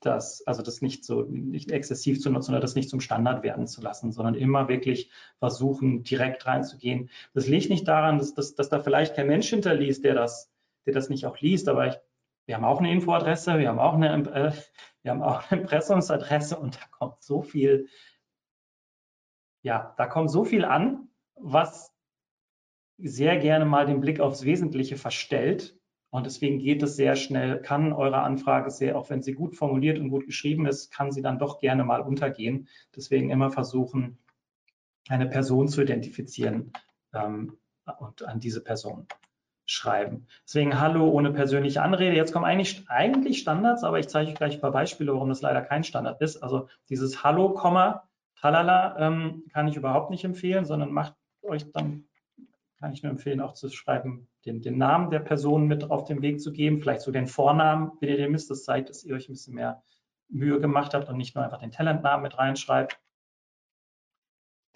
das, 0.00 0.46
also 0.46 0.60
das 0.60 0.82
nicht 0.82 1.02
so, 1.02 1.22
nicht 1.22 1.70
exzessiv 1.70 2.20
zu 2.20 2.28
nutzen 2.28 2.50
oder 2.50 2.60
das 2.60 2.74
nicht 2.74 2.90
zum 2.90 3.00
Standard 3.00 3.42
werden 3.42 3.66
zu 3.66 3.80
lassen, 3.80 4.12
sondern 4.12 4.34
immer 4.34 4.68
wirklich 4.68 5.10
versuchen, 5.38 6.02
direkt 6.02 6.44
reinzugehen. 6.44 7.08
Das 7.32 7.48
liegt 7.48 7.70
nicht 7.70 7.88
daran, 7.88 8.18
dass, 8.18 8.34
dass, 8.34 8.54
dass 8.54 8.68
da 8.68 8.80
vielleicht 8.80 9.16
kein 9.16 9.28
Mensch 9.28 9.48
hinterliest, 9.48 10.04
der 10.04 10.12
das, 10.12 10.50
der 10.84 10.92
das 10.92 11.08
nicht 11.08 11.24
auch 11.24 11.40
liest, 11.40 11.70
aber 11.70 11.88
ich 11.88 11.98
wir 12.48 12.56
haben 12.56 12.64
auch 12.64 12.78
eine 12.78 12.90
Infoadresse, 12.90 13.58
wir 13.58 13.68
haben 13.68 13.78
auch 13.78 13.92
eine, 13.92 14.10
äh, 14.10 14.52
wir 15.02 15.10
haben 15.10 15.22
auch 15.22 15.50
eine 15.50 15.60
Impressumsadresse 15.60 16.58
und 16.58 16.76
da 16.76 16.86
kommt 16.90 17.22
so 17.22 17.42
viel, 17.42 17.88
ja, 19.62 19.94
da 19.98 20.06
kommt 20.06 20.30
so 20.30 20.46
viel 20.46 20.64
an, 20.64 21.10
was 21.34 21.94
sehr 22.96 23.36
gerne 23.36 23.66
mal 23.66 23.84
den 23.84 24.00
Blick 24.00 24.18
aufs 24.18 24.44
Wesentliche 24.44 24.96
verstellt. 24.96 25.78
Und 26.10 26.24
deswegen 26.24 26.58
geht 26.58 26.82
es 26.82 26.96
sehr 26.96 27.16
schnell, 27.16 27.60
kann 27.60 27.92
eure 27.92 28.22
Anfrage 28.22 28.70
sehr, 28.70 28.96
auch 28.96 29.10
wenn 29.10 29.22
sie 29.22 29.34
gut 29.34 29.54
formuliert 29.54 29.98
und 29.98 30.08
gut 30.08 30.24
geschrieben 30.24 30.64
ist, 30.64 30.90
kann 30.90 31.12
sie 31.12 31.20
dann 31.20 31.38
doch 31.38 31.60
gerne 31.60 31.84
mal 31.84 32.00
untergehen. 32.00 32.66
Deswegen 32.96 33.28
immer 33.28 33.50
versuchen, 33.50 34.18
eine 35.10 35.26
Person 35.26 35.68
zu 35.68 35.82
identifizieren 35.82 36.72
ähm, 37.12 37.58
und 37.98 38.22
an 38.22 38.40
diese 38.40 38.64
Person 38.64 39.06
schreiben. 39.70 40.26
Deswegen 40.44 40.80
Hallo 40.80 41.08
ohne 41.08 41.30
persönliche 41.30 41.82
Anrede. 41.82 42.16
Jetzt 42.16 42.32
kommen 42.32 42.46
eigentlich, 42.46 42.88
eigentlich 42.88 43.38
Standards, 43.38 43.84
aber 43.84 43.98
ich 43.98 44.08
zeige 44.08 44.30
euch 44.30 44.36
gleich 44.36 44.54
ein 44.54 44.60
paar 44.60 44.72
Beispiele, 44.72 45.12
warum 45.12 45.28
das 45.28 45.42
leider 45.42 45.60
kein 45.60 45.84
Standard 45.84 46.20
ist. 46.22 46.42
Also 46.42 46.68
dieses 46.88 47.22
Hallo, 47.22 47.50
Komma, 47.50 48.08
Talala 48.40 48.96
ähm, 48.98 49.44
kann 49.52 49.68
ich 49.68 49.76
überhaupt 49.76 50.10
nicht 50.10 50.24
empfehlen, 50.24 50.64
sondern 50.64 50.90
macht 50.90 51.14
euch 51.42 51.70
dann, 51.72 52.04
kann 52.78 52.92
ich 52.92 53.02
nur 53.02 53.12
empfehlen, 53.12 53.42
auch 53.42 53.52
zu 53.52 53.68
schreiben, 53.68 54.28
den, 54.46 54.62
den 54.62 54.78
Namen 54.78 55.10
der 55.10 55.20
Person 55.20 55.66
mit 55.66 55.90
auf 55.90 56.04
den 56.04 56.22
Weg 56.22 56.40
zu 56.40 56.50
geben, 56.50 56.80
vielleicht 56.80 57.02
so 57.02 57.12
den 57.12 57.26
Vornamen, 57.26 57.92
wenn 58.00 58.08
ihr 58.08 58.16
den 58.16 58.32
misst. 58.32 58.50
Das 58.50 58.64
zeigt, 58.64 58.88
dass 58.88 59.04
ihr 59.04 59.14
euch 59.14 59.28
ein 59.28 59.32
bisschen 59.32 59.54
mehr 59.54 59.82
Mühe 60.28 60.60
gemacht 60.60 60.94
habt 60.94 61.10
und 61.10 61.18
nicht 61.18 61.34
nur 61.34 61.44
einfach 61.44 61.60
den 61.60 61.72
Talentnamen 61.72 62.22
mit 62.22 62.38
reinschreibt. 62.38 62.98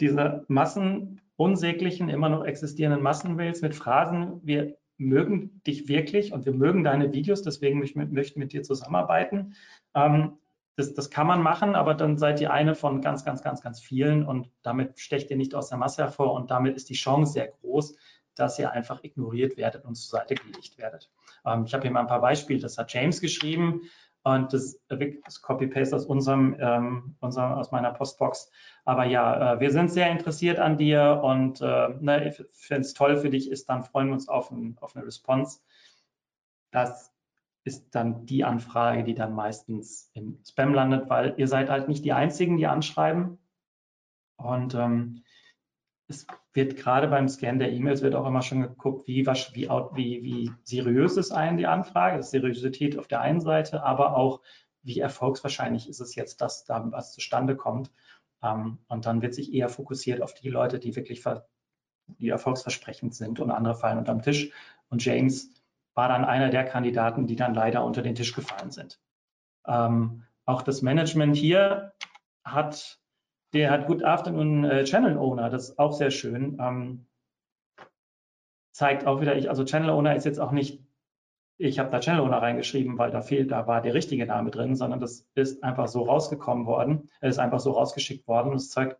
Diese 0.00 0.44
Massen 0.48 1.22
unsäglichen, 1.36 2.10
immer 2.10 2.28
noch 2.28 2.44
existierenden 2.44 3.02
Massenmails 3.02 3.62
mit 3.62 3.74
Phrasen, 3.74 4.40
wir 4.44 4.76
mögen 5.02 5.60
dich 5.66 5.88
wirklich 5.88 6.32
und 6.32 6.46
wir 6.46 6.52
mögen 6.52 6.84
deine 6.84 7.12
Videos, 7.12 7.42
deswegen 7.42 7.78
möchten 7.78 8.14
wir 8.14 8.32
mit 8.36 8.52
dir 8.52 8.62
zusammenarbeiten. 8.62 9.54
Ähm, 9.94 10.38
das, 10.76 10.94
das, 10.94 11.10
kann 11.10 11.26
man 11.26 11.42
machen, 11.42 11.74
aber 11.74 11.94
dann 11.94 12.16
seid 12.16 12.40
ihr 12.40 12.50
eine 12.50 12.74
von 12.74 13.02
ganz, 13.02 13.24
ganz, 13.24 13.42
ganz, 13.42 13.60
ganz 13.60 13.80
vielen 13.80 14.24
und 14.24 14.50
damit 14.62 14.98
stecht 14.98 15.30
ihr 15.30 15.36
nicht 15.36 15.54
aus 15.54 15.68
der 15.68 15.76
Masse 15.76 16.02
hervor 16.02 16.32
und 16.32 16.50
damit 16.50 16.76
ist 16.76 16.88
die 16.88 16.94
Chance 16.94 17.34
sehr 17.34 17.48
groß, 17.48 17.94
dass 18.34 18.58
ihr 18.58 18.72
einfach 18.72 19.04
ignoriert 19.04 19.58
werdet 19.58 19.84
und 19.84 19.94
zur 19.96 20.18
Seite 20.18 20.34
gelegt 20.34 20.78
werdet. 20.78 21.10
Ähm, 21.44 21.64
ich 21.66 21.74
habe 21.74 21.82
hier 21.82 21.90
mal 21.90 22.00
ein 22.00 22.06
paar 22.06 22.22
Beispiele, 22.22 22.60
das 22.60 22.78
hat 22.78 22.92
James 22.92 23.20
geschrieben. 23.20 23.82
Und 24.24 24.52
das, 24.52 24.78
das 24.88 25.42
Copy-Paste 25.42 25.96
aus 25.96 26.06
unserem, 26.06 26.56
ähm, 26.60 27.16
unserem, 27.20 27.52
aus 27.54 27.72
meiner 27.72 27.92
Postbox. 27.92 28.52
Aber 28.84 29.04
ja, 29.04 29.54
äh, 29.54 29.60
wir 29.60 29.70
sind 29.70 29.90
sehr 29.90 30.10
interessiert 30.10 30.58
an 30.58 30.76
dir 30.76 31.20
und 31.22 31.60
äh, 31.60 31.88
ne, 32.00 32.34
wenn 32.68 32.80
es 32.80 32.94
toll 32.94 33.16
für 33.16 33.30
dich 33.30 33.50
ist, 33.50 33.68
dann 33.68 33.84
freuen 33.84 34.08
wir 34.08 34.14
uns 34.14 34.28
auf, 34.28 34.50
ein, 34.50 34.76
auf 34.80 34.96
eine 34.96 35.06
Response. 35.06 35.60
Das 36.72 37.12
ist 37.64 37.94
dann 37.94 38.26
die 38.26 38.44
Anfrage, 38.44 39.04
die 39.04 39.14
dann 39.14 39.34
meistens 39.34 40.10
im 40.14 40.40
Spam 40.44 40.74
landet, 40.74 41.08
weil 41.08 41.34
ihr 41.36 41.46
seid 41.46 41.70
halt 41.70 41.88
nicht 41.88 42.04
die 42.04 42.12
Einzigen, 42.12 42.56
die 42.56 42.66
anschreiben. 42.66 43.38
Und 44.36 44.74
ähm, 44.74 45.22
es 46.08 46.26
wird 46.52 46.76
gerade 46.76 47.06
beim 47.06 47.28
Scan 47.28 47.58
der 47.58 47.72
E-Mails 47.72 48.02
wird 48.02 48.16
auch 48.16 48.26
immer 48.26 48.42
schon 48.42 48.62
geguckt, 48.62 49.06
wie, 49.06 49.24
wie, 49.24 49.68
wie, 49.94 50.22
wie 50.22 50.50
seriös 50.64 51.16
ist 51.16 51.30
einen 51.30 51.56
die 51.56 51.66
Anfrage, 51.66 52.16
das 52.16 52.26
ist 52.26 52.32
Seriosität 52.32 52.98
auf 52.98 53.06
der 53.06 53.20
einen 53.20 53.40
Seite, 53.40 53.84
aber 53.84 54.16
auch 54.16 54.40
wie 54.82 54.98
erfolgswahrscheinlich 54.98 55.88
ist 55.88 56.00
es 56.00 56.16
jetzt, 56.16 56.40
dass 56.40 56.64
da 56.64 56.84
was 56.90 57.12
zustande 57.12 57.56
kommt. 57.56 57.92
Ähm, 58.42 58.78
und 58.88 59.06
dann 59.06 59.22
wird 59.22 59.34
sich 59.34 59.52
eher 59.52 59.68
fokussiert 59.68 60.22
auf 60.22 60.34
die 60.34 60.48
Leute, 60.48 60.78
die 60.78 60.96
wirklich 60.96 61.22
die 62.18 62.28
erfolgsversprechend 62.28 63.14
sind 63.14 63.40
und 63.40 63.50
andere 63.50 63.74
fallen 63.74 63.98
unterm 63.98 64.22
Tisch. 64.22 64.50
Und 64.88 65.04
James 65.04 65.50
war 65.94 66.08
dann 66.08 66.24
einer 66.24 66.50
der 66.50 66.64
Kandidaten, 66.64 67.26
die 67.26 67.36
dann 67.36 67.54
leider 67.54 67.84
unter 67.84 68.02
den 68.02 68.14
Tisch 68.14 68.34
gefallen 68.34 68.70
sind. 68.70 69.00
Ähm, 69.66 70.24
auch 70.44 70.62
das 70.62 70.82
Management 70.82 71.36
hier 71.36 71.92
hat 72.44 73.02
der 73.52 73.70
hat 73.70 73.86
Good 73.86 74.02
Afternoon 74.02 74.64
äh, 74.64 74.84
Channel 74.84 75.18
Owner, 75.18 75.50
das 75.50 75.70
ist 75.70 75.78
auch 75.78 75.92
sehr 75.92 76.10
schön. 76.10 76.58
Ähm, 76.60 77.06
zeigt 78.72 79.06
auch 79.06 79.20
wieder, 79.20 79.36
ich, 79.36 79.50
also 79.50 79.64
Channel 79.64 79.90
Owner 79.90 80.16
ist 80.16 80.24
jetzt 80.24 80.40
auch 80.40 80.52
nicht, 80.52 80.82
ich 81.58 81.78
habe 81.78 81.90
da 81.90 82.00
Channel 82.00 82.22
Owner 82.22 82.42
reingeschrieben, 82.42 82.98
weil 82.98 83.10
da 83.10 83.20
fehlt, 83.20 83.50
da 83.50 83.66
war 83.66 83.82
der 83.82 83.94
richtige 83.94 84.26
Name 84.26 84.50
drin, 84.50 84.74
sondern 84.74 85.00
das 85.00 85.28
ist 85.34 85.62
einfach 85.62 85.88
so 85.88 86.02
rausgekommen 86.02 86.66
worden, 86.66 87.08
ist 87.20 87.38
einfach 87.38 87.60
so 87.60 87.72
rausgeschickt 87.72 88.26
worden. 88.26 88.50
Und 88.50 88.56
es 88.56 88.70
zeigt, 88.70 88.98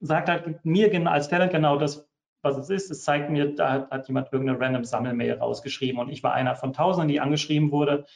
sagt 0.00 0.28
halt 0.28 0.64
mir 0.64 1.10
als 1.10 1.28
Talent 1.28 1.52
genau 1.52 1.76
das, 1.76 2.08
was 2.42 2.56
es 2.56 2.70
ist. 2.70 2.90
Es 2.90 3.02
zeigt 3.02 3.30
mir, 3.30 3.54
da 3.54 3.72
hat, 3.72 3.90
hat 3.90 4.08
jemand 4.08 4.32
irgendeine 4.32 4.60
random 4.60 4.84
Sammelmail 4.84 5.34
rausgeschrieben 5.34 6.00
und 6.00 6.08
ich 6.10 6.22
war 6.22 6.34
einer 6.34 6.54
von 6.54 6.72
Tausenden, 6.72 7.08
die 7.08 7.20
angeschrieben 7.20 7.72
wurde. 7.72 8.06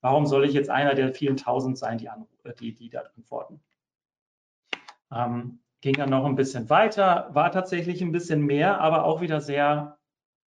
Warum 0.00 0.26
soll 0.26 0.44
ich 0.44 0.52
jetzt 0.52 0.70
einer 0.70 0.94
der 0.94 1.12
vielen 1.12 1.36
Tausend 1.36 1.76
sein, 1.76 1.98
die, 1.98 2.08
die, 2.58 2.74
die 2.74 2.88
da 2.88 3.02
antworten? 3.16 3.60
Ähm, 5.12 5.60
ging 5.80 5.94
dann 5.94 6.10
noch 6.10 6.24
ein 6.24 6.36
bisschen 6.36 6.70
weiter, 6.70 7.28
war 7.32 7.50
tatsächlich 7.52 8.02
ein 8.02 8.12
bisschen 8.12 8.42
mehr, 8.42 8.80
aber 8.80 9.04
auch 9.04 9.20
wieder 9.20 9.40
sehr, 9.40 9.97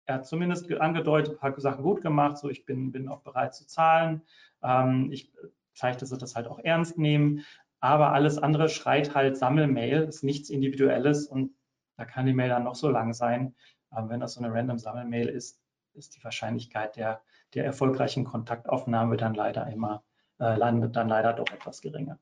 er 0.05 0.15
hat 0.15 0.25
zumindest 0.25 0.71
angedeutet, 0.73 1.33
ein 1.33 1.39
paar 1.39 1.59
Sachen 1.59 1.83
gut 1.83 2.01
gemacht, 2.01 2.37
so 2.37 2.49
ich 2.49 2.65
bin, 2.65 2.91
bin 2.91 3.07
auch 3.07 3.21
bereit 3.21 3.53
zu 3.53 3.65
zahlen. 3.65 4.21
Ähm, 4.63 5.11
ich 5.11 5.31
zeige, 5.73 5.97
dass 5.97 6.09
sie 6.09 6.17
das 6.17 6.35
halt 6.35 6.47
auch 6.47 6.59
ernst 6.59 6.97
nehmen, 6.97 7.45
aber 7.79 8.13
alles 8.13 8.37
andere 8.37 8.69
schreit 8.69 9.15
halt 9.15 9.37
Sammelmail, 9.37 10.03
ist 10.03 10.23
nichts 10.23 10.49
Individuelles 10.49 11.27
und 11.27 11.51
da 11.97 12.05
kann 12.05 12.25
die 12.25 12.33
Mail 12.33 12.49
dann 12.49 12.63
noch 12.63 12.75
so 12.75 12.89
lang 12.89 13.13
sein. 13.13 13.55
Aber 13.89 14.09
wenn 14.09 14.19
das 14.19 14.33
so 14.33 14.43
eine 14.43 14.53
random 14.53 14.79
Sammelmail 14.79 15.27
ist, 15.27 15.61
ist 15.93 16.15
die 16.15 16.23
Wahrscheinlichkeit 16.23 16.95
der, 16.95 17.21
der 17.53 17.65
erfolgreichen 17.65 18.23
Kontaktaufnahme 18.23 19.17
dann 19.17 19.33
leider 19.33 19.67
immer, 19.67 20.03
äh, 20.39 20.55
landet 20.55 20.95
dann 20.95 21.09
leider 21.09 21.33
doch 21.33 21.51
etwas 21.51 21.81
geringer 21.81 22.17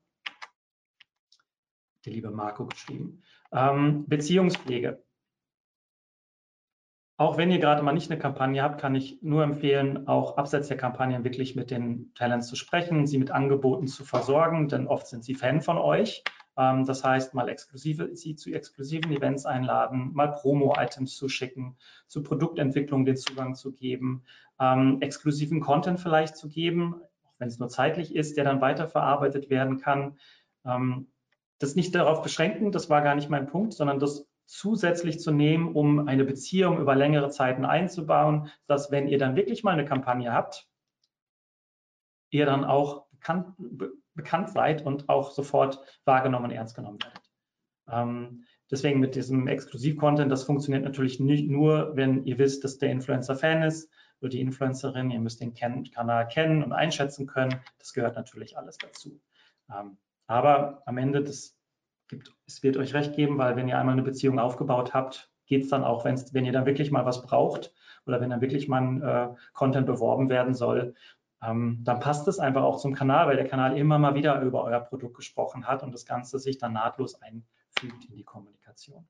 die 2.04 2.10
liebe 2.10 2.30
Marco 2.30 2.66
geschrieben. 2.66 3.22
Ähm, 3.52 4.06
Beziehungspflege. 4.06 5.02
Auch 7.20 7.36
wenn 7.36 7.50
ihr 7.50 7.58
gerade 7.58 7.82
mal 7.82 7.92
nicht 7.92 8.10
eine 8.10 8.18
Kampagne 8.18 8.62
habt, 8.62 8.80
kann 8.80 8.94
ich 8.94 9.18
nur 9.20 9.42
empfehlen, 9.42 10.08
auch 10.08 10.38
abseits 10.38 10.68
der 10.68 10.78
Kampagnen 10.78 11.22
wirklich 11.22 11.54
mit 11.54 11.70
den 11.70 12.14
Talents 12.14 12.46
zu 12.48 12.56
sprechen, 12.56 13.06
sie 13.06 13.18
mit 13.18 13.30
Angeboten 13.30 13.88
zu 13.88 14.06
versorgen, 14.06 14.68
denn 14.68 14.86
oft 14.86 15.06
sind 15.06 15.22
sie 15.22 15.34
Fan 15.34 15.60
von 15.60 15.76
euch. 15.76 16.24
Ähm, 16.56 16.86
das 16.86 17.04
heißt, 17.04 17.34
mal 17.34 17.50
exklusive, 17.50 18.16
sie 18.16 18.36
zu 18.36 18.50
exklusiven 18.50 19.12
Events 19.12 19.44
einladen, 19.44 20.12
mal 20.14 20.28
Promo-Items 20.28 21.14
zu 21.14 21.28
schicken, 21.28 21.76
zu 22.06 22.22
Produktentwicklung 22.22 23.04
den 23.04 23.18
Zugang 23.18 23.54
zu 23.54 23.74
geben, 23.74 24.22
ähm, 24.58 25.02
exklusiven 25.02 25.60
Content 25.60 26.00
vielleicht 26.00 26.38
zu 26.38 26.48
geben, 26.48 27.02
auch 27.26 27.34
wenn 27.36 27.48
es 27.48 27.58
nur 27.58 27.68
zeitlich 27.68 28.16
ist, 28.16 28.38
der 28.38 28.44
dann 28.44 28.62
weiterverarbeitet 28.62 29.50
werden 29.50 29.76
kann. 29.76 30.16
Ähm, 30.64 31.08
das 31.58 31.76
nicht 31.76 31.94
darauf 31.94 32.22
beschränken, 32.22 32.72
das 32.72 32.88
war 32.88 33.02
gar 33.02 33.14
nicht 33.14 33.28
mein 33.28 33.46
Punkt, 33.46 33.74
sondern 33.74 33.98
das 33.98 34.29
zusätzlich 34.50 35.20
zu 35.20 35.30
nehmen, 35.30 35.76
um 35.76 36.08
eine 36.08 36.24
Beziehung 36.24 36.80
über 36.80 36.96
längere 36.96 37.30
Zeiten 37.30 37.64
einzubauen, 37.64 38.50
dass 38.66 38.90
wenn 38.90 39.06
ihr 39.06 39.16
dann 39.16 39.36
wirklich 39.36 39.62
mal 39.62 39.72
eine 39.72 39.84
Kampagne 39.84 40.32
habt, 40.32 40.68
ihr 42.30 42.46
dann 42.46 42.64
auch 42.64 43.06
bekannt, 43.10 43.54
be 43.58 43.92
bekannt 44.14 44.50
seid 44.50 44.84
und 44.84 45.08
auch 45.08 45.30
sofort 45.30 45.78
wahrgenommen 46.04 46.46
und 46.46 46.50
ernst 46.50 46.74
genommen 46.74 46.98
werdet. 47.00 47.30
Ähm, 47.88 48.44
deswegen 48.70 48.98
mit 48.98 49.14
diesem 49.14 49.46
Exklusiv-Content, 49.46 50.30
das 50.30 50.42
funktioniert 50.42 50.82
natürlich 50.82 51.20
nicht 51.20 51.48
nur, 51.48 51.94
wenn 51.94 52.24
ihr 52.24 52.36
wisst, 52.38 52.64
dass 52.64 52.78
der 52.78 52.90
Influencer 52.90 53.36
Fan 53.36 53.62
ist 53.62 53.88
oder 54.20 54.30
die 54.30 54.40
Influencerin, 54.40 55.12
ihr 55.12 55.20
müsst 55.20 55.40
den 55.40 55.54
Kanal 55.54 56.26
kennen 56.26 56.64
und 56.64 56.72
einschätzen 56.72 57.28
können. 57.28 57.60
Das 57.78 57.92
gehört 57.92 58.16
natürlich 58.16 58.58
alles 58.58 58.78
dazu. 58.78 59.20
Ähm, 59.72 59.96
aber 60.26 60.82
am 60.86 60.98
Ende, 60.98 61.22
das 61.22 61.56
gibt, 62.10 62.34
es 62.46 62.62
wird 62.62 62.76
euch 62.76 62.92
recht 62.92 63.14
geben, 63.14 63.38
weil 63.38 63.56
wenn 63.56 63.68
ihr 63.68 63.78
einmal 63.78 63.94
eine 63.94 64.02
Beziehung 64.02 64.38
aufgebaut 64.38 64.92
habt, 64.92 65.30
geht 65.46 65.62
es 65.62 65.68
dann 65.70 65.84
auch, 65.84 66.04
wenn 66.04 66.44
ihr 66.44 66.52
dann 66.52 66.66
wirklich 66.66 66.90
mal 66.90 67.06
was 67.06 67.22
braucht 67.22 67.72
oder 68.06 68.20
wenn 68.20 68.30
dann 68.30 68.40
wirklich 68.40 68.68
mal 68.68 68.82
ein 68.82 69.02
äh, 69.02 69.28
Content 69.52 69.86
beworben 69.86 70.28
werden 70.28 70.54
soll, 70.54 70.94
ähm, 71.42 71.80
dann 71.82 72.00
passt 72.00 72.28
es 72.28 72.38
einfach 72.38 72.62
auch 72.62 72.78
zum 72.78 72.94
Kanal, 72.94 73.26
weil 73.26 73.36
der 73.36 73.48
Kanal 73.48 73.76
immer 73.76 73.98
mal 73.98 74.14
wieder 74.14 74.40
über 74.42 74.62
euer 74.64 74.80
Produkt 74.80 75.16
gesprochen 75.16 75.66
hat 75.66 75.82
und 75.82 75.92
das 75.92 76.04
Ganze 76.04 76.38
sich 76.38 76.58
dann 76.58 76.74
nahtlos 76.74 77.20
einfügt 77.22 78.04
in 78.08 78.16
die 78.16 78.24
Kommunikation. 78.24 79.08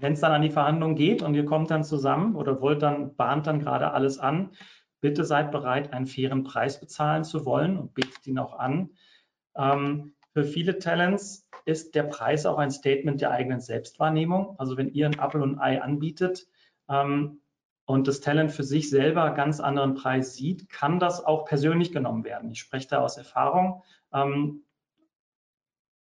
Wenn 0.00 0.14
es 0.14 0.20
dann 0.20 0.32
an 0.32 0.42
die 0.42 0.50
Verhandlungen 0.50 0.96
geht 0.96 1.22
und 1.22 1.34
ihr 1.34 1.44
kommt 1.44 1.70
dann 1.70 1.84
zusammen 1.84 2.34
oder 2.34 2.60
wollt 2.62 2.82
dann, 2.82 3.14
bahnt 3.14 3.46
dann 3.46 3.60
gerade 3.60 3.92
alles 3.92 4.18
an, 4.18 4.52
bitte 5.00 5.24
seid 5.24 5.50
bereit, 5.50 5.92
einen 5.92 6.06
fairen 6.06 6.44
Preis 6.44 6.80
bezahlen 6.80 7.24
zu 7.24 7.44
wollen 7.44 7.76
und 7.76 7.92
bietet 7.92 8.26
ihn 8.26 8.38
auch 8.38 8.58
an. 8.58 8.90
Ähm, 9.54 10.14
für 10.32 10.44
viele 10.44 10.78
Talents 10.78 11.48
ist 11.64 11.94
der 11.94 12.04
Preis 12.04 12.46
auch 12.46 12.58
ein 12.58 12.70
Statement 12.70 13.20
der 13.20 13.30
eigenen 13.30 13.60
Selbstwahrnehmung. 13.60 14.58
Also 14.58 14.76
wenn 14.76 14.88
ihr 14.88 15.06
ein 15.06 15.18
Apple 15.18 15.42
und 15.42 15.58
Ei 15.58 15.80
anbietet 15.80 16.46
ähm, 16.88 17.40
und 17.84 18.08
das 18.08 18.20
Talent 18.20 18.52
für 18.52 18.64
sich 18.64 18.90
selber 18.90 19.30
ganz 19.32 19.60
anderen 19.60 19.94
Preis 19.94 20.34
sieht, 20.34 20.68
kann 20.68 20.98
das 20.98 21.24
auch 21.24 21.44
persönlich 21.44 21.92
genommen 21.92 22.24
werden. 22.24 22.50
Ich 22.50 22.60
spreche 22.60 22.88
da 22.88 23.00
aus 23.00 23.16
Erfahrung. 23.16 23.82
Ähm, 24.12 24.64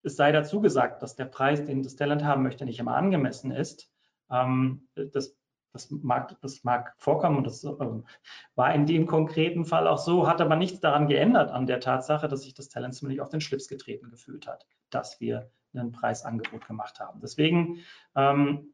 es 0.03 0.15
sei 0.15 0.32
dazu 0.32 0.59
gesagt, 0.59 1.01
dass 1.01 1.15
der 1.15 1.26
Preis, 1.26 1.63
den 1.63 1.84
das 1.84 1.95
Talent 1.95 2.24
haben 2.24 2.43
möchte, 2.43 2.65
nicht 2.65 2.80
immer 2.80 2.95
angemessen 2.95 3.51
ist. 3.51 3.89
Ähm, 4.30 4.88
das 4.95 5.38
das 5.74 5.89
mag, 5.89 6.39
das 6.41 6.63
mag 6.63 6.93
vorkommen 6.97 7.38
und 7.38 7.47
das 7.47 7.63
äh, 7.63 7.74
war 8.55 8.74
in 8.74 8.86
dem 8.86 9.07
konkreten 9.07 9.65
Fall 9.65 9.88
auch 9.88 9.97
so, 9.97 10.28
hat 10.28 10.39
aber 10.39 10.55
nichts 10.55 10.80
daran 10.80 11.07
geändert 11.07 11.51
an 11.51 11.65
der 11.65 11.80
Tatsache, 11.80 12.28
dass 12.28 12.43
sich 12.43 12.53
das 12.53 12.69
Talent 12.69 12.93
ziemlich 12.95 13.19
auf 13.19 13.30
den 13.30 13.41
Schlips 13.41 13.67
getreten 13.67 14.09
gefühlt 14.09 14.47
hat, 14.47 14.67
dass 14.91 15.19
wir 15.19 15.49
ein 15.74 15.91
Preisangebot 15.91 16.67
gemacht 16.67 16.99
haben. 16.99 17.19
Deswegen 17.21 17.80
ähm, 18.15 18.74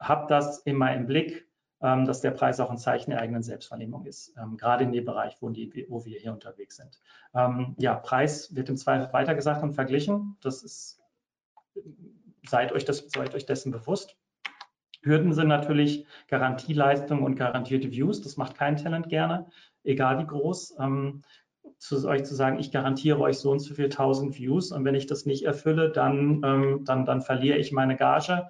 habt 0.00 0.30
das 0.30 0.60
immer 0.60 0.94
im 0.94 1.06
Blick, 1.06 1.46
ähm, 1.82 2.06
dass 2.06 2.22
der 2.22 2.30
Preis 2.30 2.60
auch 2.60 2.70
ein 2.70 2.78
Zeichen 2.78 3.10
der 3.10 3.20
eigenen 3.20 3.42
Selbstwahrnehmung 3.42 4.06
ist, 4.06 4.34
ähm, 4.36 4.56
gerade 4.56 4.84
in 4.84 4.92
dem 4.92 5.04
Bereich, 5.04 5.36
wo, 5.40 5.50
die, 5.50 5.86
wo 5.88 6.04
wir 6.04 6.18
hier 6.18 6.32
unterwegs 6.32 6.76
sind. 6.76 6.98
Ähm, 7.34 7.76
ja, 7.78 7.94
Preis 7.94 8.54
wird 8.54 8.70
im 8.70 8.76
Zweifel 8.76 9.12
weitergesagt 9.12 9.62
und 9.62 9.74
verglichen. 9.74 10.36
Das 10.40 10.62
ist, 10.62 11.00
seid 12.48 12.72
euch, 12.72 12.84
das, 12.86 13.08
seid 13.10 13.34
euch 13.34 13.44
dessen 13.44 13.70
bewusst. 13.70 14.16
Hürden 15.02 15.32
sind 15.32 15.48
natürlich 15.48 16.06
Garantieleistung 16.28 17.22
und 17.22 17.36
garantierte 17.36 17.90
Views. 17.90 18.20
Das 18.20 18.36
macht 18.36 18.56
kein 18.56 18.76
Talent 18.76 19.08
gerne, 19.08 19.46
egal 19.84 20.18
wie 20.18 20.26
groß. 20.26 20.76
Ähm, 20.80 21.22
zu 21.78 22.08
euch 22.08 22.24
zu 22.24 22.34
sagen, 22.34 22.58
ich 22.58 22.72
garantiere 22.72 23.20
euch 23.20 23.38
so 23.38 23.50
und 23.52 23.60
so 23.60 23.74
viel 23.74 23.88
tausend 23.88 24.36
Views 24.38 24.72
und 24.72 24.84
wenn 24.84 24.94
ich 24.94 25.06
das 25.06 25.26
nicht 25.26 25.44
erfülle, 25.44 25.90
dann, 25.90 26.42
ähm, 26.44 26.84
dann, 26.84 27.04
dann 27.04 27.20
verliere 27.20 27.58
ich 27.58 27.72
meine 27.72 27.96
Gage. 27.96 28.48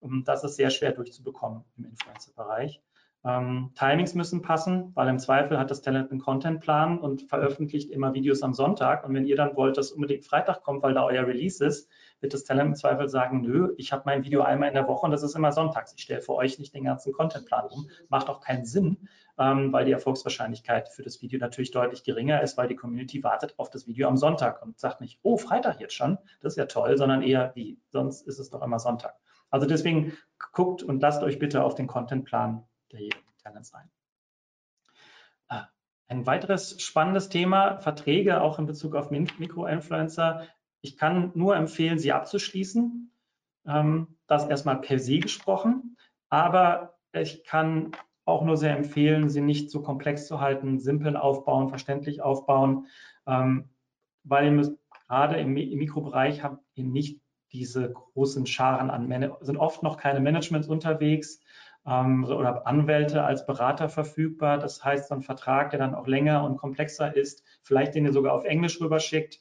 Und 0.00 0.28
das 0.28 0.44
ist 0.44 0.56
sehr 0.56 0.70
schwer 0.70 0.92
durchzubekommen 0.92 1.64
im 1.78 1.86
Influencer-Bereich. 1.86 2.82
Ähm, 3.24 3.70
Timings 3.74 4.14
müssen 4.14 4.42
passen, 4.42 4.90
weil 4.94 5.08
im 5.08 5.18
Zweifel 5.18 5.58
hat 5.58 5.70
das 5.70 5.80
Talent 5.80 6.10
einen 6.10 6.20
Contentplan 6.20 6.98
und 6.98 7.22
veröffentlicht 7.22 7.90
immer 7.90 8.12
Videos 8.12 8.42
am 8.42 8.52
Sonntag. 8.52 9.06
Und 9.06 9.14
wenn 9.14 9.24
ihr 9.24 9.36
dann 9.36 9.56
wollt, 9.56 9.78
dass 9.78 9.92
unbedingt 9.92 10.26
Freitag 10.26 10.62
kommt, 10.62 10.82
weil 10.82 10.92
da 10.92 11.04
euer 11.04 11.26
Release 11.26 11.64
ist, 11.64 11.88
wird 12.24 12.34
das 12.34 12.44
Talent 12.44 12.68
im 12.68 12.74
Zweifel 12.74 13.08
sagen, 13.08 13.42
nö, 13.42 13.74
ich 13.76 13.92
habe 13.92 14.04
mein 14.06 14.24
Video 14.24 14.40
einmal 14.40 14.68
in 14.68 14.74
der 14.74 14.88
Woche 14.88 15.04
und 15.04 15.10
das 15.10 15.22
ist 15.22 15.36
immer 15.36 15.52
sonntags. 15.52 15.92
Ich 15.94 16.02
stelle 16.02 16.22
für 16.22 16.32
euch 16.32 16.58
nicht 16.58 16.74
den 16.74 16.84
ganzen 16.84 17.12
Contentplan 17.12 17.66
um. 17.66 17.90
Macht 18.08 18.30
auch 18.30 18.40
keinen 18.40 18.64
Sinn, 18.64 19.08
ähm, 19.38 19.74
weil 19.74 19.84
die 19.84 19.92
Erfolgswahrscheinlichkeit 19.92 20.88
für 20.88 21.02
das 21.02 21.20
Video 21.20 21.38
natürlich 21.38 21.70
deutlich 21.70 22.02
geringer 22.02 22.42
ist, 22.42 22.56
weil 22.56 22.66
die 22.66 22.76
Community 22.76 23.22
wartet 23.22 23.54
auf 23.58 23.68
das 23.68 23.86
Video 23.86 24.08
am 24.08 24.16
Sonntag 24.16 24.62
und 24.62 24.78
sagt 24.80 25.02
nicht, 25.02 25.20
oh, 25.22 25.36
Freitag 25.36 25.80
jetzt 25.80 25.94
schon, 25.94 26.16
das 26.40 26.54
ist 26.54 26.56
ja 26.56 26.64
toll, 26.64 26.96
sondern 26.96 27.22
eher 27.22 27.52
wie, 27.54 27.78
sonst 27.90 28.26
ist 28.26 28.38
es 28.38 28.48
doch 28.48 28.62
immer 28.62 28.78
Sonntag. 28.78 29.14
Also 29.50 29.66
deswegen 29.66 30.16
guckt 30.52 30.82
und 30.82 31.02
lasst 31.02 31.22
euch 31.22 31.38
bitte 31.38 31.62
auf 31.62 31.74
den 31.74 31.86
Contentplan 31.86 32.64
der 32.90 33.00
Talents 33.42 33.74
ein. 33.74 33.90
Ah, 35.48 35.68
ein 36.08 36.24
weiteres 36.24 36.80
spannendes 36.80 37.28
Thema, 37.28 37.76
Verträge 37.80 38.40
auch 38.40 38.58
in 38.58 38.64
Bezug 38.64 38.94
auf 38.94 39.10
Mikroinfluencer. 39.10 40.48
Ich 40.84 40.98
kann 40.98 41.32
nur 41.34 41.56
empfehlen, 41.56 41.98
sie 41.98 42.12
abzuschließen. 42.12 43.10
Ähm, 43.66 44.08
das 44.26 44.46
erstmal 44.46 44.82
per 44.82 44.98
se 44.98 45.18
gesprochen. 45.18 45.96
Aber 46.28 46.98
ich 47.12 47.42
kann 47.44 47.92
auch 48.26 48.44
nur 48.44 48.58
sehr 48.58 48.76
empfehlen, 48.76 49.30
sie 49.30 49.40
nicht 49.40 49.70
so 49.70 49.80
komplex 49.80 50.26
zu 50.26 50.40
halten, 50.40 50.78
simpel 50.78 51.16
aufbauen, 51.16 51.70
verständlich 51.70 52.20
aufbauen, 52.20 52.86
ähm, 53.26 53.70
weil 54.24 54.44
ihr 54.44 54.50
müsst 54.50 54.76
gerade 55.08 55.36
im, 55.36 55.54
Mikrobereich 55.54 56.42
habt 56.42 56.62
ihr 56.74 56.84
nicht 56.84 57.18
diese 57.52 57.90
großen 57.90 58.44
Scharen 58.46 58.90
an, 58.90 59.38
sind 59.40 59.56
oft 59.56 59.82
noch 59.82 59.96
keine 59.96 60.20
Managements 60.20 60.68
unterwegs 60.68 61.40
ähm, 61.86 62.24
oder 62.24 62.66
Anwälte 62.66 63.24
als 63.24 63.46
Berater 63.46 63.88
verfügbar. 63.88 64.58
Das 64.58 64.84
heißt, 64.84 65.08
so 65.08 65.14
ein 65.14 65.22
Vertrag, 65.22 65.70
der 65.70 65.78
dann 65.78 65.94
auch 65.94 66.06
länger 66.06 66.44
und 66.44 66.58
komplexer 66.58 67.16
ist, 67.16 67.42
vielleicht 67.62 67.94
den 67.94 68.04
ihr 68.04 68.12
sogar 68.12 68.34
auf 68.34 68.44
Englisch 68.44 68.80
rüberschickt, 68.82 69.40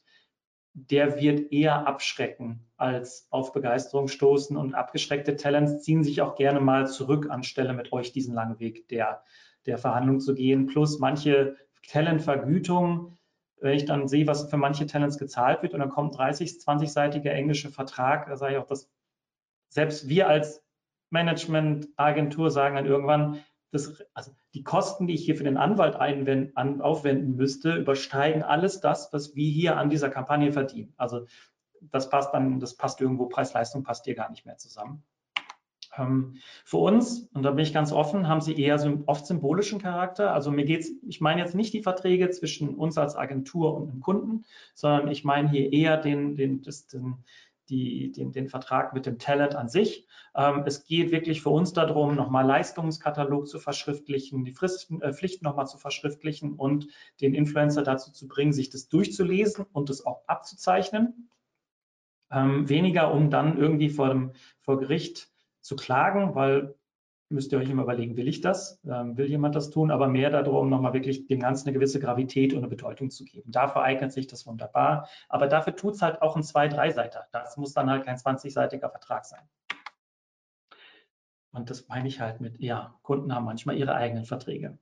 der 0.73 1.19
wird 1.19 1.51
eher 1.51 1.87
abschrecken 1.87 2.65
als 2.77 3.27
auf 3.29 3.53
Begeisterung 3.53 4.07
stoßen 4.07 4.57
und 4.57 4.73
abgeschreckte 4.73 5.35
Talents 5.35 5.83
ziehen 5.83 6.03
sich 6.03 6.21
auch 6.21 6.35
gerne 6.35 6.59
mal 6.59 6.87
zurück, 6.87 7.29
anstelle 7.29 7.73
mit 7.73 7.93
euch 7.93 8.11
diesen 8.11 8.33
langen 8.33 8.59
Weg 8.59 8.87
der, 8.89 9.23
der 9.67 9.77
Verhandlung 9.77 10.19
zu 10.19 10.33
gehen. 10.33 10.65
Plus 10.65 10.99
manche 10.99 11.55
Talentvergütungen, 11.87 13.17
wenn 13.61 13.75
ich 13.75 13.85
dann 13.85 14.07
sehe, 14.07 14.25
was 14.27 14.49
für 14.49 14.57
manche 14.57 14.87
Talents 14.87 15.17
gezahlt 15.17 15.61
wird 15.61 15.73
und 15.73 15.79
dann 15.79 15.89
kommt 15.89 16.17
30, 16.17 16.51
20-seitiger 16.53 17.31
englischer 17.31 17.69
Vertrag, 17.69 18.27
da 18.27 18.35
sage 18.35 18.53
ich 18.53 18.59
auch, 18.59 18.67
dass 18.67 18.89
selbst 19.69 20.09
wir 20.09 20.27
als 20.27 20.63
Managementagentur 21.11 22.49
sagen 22.49 22.75
dann 22.75 22.85
irgendwann, 22.87 23.43
das, 23.73 24.03
also 24.13 24.31
die 24.53 24.63
Kosten, 24.63 25.07
die 25.07 25.15
ich 25.15 25.25
hier 25.25 25.35
für 25.35 25.43
den 25.43 25.57
Anwalt 25.57 25.95
einwenden, 25.95 26.51
an, 26.55 26.81
aufwenden 26.81 27.35
müsste, 27.35 27.75
übersteigen 27.75 28.43
alles 28.43 28.81
das, 28.81 29.11
was 29.11 29.35
wir 29.35 29.49
hier 29.49 29.77
an 29.77 29.89
dieser 29.89 30.09
Kampagne 30.09 30.51
verdienen. 30.51 30.93
Also 30.97 31.25
das 31.81 32.09
passt 32.09 32.33
dann, 32.33 32.59
das 32.59 32.75
passt 32.75 33.01
irgendwo, 33.01 33.25
Preis-Leistung 33.25 33.83
passt 33.83 34.05
hier 34.05 34.15
gar 34.15 34.29
nicht 34.29 34.45
mehr 34.45 34.57
zusammen. 34.57 35.03
Ähm, 35.97 36.35
für 36.65 36.77
uns, 36.77 37.29
und 37.33 37.43
da 37.43 37.51
bin 37.51 37.63
ich 37.63 37.73
ganz 37.73 37.91
offen, 37.91 38.27
haben 38.27 38.41
sie 38.41 38.59
eher 38.59 38.77
so 38.79 39.03
oft 39.07 39.25
symbolischen 39.25 39.81
Charakter. 39.81 40.33
Also 40.33 40.51
mir 40.51 40.65
geht's, 40.65 40.91
ich 41.07 41.19
meine 41.19 41.41
jetzt 41.41 41.55
nicht 41.55 41.73
die 41.73 41.83
Verträge 41.83 42.29
zwischen 42.29 42.75
uns 42.75 42.97
als 42.97 43.15
Agentur 43.15 43.75
und 43.75 43.87
dem 43.91 44.01
Kunden, 44.01 44.45
sondern 44.75 45.09
ich 45.09 45.23
meine 45.23 45.49
hier 45.49 45.73
eher 45.73 45.97
den, 45.97 46.35
den, 46.35 46.61
das, 46.61 46.87
den 46.87 47.23
die, 47.69 48.11
den, 48.11 48.31
den, 48.31 48.47
Vertrag 48.47 48.93
mit 48.93 49.05
dem 49.05 49.19
Talent 49.19 49.55
an 49.55 49.69
sich. 49.69 50.07
Ähm, 50.35 50.63
es 50.65 50.85
geht 50.85 51.11
wirklich 51.11 51.41
für 51.41 51.49
uns 51.49 51.73
darum, 51.73 52.15
nochmal 52.15 52.45
Leistungskatalog 52.45 53.47
zu 53.47 53.59
verschriftlichen, 53.59 54.43
die 54.43 54.51
Fristen, 54.51 55.01
äh, 55.01 55.13
Pflichten 55.13 55.45
nochmal 55.45 55.67
zu 55.67 55.77
verschriftlichen 55.77 56.53
und 56.53 56.87
den 57.21 57.33
Influencer 57.33 57.83
dazu 57.83 58.11
zu 58.11 58.27
bringen, 58.27 58.53
sich 58.53 58.69
das 58.69 58.89
durchzulesen 58.89 59.65
und 59.71 59.89
es 59.89 60.05
auch 60.05 60.27
abzuzeichnen. 60.27 61.29
Ähm, 62.31 62.67
weniger, 62.67 63.13
um 63.13 63.29
dann 63.29 63.57
irgendwie 63.57 63.89
vor, 63.89 64.09
dem, 64.09 64.33
vor 64.61 64.79
Gericht 64.79 65.29
zu 65.61 65.75
klagen, 65.75 66.35
weil 66.35 66.75
müsst 67.33 67.51
ihr 67.51 67.57
euch 67.57 67.69
immer 67.69 67.83
überlegen, 67.83 68.15
will 68.15 68.27
ich 68.27 68.41
das? 68.41 68.79
Ähm, 68.85 69.17
will 69.17 69.25
jemand 69.25 69.55
das 69.55 69.69
tun? 69.69 69.91
Aber 69.91 70.07
mehr 70.07 70.29
darum, 70.29 70.69
nochmal 70.69 70.93
wirklich 70.93 71.27
dem 71.27 71.39
Ganzen 71.39 71.67
eine 71.67 71.73
gewisse 71.73 71.99
Gravität 71.99 72.53
und 72.53 72.59
eine 72.59 72.67
Bedeutung 72.67 73.09
zu 73.09 73.25
geben. 73.25 73.51
Dafür 73.51 73.81
eignet 73.81 74.13
sich 74.13 74.27
das 74.27 74.47
wunderbar. 74.47 75.09
Aber 75.27 75.47
dafür 75.47 75.75
tut 75.75 75.95
es 75.95 76.01
halt 76.01 76.21
auch 76.21 76.35
ein 76.35 76.43
zwei 76.43 76.67
drei 76.67 76.91
seiter 76.91 77.27
Das 77.31 77.57
muss 77.57 77.73
dann 77.73 77.89
halt 77.89 78.05
kein 78.05 78.17
20-seitiger 78.17 78.89
Vertrag 78.89 79.25
sein. 79.25 79.41
Und 81.51 81.69
das 81.69 81.87
meine 81.87 82.07
ich 82.07 82.19
halt 82.19 82.41
mit, 82.41 82.59
ja, 82.59 82.95
Kunden 83.03 83.33
haben 83.33 83.45
manchmal 83.45 83.77
ihre 83.77 83.93
eigenen 83.93 84.25
Verträge. 84.25 84.77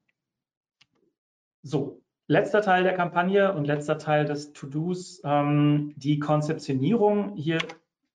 So, 1.64 2.02
letzter 2.28 2.62
Teil 2.62 2.84
der 2.84 2.94
Kampagne 2.94 3.54
und 3.54 3.66
letzter 3.66 3.98
Teil 3.98 4.26
des 4.26 4.54
To-Dos, 4.54 5.22
ähm, 5.24 5.94
die 5.98 6.20
Konzeptionierung. 6.20 7.36
Hier 7.36 7.60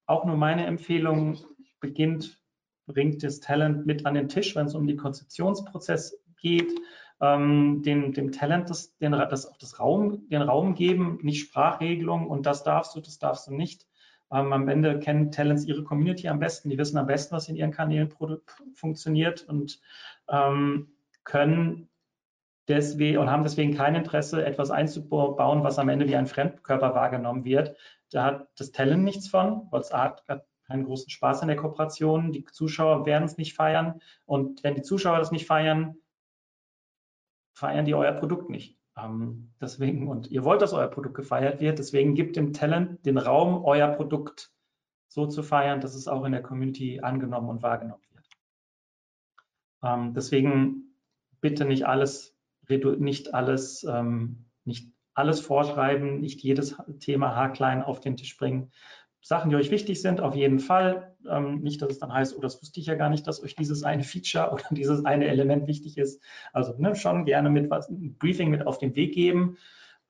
auch 0.06 0.24
nur 0.24 0.36
meine 0.36 0.66
Empfehlung 0.66 1.38
beginnt 1.80 2.40
bringt 2.86 3.22
das 3.22 3.40
Talent 3.40 3.86
mit 3.86 4.06
an 4.06 4.14
den 4.14 4.28
Tisch, 4.28 4.54
wenn 4.56 4.66
es 4.66 4.74
um 4.74 4.86
den 4.86 4.96
Konzeptionsprozess 4.96 6.22
geht, 6.40 6.72
ähm, 7.20 7.82
dem, 7.82 8.12
dem 8.12 8.32
Talent 8.32 8.70
das, 8.70 8.96
den, 8.98 9.12
das, 9.12 9.46
auch 9.46 9.56
das 9.56 9.80
Raum, 9.80 10.28
den 10.28 10.42
Raum 10.42 10.74
geben, 10.74 11.18
nicht 11.22 11.40
Sprachregelung 11.40 12.26
und 12.28 12.46
das 12.46 12.62
darfst 12.62 12.94
du, 12.94 13.00
das 13.00 13.18
darfst 13.18 13.46
du 13.48 13.54
nicht. 13.54 13.86
Ähm, 14.30 14.52
am 14.52 14.68
Ende 14.68 14.98
kennen 14.98 15.30
Talents 15.30 15.64
ihre 15.64 15.84
Community 15.84 16.28
am 16.28 16.40
besten, 16.40 16.68
die 16.68 16.78
wissen 16.78 16.98
am 16.98 17.06
besten, 17.06 17.34
was 17.34 17.48
in 17.48 17.56
ihren 17.56 17.70
Kanälen 17.70 18.12
funktioniert 18.74 19.48
und 19.48 19.80
ähm, 20.28 20.88
können 21.24 21.88
deswegen 22.68 23.18
und 23.18 23.30
haben 23.30 23.44
deswegen 23.44 23.74
kein 23.74 23.94
Interesse, 23.94 24.44
etwas 24.44 24.70
einzubauen, 24.70 25.62
was 25.62 25.78
am 25.78 25.88
Ende 25.88 26.08
wie 26.08 26.16
ein 26.16 26.26
Fremdkörper 26.26 26.94
wahrgenommen 26.94 27.44
wird. 27.44 27.76
Da 28.10 28.24
hat 28.24 28.48
das 28.58 28.72
Talent 28.72 29.04
nichts 29.04 29.28
von, 29.28 29.68
weil 29.70 29.80
es 29.80 29.92
hat 29.92 30.24
keinen 30.66 30.84
großen 30.84 31.10
Spaß 31.10 31.42
in 31.42 31.48
der 31.48 31.56
Kooperation. 31.56 32.32
Die 32.32 32.44
Zuschauer 32.44 33.06
werden 33.06 33.24
es 33.24 33.36
nicht 33.36 33.54
feiern. 33.54 34.00
Und 34.24 34.62
wenn 34.64 34.74
die 34.74 34.82
Zuschauer 34.82 35.18
das 35.18 35.30
nicht 35.30 35.46
feiern, 35.46 35.96
feiern 37.54 37.84
die 37.84 37.94
euer 37.94 38.12
Produkt 38.12 38.50
nicht. 38.50 38.76
Ähm, 38.96 39.52
deswegen, 39.60 40.08
und 40.08 40.30
ihr 40.30 40.44
wollt, 40.44 40.62
dass 40.62 40.72
euer 40.72 40.88
Produkt 40.88 41.14
gefeiert 41.14 41.60
wird, 41.60 41.78
deswegen 41.78 42.14
gibt 42.14 42.36
dem 42.36 42.52
Talent 42.52 43.04
den 43.04 43.18
Raum, 43.18 43.64
euer 43.64 43.88
Produkt 43.88 44.50
so 45.08 45.26
zu 45.26 45.42
feiern, 45.42 45.80
dass 45.80 45.94
es 45.94 46.08
auch 46.08 46.24
in 46.24 46.32
der 46.32 46.42
Community 46.42 47.00
angenommen 47.00 47.48
und 47.48 47.62
wahrgenommen 47.62 48.02
wird. 48.12 48.28
Ähm, 49.82 50.14
deswegen 50.14 50.94
bitte 51.40 51.64
nicht 51.64 51.86
alles, 51.86 52.36
nicht 52.68 53.34
alles, 53.34 53.84
ähm, 53.84 54.46
nicht 54.64 54.90
alles 55.14 55.40
vorschreiben, 55.40 56.20
nicht 56.20 56.42
jedes 56.42 56.76
Thema 56.98 57.34
haarklein 57.34 57.82
auf 57.82 58.00
den 58.00 58.16
Tisch 58.16 58.36
bringen, 58.36 58.72
Sachen, 59.20 59.50
die 59.50 59.56
euch 59.56 59.70
wichtig 59.70 60.00
sind, 60.00 60.20
auf 60.20 60.34
jeden 60.34 60.58
Fall. 60.58 61.16
Ähm, 61.28 61.60
nicht, 61.60 61.82
dass 61.82 61.90
es 61.90 61.98
dann 61.98 62.12
heißt, 62.12 62.36
oh, 62.36 62.40
das 62.40 62.60
wusste 62.62 62.78
ich 62.80 62.86
ja 62.86 62.94
gar 62.94 63.10
nicht, 63.10 63.26
dass 63.26 63.42
euch 63.42 63.56
dieses 63.56 63.82
eine 63.82 64.04
Feature 64.04 64.50
oder 64.52 64.64
dieses 64.70 65.04
eine 65.04 65.26
Element 65.26 65.66
wichtig 65.66 65.98
ist. 65.98 66.22
Also 66.52 66.74
ne, 66.78 66.94
schon 66.94 67.24
gerne 67.24 67.50
mit 67.50 67.70
was, 67.70 67.88
ein 67.88 68.16
Briefing 68.18 68.50
mit 68.50 68.66
auf 68.66 68.78
den 68.78 68.94
Weg 68.94 69.14
geben, 69.14 69.56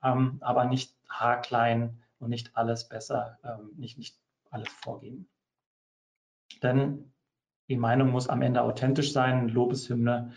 ähm, 0.03 0.37
aber 0.41 0.65
nicht 0.65 0.95
haarklein 1.09 2.01
und 2.19 2.29
nicht 2.29 2.55
alles 2.55 2.87
besser, 2.87 3.39
ähm, 3.43 3.71
nicht, 3.75 3.97
nicht 3.97 4.17
alles 4.49 4.69
vorgeben. 4.69 5.27
Denn 6.61 7.11
die 7.69 7.77
Meinung 7.77 8.09
muss 8.11 8.29
am 8.29 8.41
Ende 8.41 8.61
authentisch 8.61 9.11
sein. 9.11 9.49
Lobeshymne 9.49 10.31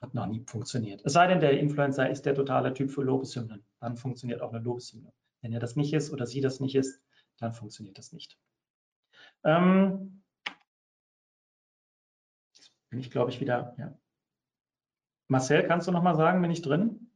hat 0.00 0.14
noch 0.14 0.26
nie 0.26 0.44
funktioniert. 0.46 1.02
Es 1.04 1.14
sei 1.14 1.26
denn, 1.26 1.40
der 1.40 1.58
Influencer 1.58 2.08
ist 2.08 2.24
der 2.24 2.34
totale 2.34 2.72
Typ 2.72 2.90
für 2.90 3.02
Lobeshymnen. 3.02 3.64
Dann 3.80 3.96
funktioniert 3.96 4.42
auch 4.42 4.52
eine 4.52 4.62
Lobeshymne. 4.62 5.12
Wenn 5.40 5.52
er 5.52 5.60
das 5.60 5.76
nicht 5.76 5.92
ist 5.92 6.12
oder 6.12 6.26
sie 6.26 6.40
das 6.40 6.60
nicht 6.60 6.74
ist, 6.76 7.00
dann 7.38 7.52
funktioniert 7.52 7.98
das 7.98 8.12
nicht. 8.12 8.38
Ähm, 9.44 10.22
jetzt 12.54 12.72
bin 12.90 13.00
ich, 13.00 13.10
glaube 13.10 13.30
ich, 13.30 13.40
wieder. 13.40 13.74
Ja. 13.78 13.98
Marcel, 15.28 15.66
kannst 15.66 15.86
du 15.86 15.92
noch 15.92 16.02
mal 16.02 16.16
sagen, 16.16 16.42
bin 16.42 16.50
ich 16.50 16.62
drin? 16.62 17.10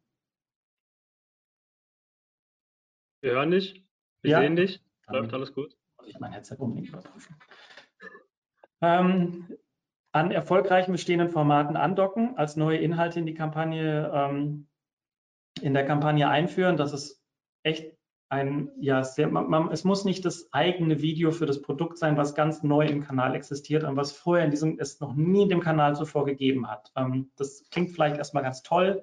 Wir 3.22 3.32
hören 3.32 3.52
dich, 3.52 3.86
wir 4.22 4.32
ja. 4.32 4.40
sehen 4.40 4.56
dich, 4.56 4.84
läuft 5.06 5.32
alles 5.32 5.52
gut. 5.52 5.76
Muss 5.96 6.08
ich 6.08 6.18
mein 6.18 6.32
Headset 6.32 6.56
unbedingt 6.58 6.88
überprüfen. 6.88 7.36
Ähm, 8.80 9.56
an 10.12 10.30
erfolgreichen 10.32 10.92
bestehenden 10.92 11.30
Formaten 11.30 11.76
andocken, 11.76 12.36
als 12.36 12.56
neue 12.56 12.78
Inhalte 12.78 13.20
in 13.20 13.26
die 13.26 13.34
Kampagne, 13.34 14.10
ähm, 14.12 14.68
in 15.60 15.72
der 15.72 15.86
Kampagne 15.86 16.28
einführen. 16.28 16.76
Das 16.76 16.92
ist 16.92 17.22
echt 17.62 17.91
ein, 18.32 18.70
ja, 18.80 19.04
sehr, 19.04 19.28
man, 19.28 19.50
man, 19.50 19.70
es 19.70 19.84
muss 19.84 20.06
nicht 20.06 20.24
das 20.24 20.48
eigene 20.52 21.02
Video 21.02 21.32
für 21.32 21.44
das 21.44 21.60
Produkt 21.60 21.98
sein, 21.98 22.16
was 22.16 22.34
ganz 22.34 22.62
neu 22.62 22.86
im 22.86 23.04
Kanal 23.04 23.34
existiert 23.34 23.84
und 23.84 23.96
was 23.96 24.12
vorher 24.12 24.46
in 24.46 24.50
diesem, 24.50 24.78
es 24.78 25.00
noch 25.00 25.14
nie 25.14 25.42
in 25.42 25.50
dem 25.50 25.60
Kanal 25.60 25.94
zuvor 25.94 26.24
gegeben 26.24 26.66
hat. 26.66 26.90
Ähm, 26.96 27.30
das 27.36 27.68
klingt 27.70 27.90
vielleicht 27.90 28.16
erstmal 28.16 28.42
ganz 28.42 28.62
toll, 28.62 29.02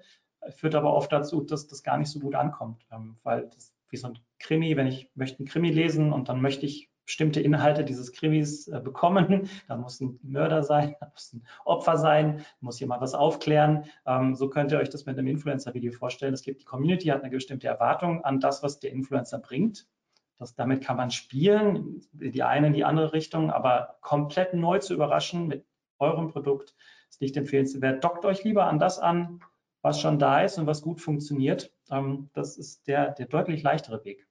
führt 0.55 0.73
aber 0.73 0.95
oft 0.95 1.11
dazu, 1.11 1.41
dass 1.41 1.67
das 1.67 1.83
gar 1.83 1.99
nicht 1.99 2.09
so 2.09 2.19
gut 2.19 2.33
ankommt, 2.33 2.87
ähm, 2.91 3.17
weil 3.21 3.47
das 3.53 3.71
wie 3.89 3.97
so 3.97 4.07
ein 4.07 4.19
Krimi, 4.39 4.75
wenn 4.75 4.87
ich 4.87 5.11
möchte 5.13 5.39
einen 5.39 5.47
Krimi 5.47 5.69
lesen 5.69 6.11
und 6.11 6.27
dann 6.27 6.41
möchte 6.41 6.65
ich 6.65 6.89
bestimmte 7.09 7.41
Inhalte 7.41 7.83
dieses 7.83 8.11
Krimis 8.11 8.67
äh, 8.67 8.79
bekommen. 8.79 9.49
Da 9.67 9.75
muss 9.77 9.99
ein 9.99 10.19
Mörder 10.21 10.61
sein, 10.61 10.95
da 10.99 11.09
muss 11.11 11.33
ein 11.33 11.43
Opfer 11.65 11.97
sein, 11.97 12.45
muss 12.61 12.79
jemand 12.79 13.01
was 13.01 13.15
aufklären. 13.15 13.85
Ähm, 14.05 14.35
so 14.35 14.47
könnt 14.47 14.71
ihr 14.71 14.77
euch 14.77 14.89
das 14.89 15.07
mit 15.07 15.17
einem 15.17 15.27
Influencer-Video 15.27 15.91
vorstellen. 15.91 16.35
Es 16.35 16.43
gibt 16.43 16.61
die 16.61 16.65
Community, 16.65 17.07
hat 17.07 17.23
eine 17.23 17.31
bestimmte 17.31 17.67
Erwartung 17.67 18.23
an 18.23 18.39
das, 18.39 18.61
was 18.61 18.79
der 18.79 18.91
Influencer 18.91 19.39
bringt. 19.39 19.87
Das, 20.37 20.53
damit 20.53 20.83
kann 20.83 20.97
man 20.97 21.09
spielen, 21.09 22.01
die 22.11 22.43
eine 22.43 22.67
in 22.67 22.73
die 22.73 22.85
andere 22.85 23.11
Richtung, 23.11 23.49
aber 23.49 23.97
komplett 24.01 24.53
neu 24.53 24.77
zu 24.77 24.93
überraschen 24.93 25.47
mit 25.47 25.65
eurem 25.97 26.27
Produkt 26.27 26.75
ist 27.09 27.21
nicht 27.21 27.35
empfehlenswert. 27.35 28.03
Dockt 28.03 28.23
euch 28.23 28.43
lieber 28.43 28.67
an 28.67 28.77
das 28.77 28.99
an, 28.99 29.39
was 29.81 29.99
schon 29.99 30.19
da 30.19 30.43
ist 30.43 30.59
und 30.59 30.67
was 30.67 30.83
gut 30.83 31.01
funktioniert. 31.01 31.73
Ähm, 31.89 32.29
das 32.33 32.57
ist 32.57 32.85
der, 32.87 33.11
der 33.11 33.25
deutlich 33.25 33.63
leichtere 33.63 34.05
Weg. 34.05 34.27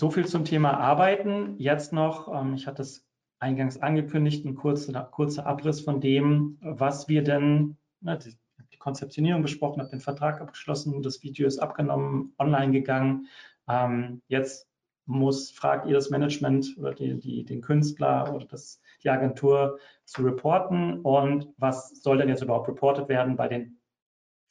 So 0.00 0.08
viel 0.08 0.26
zum 0.26 0.46
Thema 0.46 0.78
Arbeiten. 0.78 1.56
Jetzt 1.58 1.92
noch, 1.92 2.34
ähm, 2.34 2.54
ich 2.54 2.66
hatte 2.66 2.80
es 2.80 3.06
eingangs 3.38 3.82
angekündigt, 3.82 4.46
ein 4.46 4.54
kurzer, 4.54 5.02
kurzer 5.02 5.44
Abriss 5.44 5.82
von 5.82 6.00
dem, 6.00 6.56
was 6.62 7.06
wir 7.08 7.22
denn, 7.22 7.76
ne, 8.00 8.16
die, 8.16 8.34
die, 8.72 8.78
Konzeptionierung 8.78 9.42
besprochen, 9.42 9.78
habe 9.78 9.90
den 9.90 10.00
Vertrag 10.00 10.40
abgeschlossen, 10.40 11.02
das 11.02 11.22
Video 11.22 11.46
ist 11.46 11.58
abgenommen, 11.58 12.32
online 12.38 12.72
gegangen. 12.72 13.26
Ähm, 13.68 14.22
jetzt 14.28 14.66
muss, 15.04 15.50
fragt 15.50 15.86
ihr 15.86 15.92
das 15.92 16.08
Management 16.08 16.78
oder 16.78 16.94
die, 16.94 17.20
die, 17.20 17.44
den 17.44 17.60
Künstler 17.60 18.34
oder 18.34 18.46
das, 18.46 18.80
die 19.04 19.10
Agentur 19.10 19.80
zu 20.06 20.22
reporten 20.22 21.02
und 21.02 21.52
was 21.58 22.02
soll 22.02 22.16
denn 22.16 22.30
jetzt 22.30 22.42
überhaupt 22.42 22.68
reportet 22.68 23.10
werden 23.10 23.36
bei 23.36 23.48
den 23.48 23.78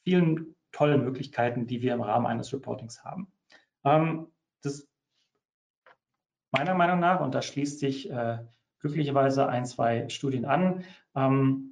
vielen 0.04 0.54
tollen 0.70 1.02
Möglichkeiten, 1.02 1.66
die 1.66 1.82
wir 1.82 1.94
im 1.94 2.02
Rahmen 2.02 2.26
eines 2.26 2.52
Reportings 2.52 3.02
haben. 3.02 3.32
Ähm, 3.84 4.28
meiner 6.52 6.74
Meinung 6.74 7.00
nach, 7.00 7.20
und 7.20 7.34
da 7.34 7.42
schließt 7.42 7.78
sich 7.78 8.10
äh, 8.10 8.38
glücklicherweise 8.80 9.48
ein, 9.48 9.64
zwei 9.64 10.08
Studien 10.08 10.44
an, 10.44 10.84
ähm, 11.14 11.70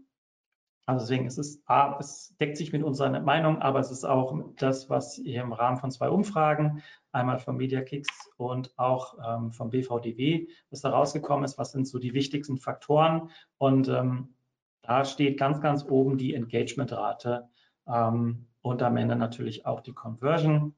also 0.88 1.04
deswegen 1.04 1.26
ist 1.26 1.36
es, 1.36 1.62
A, 1.66 1.98
es 2.00 2.34
deckt 2.40 2.56
sich 2.56 2.72
mit 2.72 2.82
unserer 2.82 3.20
Meinung, 3.20 3.60
aber 3.60 3.78
es 3.78 3.90
ist 3.90 4.06
auch 4.06 4.42
das, 4.56 4.88
was 4.88 5.16
hier 5.16 5.42
im 5.42 5.52
Rahmen 5.52 5.76
von 5.76 5.90
zwei 5.90 6.08
Umfragen, 6.08 6.82
einmal 7.12 7.38
vom 7.38 7.58
MediaKicks 7.58 8.30
und 8.38 8.72
auch 8.78 9.18
ähm, 9.22 9.52
vom 9.52 9.68
BVDW, 9.68 10.48
was 10.70 10.80
da 10.80 10.88
rausgekommen 10.88 11.44
ist, 11.44 11.58
was 11.58 11.72
sind 11.72 11.86
so 11.86 11.98
die 11.98 12.14
wichtigsten 12.14 12.56
Faktoren. 12.56 13.28
Und 13.58 13.88
ähm, 13.88 14.34
da 14.80 15.04
steht 15.04 15.38
ganz, 15.38 15.60
ganz 15.60 15.84
oben 15.84 16.16
die 16.16 16.32
Engagementrate 16.32 17.50
ähm, 17.86 18.46
und 18.62 18.82
am 18.82 18.96
Ende 18.96 19.14
natürlich 19.14 19.66
auch 19.66 19.82
die 19.82 19.92
Conversion. 19.92 20.74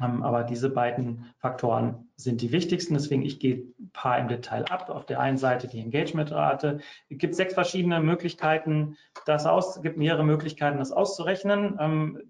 Ähm, 0.00 0.22
aber 0.22 0.44
diese 0.44 0.70
beiden 0.70 1.26
Faktoren 1.38 2.08
sind 2.16 2.40
die 2.40 2.52
wichtigsten. 2.52 2.94
Deswegen, 2.94 3.22
ich 3.22 3.38
gehe 3.38 3.72
ein 3.78 3.90
paar 3.92 4.18
im 4.18 4.28
Detail 4.28 4.64
ab. 4.70 4.88
Auf 4.88 5.06
der 5.06 5.20
einen 5.20 5.36
Seite 5.36 5.68
die 5.68 5.80
Engagementrate. 5.80 6.80
Es 7.10 7.18
gibt 7.18 7.34
sechs 7.34 7.54
verschiedene 7.54 8.00
Möglichkeiten, 8.00 8.96
das 9.26 9.46
aus, 9.46 9.82
gibt 9.82 9.98
mehrere 9.98 10.24
Möglichkeiten, 10.24 10.78
das 10.78 10.92
auszurechnen. 10.92 11.76
Ähm, 11.78 12.22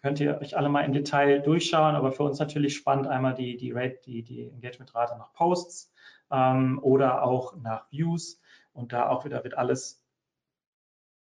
könnt 0.00 0.18
ihr 0.18 0.40
euch 0.40 0.56
alle 0.56 0.68
mal 0.68 0.84
im 0.84 0.92
Detail 0.92 1.40
durchschauen, 1.40 1.94
aber 1.94 2.10
für 2.10 2.24
uns 2.24 2.38
natürlich 2.40 2.74
spannend 2.74 3.06
einmal 3.06 3.34
die, 3.34 3.56
die 3.56 3.70
Rate, 3.70 4.00
die, 4.04 4.22
die 4.24 4.48
Engagementrate 4.48 5.16
nach 5.16 5.32
Posts 5.32 5.92
ähm, 6.32 6.80
oder 6.82 7.22
auch 7.22 7.56
nach 7.56 7.90
Views. 7.92 8.40
Und 8.72 8.92
da 8.92 9.08
auch 9.08 9.24
wieder 9.24 9.44
wird 9.44 9.56
alles 9.56 10.01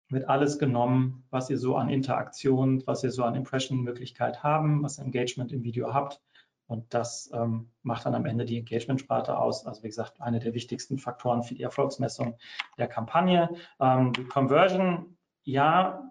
wird 0.08 0.28
alles 0.28 0.58
genommen, 0.58 1.24
was 1.30 1.50
ihr 1.50 1.58
so 1.58 1.76
an 1.76 1.88
Interaktion, 1.88 2.82
was 2.86 3.02
ihr 3.02 3.10
so 3.10 3.24
an 3.24 3.34
Impression-Möglichkeit 3.34 4.42
haben, 4.42 4.82
was 4.82 4.98
Engagement 4.98 5.52
im 5.52 5.64
Video 5.64 5.92
habt. 5.92 6.20
Und 6.68 6.92
das 6.94 7.30
ähm, 7.32 7.70
macht 7.82 8.06
dann 8.06 8.14
am 8.14 8.26
Ende 8.26 8.44
die 8.44 8.58
Engagement-Sparte 8.58 9.38
aus. 9.38 9.66
Also 9.66 9.82
wie 9.82 9.88
gesagt, 9.88 10.20
eine 10.20 10.40
der 10.40 10.54
wichtigsten 10.54 10.98
Faktoren 10.98 11.42
für 11.42 11.54
die 11.54 11.62
Erfolgsmessung 11.62 12.36
der 12.76 12.88
Kampagne. 12.88 13.50
Ähm, 13.80 14.12
Conversion, 14.28 15.16
ja, 15.44 16.02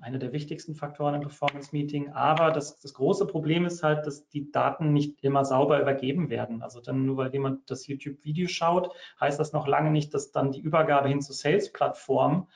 eine 0.00 0.18
der 0.18 0.32
wichtigsten 0.32 0.74
Faktoren 0.74 1.14
im 1.14 1.22
Performance-Meeting. 1.22 2.12
Aber 2.12 2.50
das, 2.52 2.78
das, 2.78 2.94
große 2.94 3.26
Problem 3.26 3.64
ist 3.64 3.82
halt, 3.82 4.06
dass 4.06 4.28
die 4.28 4.50
Daten 4.52 4.92
nicht 4.92 5.22
immer 5.22 5.44
sauber 5.44 5.80
übergeben 5.80 6.30
werden. 6.30 6.62
Also 6.62 6.80
dann 6.80 7.04
nur 7.04 7.16
weil 7.16 7.32
jemand 7.32 7.70
das 7.70 7.86
YouTube-Video 7.86 8.48
schaut, 8.48 8.94
heißt 9.20 9.40
das 9.40 9.52
noch 9.52 9.66
lange 9.66 9.90
nicht, 9.90 10.14
dass 10.14 10.30
dann 10.30 10.52
die 10.52 10.60
Übergabe 10.60 11.08
hin 11.08 11.20
zur 11.20 11.34
Sales-Plattform 11.34 12.48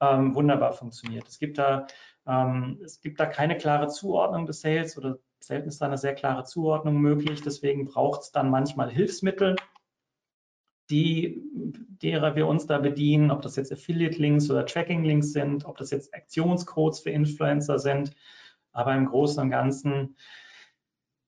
ähm, 0.00 0.34
wunderbar 0.34 0.72
funktioniert. 0.72 1.26
Es 1.26 1.38
gibt 1.38 1.58
da 1.58 1.86
ähm, 2.28 2.78
es 2.84 3.00
gibt 3.00 3.18
da 3.18 3.26
keine 3.26 3.56
klare 3.56 3.88
Zuordnung 3.88 4.46
des 4.46 4.60
Sales 4.60 4.98
oder 4.98 5.18
selten 5.40 5.68
ist 5.68 5.80
da 5.80 5.86
eine 5.86 5.98
sehr 5.98 6.14
klare 6.14 6.44
Zuordnung 6.44 6.98
möglich. 6.98 7.40
Deswegen 7.42 7.86
braucht 7.86 8.22
es 8.22 8.32
dann 8.32 8.50
manchmal 8.50 8.90
Hilfsmittel, 8.90 9.56
die, 10.90 11.42
derer 12.02 12.36
wir 12.36 12.46
uns 12.46 12.66
da 12.66 12.78
bedienen, 12.78 13.30
ob 13.30 13.42
das 13.42 13.56
jetzt 13.56 13.72
Affiliate-Links 13.72 14.50
oder 14.50 14.66
Tracking-Links 14.66 15.32
sind, 15.32 15.64
ob 15.64 15.76
das 15.76 15.90
jetzt 15.90 16.14
Aktionscodes 16.14 17.00
für 17.00 17.10
Influencer 17.10 17.78
sind. 17.78 18.12
Aber 18.72 18.94
im 18.94 19.06
Großen 19.06 19.42
und 19.42 19.50
Ganzen, 19.50 20.16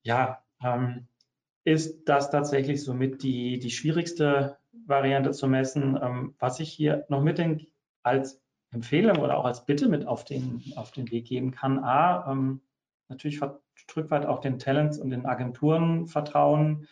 ja, 0.02 0.42
ähm, 0.62 1.06
ist 1.64 2.08
das 2.08 2.30
tatsächlich 2.30 2.82
somit 2.82 3.22
die, 3.22 3.58
die 3.58 3.70
schwierigste 3.70 4.58
Variante 4.86 5.32
zu 5.32 5.46
messen. 5.46 5.98
Ähm, 6.00 6.34
was 6.38 6.60
ich 6.60 6.72
hier 6.72 7.04
noch 7.08 7.22
mit 7.22 7.38
den, 7.38 7.66
als 8.02 8.40
Empfehlung 8.70 9.18
oder 9.18 9.36
auch 9.36 9.44
als 9.44 9.66
Bitte 9.66 9.88
mit 9.88 10.06
auf 10.06 10.24
den, 10.24 10.62
auf 10.76 10.92
den 10.92 11.10
Weg 11.10 11.26
geben 11.26 11.50
kann, 11.50 11.78
A, 11.80 12.30
ähm, 12.30 12.60
natürlich 13.08 13.42
ein 13.42 13.50
Stück 13.74 14.10
weit 14.10 14.26
auch 14.26 14.40
den 14.40 14.58
Talents 14.58 14.98
und 14.98 15.10
den 15.10 15.26
Agenturen 15.26 16.06
vertrauen, 16.06 16.86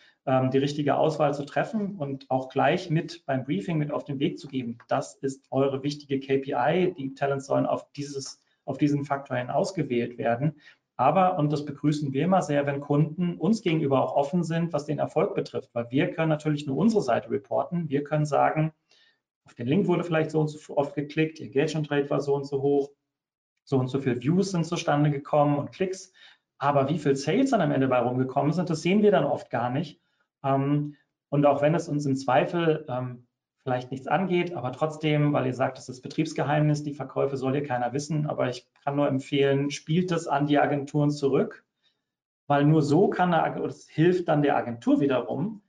die 0.51 0.57
richtige 0.59 0.95
Auswahl 0.95 1.33
zu 1.33 1.43
treffen 1.43 1.95
und 1.97 2.29
auch 2.29 2.49
gleich 2.49 2.89
mit 2.89 3.25
beim 3.25 3.43
Briefing 3.45 3.77
mit 3.77 3.91
auf 3.91 4.03
den 4.03 4.19
Weg 4.19 4.37
zu 4.37 4.47
geben. 4.47 4.77
Das 4.87 5.15
ist 5.15 5.47
eure 5.49 5.81
wichtige 5.81 6.19
KPI. 6.19 6.93
Die 6.97 7.13
Talents 7.15 7.47
sollen 7.47 7.65
auf, 7.65 7.91
dieses, 7.93 8.43
auf 8.65 8.77
diesen 8.77 9.05
Faktor 9.05 9.37
hin 9.37 9.49
ausgewählt 9.49 10.17
werden. 10.17 10.59
Aber, 10.97 11.39
und 11.39 11.51
das 11.51 11.65
begrüßen 11.65 12.13
wir 12.13 12.25
immer 12.25 12.41
sehr, 12.41 12.65
wenn 12.65 12.79
Kunden 12.81 13.37
uns 13.37 13.61
gegenüber 13.61 14.03
auch 14.03 14.15
offen 14.15 14.43
sind, 14.43 14.71
was 14.71 14.85
den 14.85 14.99
Erfolg 14.99 15.33
betrifft, 15.33 15.69
weil 15.73 15.89
wir 15.89 16.11
können 16.11 16.29
natürlich 16.29 16.67
nur 16.67 16.77
unsere 16.77 17.01
Seite 17.01 17.31
reporten. 17.31 17.89
Wir 17.89 18.03
können 18.03 18.25
sagen, 18.25 18.73
auf 19.45 19.55
den 19.55 19.65
Link 19.65 19.87
wurde 19.87 20.03
vielleicht 20.03 20.29
so 20.29 20.41
und 20.41 20.49
so 20.49 20.77
oft 20.77 20.93
geklickt, 20.93 21.39
die 21.39 21.45
Engagement 21.45 21.89
Rate 21.89 22.09
war 22.09 22.19
so 22.19 22.35
und 22.35 22.45
so 22.45 22.61
hoch, 22.61 22.91
so 23.63 23.77
und 23.79 23.87
so 23.87 23.99
viele 23.99 24.21
Views 24.21 24.51
sind 24.51 24.65
zustande 24.65 25.09
gekommen 25.09 25.57
und 25.57 25.71
Klicks. 25.71 26.11
Aber 26.57 26.89
wie 26.89 26.99
viel 26.99 27.15
Sales 27.15 27.51
dann 27.51 27.61
am 27.61 27.71
Ende 27.71 27.87
bei 27.87 27.99
rumgekommen 27.99 28.51
sind, 28.51 28.69
das 28.69 28.81
sehen 28.81 29.01
wir 29.01 29.11
dann 29.11 29.23
oft 29.23 29.49
gar 29.49 29.69
nicht. 29.69 30.01
Ähm, 30.43 30.95
und 31.29 31.45
auch 31.45 31.61
wenn 31.61 31.75
es 31.75 31.87
uns 31.87 32.05
im 32.05 32.15
Zweifel 32.15 32.85
ähm, 32.89 33.27
vielleicht 33.63 33.91
nichts 33.91 34.07
angeht, 34.07 34.53
aber 34.53 34.71
trotzdem, 34.71 35.33
weil 35.33 35.45
ihr 35.45 35.53
sagt, 35.53 35.77
es 35.77 35.89
ist 35.89 36.01
Betriebsgeheimnis, 36.01 36.83
die 36.83 36.93
Verkäufe 36.93 37.37
soll 37.37 37.53
hier 37.53 37.63
keiner 37.63 37.93
wissen, 37.93 38.25
aber 38.25 38.49
ich 38.49 38.67
kann 38.83 38.95
nur 38.95 39.07
empfehlen, 39.07 39.69
spielt 39.69 40.11
das 40.11 40.27
an 40.27 40.47
die 40.47 40.59
Agenturen 40.59 41.11
zurück, 41.11 41.65
weil 42.47 42.65
nur 42.65 42.81
so 42.81 43.09
kann 43.09 43.33
eine, 43.33 43.63
es 43.65 43.87
hilft 43.87 44.27
dann 44.27 44.41
der 44.41 44.57
Agentur 44.57 45.01
wiederum, 45.01 45.61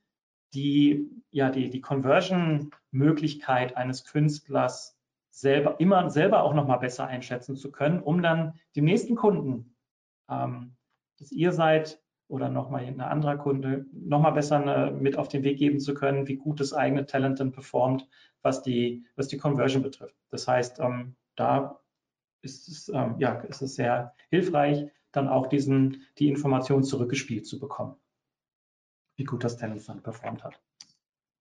die 0.54 1.10
ja 1.30 1.50
die, 1.50 1.70
die 1.70 1.80
Conversion-Möglichkeit 1.80 3.76
eines 3.76 4.04
Künstlers 4.04 4.96
selber 5.30 5.78
immer 5.78 6.10
selber 6.10 6.42
auch 6.42 6.54
noch 6.54 6.66
mal 6.66 6.78
besser 6.78 7.06
einschätzen 7.06 7.56
zu 7.56 7.70
können, 7.70 8.00
um 8.00 8.22
dann 8.22 8.54
dem 8.76 8.84
nächsten 8.84 9.14
Kunden, 9.14 9.76
ähm, 10.28 10.76
dass 11.18 11.32
ihr 11.32 11.52
seid 11.52 12.00
oder 12.30 12.48
noch 12.48 12.70
mal 12.70 12.84
ein 12.84 13.00
anderer 13.00 13.36
Kunde, 13.36 13.86
noch 13.92 14.20
mal 14.20 14.30
besser 14.30 14.56
eine, 14.60 14.92
mit 14.92 15.18
auf 15.18 15.28
den 15.28 15.42
Weg 15.42 15.58
geben 15.58 15.80
zu 15.80 15.94
können, 15.94 16.28
wie 16.28 16.36
gut 16.36 16.60
das 16.60 16.72
eigene 16.72 17.04
Talent 17.04 17.40
dann 17.40 17.52
performt, 17.52 18.08
was 18.42 18.62
die 18.62 19.04
was 19.16 19.28
die 19.28 19.36
Conversion 19.36 19.82
betrifft. 19.82 20.16
Das 20.30 20.46
heißt, 20.46 20.78
ähm, 20.80 21.16
da 21.36 21.80
ist 22.42 22.68
es 22.68 22.88
ähm, 22.88 23.16
ja 23.18 23.34
ist 23.40 23.62
es 23.62 23.74
sehr 23.74 24.14
hilfreich, 24.30 24.86
dann 25.12 25.28
auch 25.28 25.48
diesen 25.48 26.06
die 26.18 26.28
Information 26.28 26.84
zurückgespielt 26.84 27.46
zu 27.46 27.58
bekommen, 27.58 27.96
wie 29.16 29.24
gut 29.24 29.42
das 29.42 29.56
Talent 29.56 29.86
dann 29.88 30.02
performt 30.02 30.44
hat. 30.44 30.60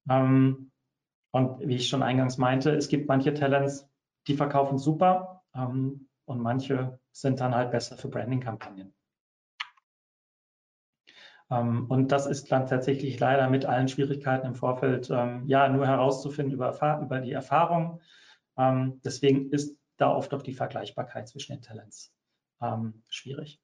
Ähm, 0.10 0.72
und 1.32 1.60
wie 1.68 1.76
ich 1.76 1.88
schon 1.88 2.02
eingangs 2.02 2.40
meinte, 2.40 2.72
es 2.72 2.88
gibt 2.88 3.08
manche 3.08 3.36
Talents, 3.36 3.88
die 4.28 4.34
verkaufen 4.34 4.80
super 4.80 5.44
ähm, 5.54 6.08
und 6.26 6.40
manche 6.40 7.00
sind 7.12 7.40
dann 7.40 7.54
halt 7.54 7.70
besser 7.70 7.96
für 7.96 8.08
Branding-Kampagnen. 8.08 8.94
Ähm, 11.52 11.86
und 11.88 12.12
das 12.12 12.26
ist 12.26 12.52
dann 12.52 12.68
tatsächlich 12.68 13.20
leider 13.20 13.50
mit 13.50 13.66
allen 13.66 13.88
Schwierigkeiten 13.88 14.48
im 14.48 14.56
Vorfeld 14.56 15.10
ähm, 15.10 15.44
ja 15.48 15.68
nur 15.70 15.88
herauszufinden 15.88 16.54
über, 16.54 16.74
über 17.02 17.20
die 17.20 17.32
Erfahrung. 17.32 18.02
Ähm, 18.58 19.02
deswegen 19.04 19.52
ist 19.52 19.78
da 19.98 20.14
oft 20.14 20.34
auch 20.34 20.42
die 20.42 20.54
Vergleichbarkeit 20.54 21.28
zwischen 21.28 21.54
den 21.54 21.62
Talents 21.62 22.14
schwierig. 23.08 23.62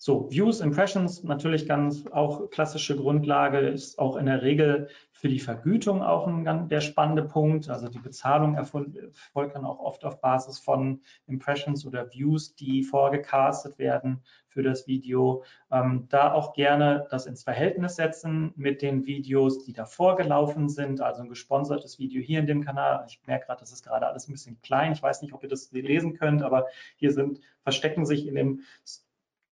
So, 0.00 0.30
Views, 0.30 0.60
Impressions, 0.60 1.24
natürlich 1.24 1.66
ganz 1.66 2.06
auch 2.06 2.50
klassische 2.50 2.96
Grundlage, 2.96 3.58
ist 3.58 3.98
auch 3.98 4.14
in 4.14 4.26
der 4.26 4.42
Regel 4.42 4.88
für 5.10 5.28
die 5.28 5.40
Vergütung 5.40 6.04
auch 6.04 6.28
ein 6.28 6.44
ganz 6.44 6.68
der 6.68 6.80
spannende 6.80 7.24
Punkt. 7.24 7.68
Also 7.68 7.88
die 7.88 7.98
Bezahlung 7.98 8.54
erfolgt 8.54 9.56
dann 9.56 9.64
auch 9.64 9.80
oft 9.80 10.04
auf 10.04 10.20
Basis 10.20 10.60
von 10.60 11.00
Impressions 11.26 11.84
oder 11.84 12.12
Views, 12.12 12.54
die 12.54 12.84
vorgecastet 12.84 13.80
werden 13.80 14.22
für 14.46 14.62
das 14.62 14.86
Video. 14.86 15.42
Ähm, 15.72 16.06
da 16.08 16.32
auch 16.32 16.52
gerne 16.52 17.08
das 17.10 17.26
ins 17.26 17.42
Verhältnis 17.42 17.96
setzen 17.96 18.52
mit 18.54 18.82
den 18.82 19.04
Videos, 19.04 19.64
die 19.64 19.72
davor 19.72 20.14
gelaufen 20.14 20.68
sind. 20.68 21.00
Also 21.00 21.22
ein 21.22 21.28
gesponsertes 21.28 21.98
Video 21.98 22.22
hier 22.22 22.38
in 22.38 22.46
dem 22.46 22.64
Kanal. 22.64 23.04
Ich 23.08 23.20
merke 23.26 23.46
gerade, 23.46 23.58
das 23.58 23.72
ist 23.72 23.82
gerade 23.82 24.06
alles 24.06 24.28
ein 24.28 24.32
bisschen 24.32 24.60
klein. 24.62 24.92
Ich 24.92 25.02
weiß 25.02 25.22
nicht, 25.22 25.34
ob 25.34 25.42
ihr 25.42 25.48
das 25.48 25.72
lesen 25.72 26.14
könnt, 26.14 26.44
aber 26.44 26.66
hier 26.94 27.10
sind, 27.10 27.40
verstecken 27.64 28.06
sich 28.06 28.28
in 28.28 28.36
dem 28.36 28.60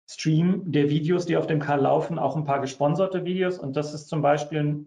Stream 0.09 0.71
der 0.71 0.89
Videos, 0.89 1.27
die 1.27 1.37
auf 1.37 1.47
dem 1.47 1.61
Kanal 1.61 1.83
laufen, 1.83 2.19
auch 2.19 2.37
ein 2.37 2.45
paar 2.45 2.61
gesponserte 2.61 3.25
Videos. 3.25 3.59
Und 3.59 3.77
das 3.77 3.93
ist 3.93 4.09
zum 4.09 4.23
Beispiel 4.23 4.87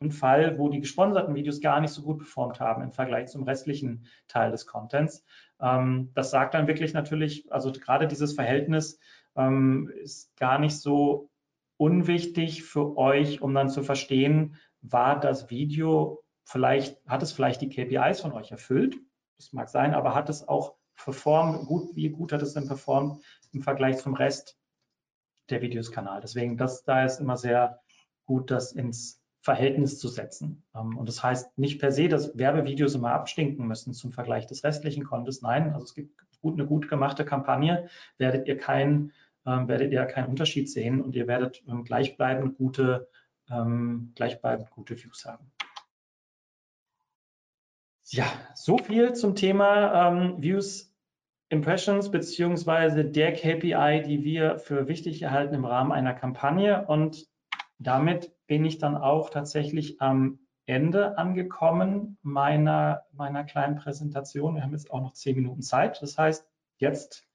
ein 0.00 0.10
Fall, 0.10 0.58
wo 0.58 0.68
die 0.68 0.80
gesponserten 0.80 1.34
Videos 1.34 1.60
gar 1.60 1.80
nicht 1.80 1.92
so 1.92 2.02
gut 2.02 2.18
performt 2.18 2.60
haben 2.60 2.82
im 2.82 2.92
Vergleich 2.92 3.28
zum 3.28 3.42
restlichen 3.42 4.06
Teil 4.28 4.50
des 4.50 4.66
Contents. 4.66 5.24
Ähm, 5.60 6.10
das 6.14 6.30
sagt 6.30 6.54
dann 6.54 6.68
wirklich 6.68 6.92
natürlich, 6.92 7.50
also 7.52 7.72
gerade 7.72 8.06
dieses 8.06 8.34
Verhältnis 8.34 8.98
ähm, 9.36 9.90
ist 10.02 10.36
gar 10.36 10.58
nicht 10.58 10.78
so 10.78 11.30
unwichtig 11.76 12.64
für 12.64 12.96
euch, 12.96 13.40
um 13.40 13.54
dann 13.54 13.70
zu 13.70 13.82
verstehen, 13.82 14.56
war 14.80 15.18
das 15.18 15.50
Video 15.50 16.22
vielleicht, 16.44 17.04
hat 17.06 17.22
es 17.22 17.32
vielleicht 17.32 17.60
die 17.60 17.68
KPIs 17.68 18.20
von 18.20 18.32
euch 18.32 18.50
erfüllt? 18.50 18.96
Das 19.36 19.52
mag 19.52 19.68
sein, 19.68 19.94
aber 19.94 20.14
hat 20.14 20.28
es 20.28 20.46
auch 20.46 20.74
performt, 20.96 21.66
gut, 21.66 21.94
wie 21.94 22.08
gut 22.10 22.32
hat 22.32 22.42
es 22.42 22.54
denn 22.54 22.66
performt 22.66 23.22
im 23.52 23.62
Vergleich 23.62 23.98
zum 23.98 24.14
Rest 24.14 24.58
der 25.50 25.62
Videoskanal. 25.62 26.20
Deswegen, 26.20 26.56
das, 26.56 26.84
da 26.84 27.04
ist 27.04 27.20
immer 27.20 27.36
sehr 27.36 27.80
gut, 28.26 28.50
das 28.50 28.72
ins 28.72 29.20
Verhältnis 29.40 29.98
zu 29.98 30.08
setzen. 30.08 30.64
Ähm, 30.74 30.98
und 30.98 31.08
das 31.08 31.22
heißt 31.22 31.56
nicht 31.58 31.80
per 31.80 31.92
se, 31.92 32.08
dass 32.08 32.36
Werbevideos 32.36 32.94
immer 32.94 33.12
abstinken 33.12 33.66
müssen 33.66 33.94
zum 33.94 34.12
Vergleich 34.12 34.46
des 34.46 34.64
restlichen 34.64 35.04
Contents. 35.04 35.42
Nein, 35.42 35.72
also 35.72 35.84
es 35.84 35.94
gibt 35.94 36.18
gut, 36.40 36.54
eine 36.54 36.66
gut 36.66 36.88
gemachte 36.88 37.24
Kampagne, 37.24 37.88
werdet 38.18 38.46
ihr 38.46 38.58
keinen 38.58 39.12
ähm, 39.46 39.68
werdet 39.68 39.92
ihr 39.92 40.04
keinen 40.04 40.28
Unterschied 40.28 40.70
sehen 40.70 41.00
und 41.00 41.16
ihr 41.16 41.26
werdet 41.26 41.62
ähm, 41.66 41.84
gleichbleibend 41.84 42.56
gute, 42.56 43.08
gleichbleibend 44.14 44.68
gute 44.72 45.02
Views 45.02 45.24
haben. 45.24 45.50
Ja, 48.10 48.26
so 48.54 48.76
viel 48.76 49.14
zum 49.14 49.34
Thema 49.34 50.08
ähm, 50.08 50.42
Views 50.42 50.87
Impressions 51.50 52.10
beziehungsweise 52.10 53.04
der 53.04 53.32
KPI, 53.32 54.02
die 54.06 54.22
wir 54.22 54.58
für 54.58 54.86
wichtig 54.86 55.22
erhalten 55.22 55.54
im 55.54 55.64
Rahmen 55.64 55.92
einer 55.92 56.14
Kampagne. 56.14 56.86
Und 56.86 57.26
damit 57.78 58.32
bin 58.46 58.64
ich 58.64 58.78
dann 58.78 58.96
auch 58.96 59.30
tatsächlich 59.30 60.00
am 60.00 60.40
Ende 60.66 61.16
angekommen 61.16 62.18
meiner, 62.22 63.04
meiner 63.12 63.44
kleinen 63.44 63.76
Präsentation. 63.76 64.54
Wir 64.54 64.62
haben 64.62 64.72
jetzt 64.72 64.90
auch 64.90 65.00
noch 65.00 65.14
zehn 65.14 65.36
Minuten 65.36 65.62
Zeit. 65.62 66.02
Das 66.02 66.18
heißt, 66.18 66.46
jetzt 66.76 67.26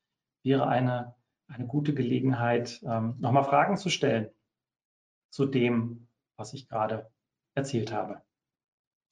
wäre 0.43 0.67
eine, 0.67 1.15
eine 1.47 1.65
gute 1.65 1.95
Gelegenheit, 1.95 2.81
ähm, 2.85 3.15
nochmal 3.19 3.43
Fragen 3.43 3.77
zu 3.77 3.89
stellen 3.89 4.29
zu 5.31 5.47
dem, 5.47 6.07
was 6.35 6.53
ich 6.53 6.67
gerade 6.67 7.09
erzählt 7.55 7.91
habe. 7.91 8.21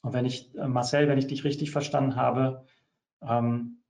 Und 0.01 0.13
wenn 0.13 0.25
ich, 0.25 0.53
äh, 0.55 0.67
Marcel, 0.67 1.07
wenn 1.07 1.17
ich 1.17 1.27
dich 1.27 1.43
richtig 1.43 1.71
verstanden 1.71 2.15
habe, 2.15 2.65
ähm, 3.23 3.80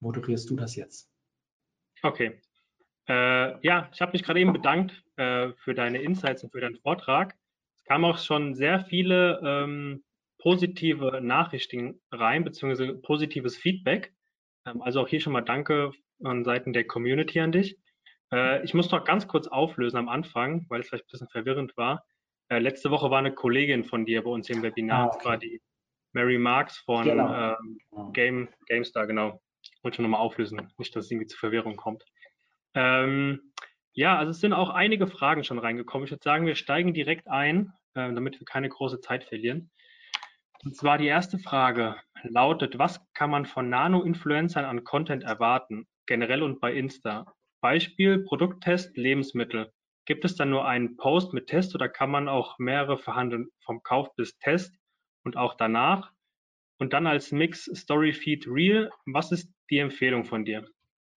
moderierst 0.00 0.48
du 0.50 0.56
das 0.56 0.76
jetzt? 0.76 1.10
Okay. 2.02 2.40
Äh, 3.08 3.66
ja, 3.66 3.88
ich 3.92 4.00
habe 4.00 4.12
mich 4.12 4.22
gerade 4.22 4.40
eben 4.40 4.52
bedankt 4.52 5.04
äh, 5.16 5.52
für 5.64 5.74
deine 5.74 6.00
Insights 6.02 6.44
und 6.44 6.50
für 6.50 6.60
deinen 6.60 6.76
Vortrag. 6.76 7.36
Es 7.76 7.84
kamen 7.84 8.04
auch 8.04 8.18
schon 8.18 8.54
sehr 8.54 8.84
viele 8.84 9.40
ähm, 9.44 10.04
positive 10.38 11.20
Nachrichten 11.22 12.00
rein, 12.10 12.44
beziehungsweise 12.44 12.94
positives 12.94 13.56
Feedback. 13.56 14.12
Ähm, 14.66 14.82
also 14.82 15.00
auch 15.00 15.08
hier 15.08 15.20
schon 15.20 15.32
mal 15.32 15.40
Danke 15.40 15.92
von 16.22 16.44
Seiten 16.44 16.72
der 16.72 16.84
Community 16.86 17.40
an 17.40 17.52
dich. 17.52 17.78
Äh, 18.32 18.64
ich 18.64 18.74
muss 18.74 18.90
noch 18.90 19.04
ganz 19.04 19.26
kurz 19.28 19.48
auflösen 19.48 19.96
am 19.96 20.08
Anfang, 20.08 20.66
weil 20.68 20.80
es 20.80 20.88
vielleicht 20.88 21.06
ein 21.06 21.10
bisschen 21.10 21.28
verwirrend 21.28 21.76
war. 21.76 22.04
Äh, 22.48 22.58
letzte 22.58 22.90
Woche 22.90 23.10
war 23.10 23.18
eine 23.18 23.32
Kollegin 23.32 23.84
von 23.84 24.04
dir 24.04 24.22
bei 24.22 24.30
uns 24.30 24.48
im 24.50 24.62
Webinar, 24.62 25.04
ah, 25.04 25.06
okay. 25.06 25.16
das 25.16 25.24
war 25.24 25.36
die 25.38 25.62
Mary 26.12 26.38
Marks 26.38 26.78
von 26.78 27.04
genau. 27.04 27.32
ähm, 27.32 27.78
genau. 27.90 28.10
Game, 28.10 28.48
GameStar, 28.66 29.06
genau. 29.06 29.40
Ich 29.62 29.84
wollte 29.84 29.96
schon 29.96 30.04
nochmal 30.04 30.20
auflösen, 30.20 30.72
nicht, 30.78 30.94
dass 30.94 31.06
es 31.06 31.10
irgendwie 31.10 31.26
zu 31.26 31.38
Verwirrung 31.38 31.76
kommt. 31.76 32.04
Ähm, 32.74 33.52
ja, 33.92 34.18
also 34.18 34.30
es 34.30 34.40
sind 34.40 34.52
auch 34.52 34.70
einige 34.70 35.06
Fragen 35.06 35.44
schon 35.44 35.58
reingekommen. 35.58 36.04
Ich 36.04 36.10
würde 36.10 36.22
sagen, 36.22 36.46
wir 36.46 36.54
steigen 36.54 36.94
direkt 36.94 37.28
ein, 37.28 37.72
äh, 37.94 38.12
damit 38.12 38.38
wir 38.38 38.44
keine 38.44 38.68
große 38.68 39.00
Zeit 39.00 39.24
verlieren. 39.24 39.70
Und 40.62 40.76
zwar 40.76 40.98
die 40.98 41.06
erste 41.06 41.38
Frage 41.38 41.96
lautet, 42.22 42.78
was 42.78 43.00
kann 43.14 43.30
man 43.30 43.46
von 43.46 43.70
Nano-Influencern 43.70 44.64
an 44.64 44.84
Content 44.84 45.22
erwarten, 45.22 45.86
generell 46.06 46.42
und 46.42 46.60
bei 46.60 46.74
Insta? 46.74 47.32
Beispiel 47.62 48.24
Produkttest 48.24 48.96
Lebensmittel. 48.96 49.72
Gibt 50.06 50.24
es 50.24 50.36
dann 50.36 50.50
nur 50.50 50.66
einen 50.66 50.96
Post 50.96 51.32
mit 51.32 51.46
Test 51.46 51.74
oder 51.74 51.88
kann 51.88 52.10
man 52.10 52.28
auch 52.28 52.58
mehrere 52.58 52.98
verhandeln 52.98 53.48
vom 53.64 53.82
Kauf 53.82 54.14
bis 54.16 54.36
Test 54.38 54.76
und 55.24 55.36
auch 55.36 55.54
danach? 55.54 56.12
Und 56.80 56.94
dann 56.94 57.06
als 57.06 57.30
Mix 57.30 57.70
Story 57.74 58.12
Feed 58.12 58.46
Real, 58.48 58.90
was 59.04 59.30
ist 59.32 59.52
die 59.68 59.78
Empfehlung 59.78 60.24
von 60.24 60.44
dir? 60.46 60.66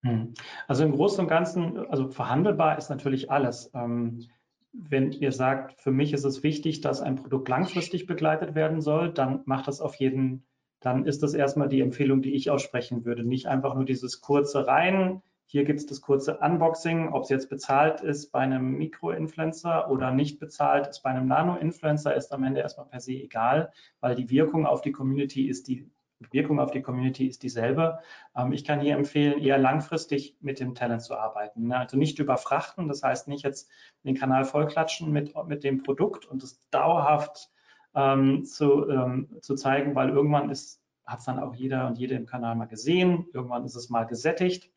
Hm. 0.03 0.33
Also 0.67 0.83
im 0.83 0.91
Großen 0.91 1.21
und 1.21 1.29
Ganzen, 1.29 1.77
also 1.87 2.09
verhandelbar 2.09 2.77
ist 2.77 2.89
natürlich 2.89 3.31
alles. 3.31 3.71
Ähm, 3.73 4.27
wenn 4.73 5.13
ihr 5.13 5.31
sagt, 5.31 5.79
für 5.79 5.91
mich 5.91 6.11
ist 6.11 6.25
es 6.25 6.43
wichtig, 6.43 6.81
dass 6.81 7.01
ein 7.01 7.15
Produkt 7.15 7.47
langfristig 7.47 8.07
begleitet 8.07 8.55
werden 8.55 8.81
soll, 8.81 9.13
dann 9.13 9.41
macht 9.45 9.67
das 9.67 9.79
auf 9.79 9.95
jeden, 9.95 10.45
dann 10.81 11.05
ist 11.05 11.23
das 11.23 11.33
erstmal 11.33 11.69
die 11.69 11.79
Empfehlung, 11.79 12.21
die 12.21 12.33
ich 12.33 12.49
aussprechen 12.49 13.05
würde. 13.05 13.23
Nicht 13.23 13.45
einfach 13.45 13.73
nur 13.73 13.85
dieses 13.85 14.19
kurze 14.19 14.67
rein, 14.67 15.21
hier 15.45 15.65
gibt 15.65 15.79
es 15.79 15.85
das 15.85 16.01
kurze 16.01 16.37
Unboxing, 16.39 17.09
ob 17.09 17.23
es 17.23 17.29
jetzt 17.29 17.49
bezahlt 17.49 18.01
ist 18.01 18.31
bei 18.31 18.39
einem 18.39 18.77
Mikroinfluencer 18.77 19.89
oder 19.89 20.11
nicht 20.11 20.39
bezahlt 20.39 20.87
ist 20.87 21.01
bei 21.01 21.11
einem 21.11 21.27
Nano-Influencer, 21.27 22.15
ist 22.15 22.31
am 22.31 22.43
Ende 22.43 22.61
erstmal 22.61 22.87
per 22.87 22.99
se 22.99 23.13
egal, 23.13 23.71
weil 23.99 24.15
die 24.15 24.29
Wirkung 24.29 24.65
auf 24.65 24.81
die 24.81 24.91
Community 24.91 25.47
ist 25.47 25.67
die 25.67 25.89
Wirkung 26.31 26.59
auf 26.59 26.71
die 26.71 26.81
Community 26.81 27.27
ist 27.27 27.43
dieselbe. 27.43 27.99
Ähm, 28.35 28.53
ich 28.53 28.63
kann 28.63 28.79
hier 28.79 28.95
empfehlen, 28.95 29.41
eher 29.41 29.57
langfristig 29.57 30.37
mit 30.39 30.59
dem 30.59 30.75
Talent 30.75 31.01
zu 31.01 31.17
arbeiten. 31.17 31.67
Ne? 31.67 31.77
Also 31.77 31.97
nicht 31.97 32.19
überfrachten, 32.19 32.87
das 32.87 33.03
heißt 33.03 33.27
nicht 33.27 33.43
jetzt 33.43 33.69
den 34.03 34.15
Kanal 34.15 34.45
vollklatschen 34.45 35.11
mit, 35.11 35.33
mit 35.47 35.63
dem 35.63 35.83
Produkt 35.83 36.25
und 36.25 36.43
es 36.43 36.69
dauerhaft 36.69 37.51
ähm, 37.95 38.45
zu, 38.45 38.89
ähm, 38.89 39.37
zu 39.41 39.55
zeigen, 39.55 39.95
weil 39.95 40.09
irgendwann 40.09 40.49
hat 40.49 41.19
es 41.19 41.25
dann 41.25 41.39
auch 41.39 41.53
jeder 41.55 41.87
und 41.87 41.97
jede 41.97 42.15
im 42.15 42.25
Kanal 42.25 42.55
mal 42.55 42.65
gesehen, 42.65 43.25
irgendwann 43.33 43.65
ist 43.65 43.75
es 43.75 43.89
mal 43.89 44.05
gesättigt 44.05 44.71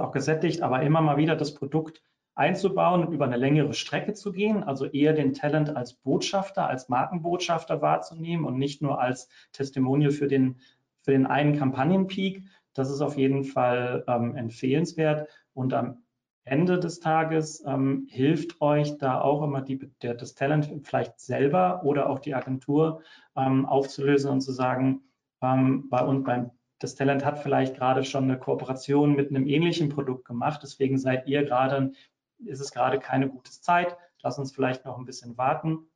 ist 0.00 0.06
auch 0.06 0.12
gesättigt, 0.12 0.62
aber 0.62 0.82
immer 0.82 1.00
mal 1.00 1.16
wieder 1.16 1.36
das 1.36 1.54
Produkt 1.54 2.02
einzubauen 2.34 3.04
und 3.04 3.12
über 3.12 3.26
eine 3.26 3.36
längere 3.36 3.74
Strecke 3.74 4.14
zu 4.14 4.32
gehen, 4.32 4.62
also 4.62 4.86
eher 4.86 5.12
den 5.12 5.34
Talent 5.34 5.76
als 5.76 5.94
Botschafter, 5.94 6.66
als 6.66 6.88
Markenbotschafter 6.88 7.82
wahrzunehmen 7.82 8.46
und 8.46 8.56
nicht 8.56 8.80
nur 8.80 9.00
als 9.00 9.28
Testimonial 9.52 10.10
für 10.10 10.26
den, 10.26 10.56
für 11.02 11.10
den 11.10 11.26
einen 11.26 11.56
Kampagnenpeak. 11.56 12.44
Das 12.72 12.90
ist 12.90 13.02
auf 13.02 13.18
jeden 13.18 13.44
Fall 13.44 14.04
ähm, 14.06 14.36
empfehlenswert 14.36 15.28
und 15.52 15.74
am 15.74 16.02
Ende 16.44 16.78
des 16.78 17.00
Tages 17.00 17.62
ähm, 17.66 18.06
hilft 18.08 18.60
euch 18.62 18.96
da 18.96 19.20
auch 19.20 19.42
immer 19.42 19.60
die, 19.60 19.78
der, 20.02 20.14
das 20.14 20.34
Talent 20.34 20.70
vielleicht 20.84 21.20
selber 21.20 21.82
oder 21.84 22.08
auch 22.08 22.20
die 22.20 22.34
Agentur 22.34 23.02
ähm, 23.36 23.66
aufzulösen 23.66 24.30
und 24.30 24.40
zu 24.40 24.52
sagen, 24.52 25.02
ähm, 25.42 25.88
bei 25.90 26.02
uns 26.02 26.24
beim 26.24 26.50
das 26.80 26.94
Talent 26.94 27.24
hat 27.24 27.38
vielleicht 27.38 27.76
gerade 27.76 28.04
schon 28.04 28.24
eine 28.24 28.38
Kooperation 28.38 29.14
mit 29.14 29.30
einem 29.30 29.46
ähnlichen 29.46 29.90
Produkt 29.90 30.24
gemacht. 30.24 30.60
Deswegen 30.62 30.98
seid 30.98 31.28
ihr 31.28 31.44
gerade, 31.44 31.92
ist 32.38 32.60
es 32.60 32.72
gerade 32.72 32.98
keine 32.98 33.28
gute 33.28 33.52
Zeit. 33.52 33.96
Lass 34.22 34.38
uns 34.38 34.50
vielleicht 34.50 34.84
noch 34.86 34.98
ein 34.98 35.04
bisschen 35.04 35.36
warten. 35.36 35.86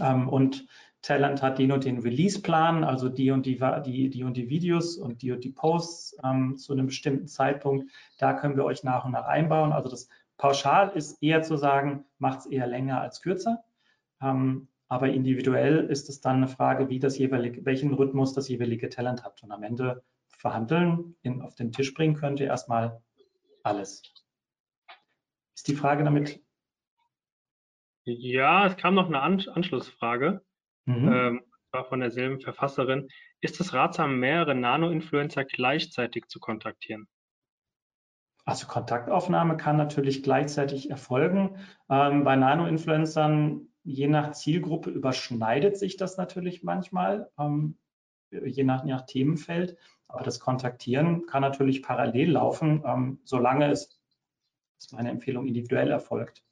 Ähm, 0.00 0.28
und 0.28 0.66
Talent 1.02 1.40
hat 1.42 1.58
den 1.58 1.72
und 1.72 1.84
den 1.84 1.98
Release-Plan, 1.98 2.84
also 2.84 3.08
die 3.08 3.30
und 3.30 3.46
die, 3.46 3.60
die, 3.84 4.10
die 4.10 4.24
und 4.24 4.36
die 4.36 4.48
Videos 4.48 4.96
und 4.96 5.22
die 5.22 5.32
und 5.32 5.44
die 5.44 5.50
Posts 5.50 6.18
ähm, 6.24 6.56
zu 6.56 6.72
einem 6.72 6.86
bestimmten 6.86 7.28
Zeitpunkt. 7.28 7.90
Da 8.18 8.34
können 8.34 8.56
wir 8.56 8.64
euch 8.64 8.82
nach 8.82 9.04
und 9.04 9.12
nach 9.12 9.26
einbauen. 9.26 9.72
Also 9.72 9.88
das 9.88 10.08
pauschal 10.36 10.90
ist 10.90 11.22
eher 11.22 11.42
zu 11.42 11.56
sagen, 11.56 12.04
macht 12.18 12.40
es 12.40 12.46
eher 12.46 12.66
länger 12.66 13.00
als 13.00 13.22
kürzer. 13.22 13.64
Ähm, 14.20 14.68
aber 14.92 15.08
individuell 15.08 15.86
ist 15.86 16.10
es 16.10 16.20
dann 16.20 16.36
eine 16.36 16.48
Frage, 16.48 16.90
wie 16.90 16.98
das 16.98 17.16
jeweilige, 17.16 17.64
welchen 17.64 17.94
Rhythmus 17.94 18.34
das 18.34 18.50
jeweilige 18.50 18.90
Talent 18.90 19.24
hat. 19.24 19.42
Und 19.42 19.50
am 19.50 19.62
Ende 19.62 20.04
verhandeln, 20.28 21.16
in, 21.22 21.40
auf 21.40 21.54
den 21.54 21.72
Tisch 21.72 21.94
bringen 21.94 22.14
könnte 22.14 22.44
erstmal 22.44 23.02
alles. 23.62 24.02
Ist 25.54 25.66
die 25.68 25.76
Frage 25.76 26.04
damit? 26.04 26.44
Ja, 28.04 28.66
es 28.66 28.76
kam 28.76 28.94
noch 28.94 29.06
eine 29.06 29.22
An 29.22 29.42
Anschlussfrage. 29.54 30.44
Mhm. 30.84 31.10
Ähm, 31.10 31.44
war 31.70 31.86
von 31.86 32.00
derselben 32.00 32.40
Verfasserin. 32.40 33.08
Ist 33.40 33.62
es 33.62 33.72
ratsam, 33.72 34.20
mehrere 34.20 34.54
Nano-Influencer 34.54 35.46
gleichzeitig 35.46 36.26
zu 36.26 36.38
kontaktieren? 36.38 37.08
Also 38.44 38.66
Kontaktaufnahme 38.66 39.56
kann 39.56 39.78
natürlich 39.78 40.22
gleichzeitig 40.22 40.90
erfolgen. 40.90 41.56
Ähm, 41.88 42.24
bei 42.24 42.36
Nano-Influencern 42.36 43.71
je 43.84 44.08
nach 44.08 44.32
Zielgruppe 44.32 44.90
überschneidet 44.90 45.76
sich 45.76 45.96
das 45.96 46.16
natürlich 46.16 46.62
manchmal, 46.62 47.30
ähm, 47.38 47.76
je, 48.30 48.64
nach, 48.64 48.84
nach 48.84 49.06
Themenfeld. 49.06 49.76
Aber 50.08 50.22
das 50.22 50.40
Kontaktieren 50.40 51.26
kann 51.26 51.42
natürlich 51.42 51.82
parallel 51.82 52.32
laufen, 52.32 52.82
ähm, 52.86 53.20
solange 53.24 53.70
es, 53.70 54.00
ist 54.78 54.92
meine 54.92 55.10
Empfehlung, 55.10 55.46
individuell 55.46 55.90
erfolgt. 55.90 56.44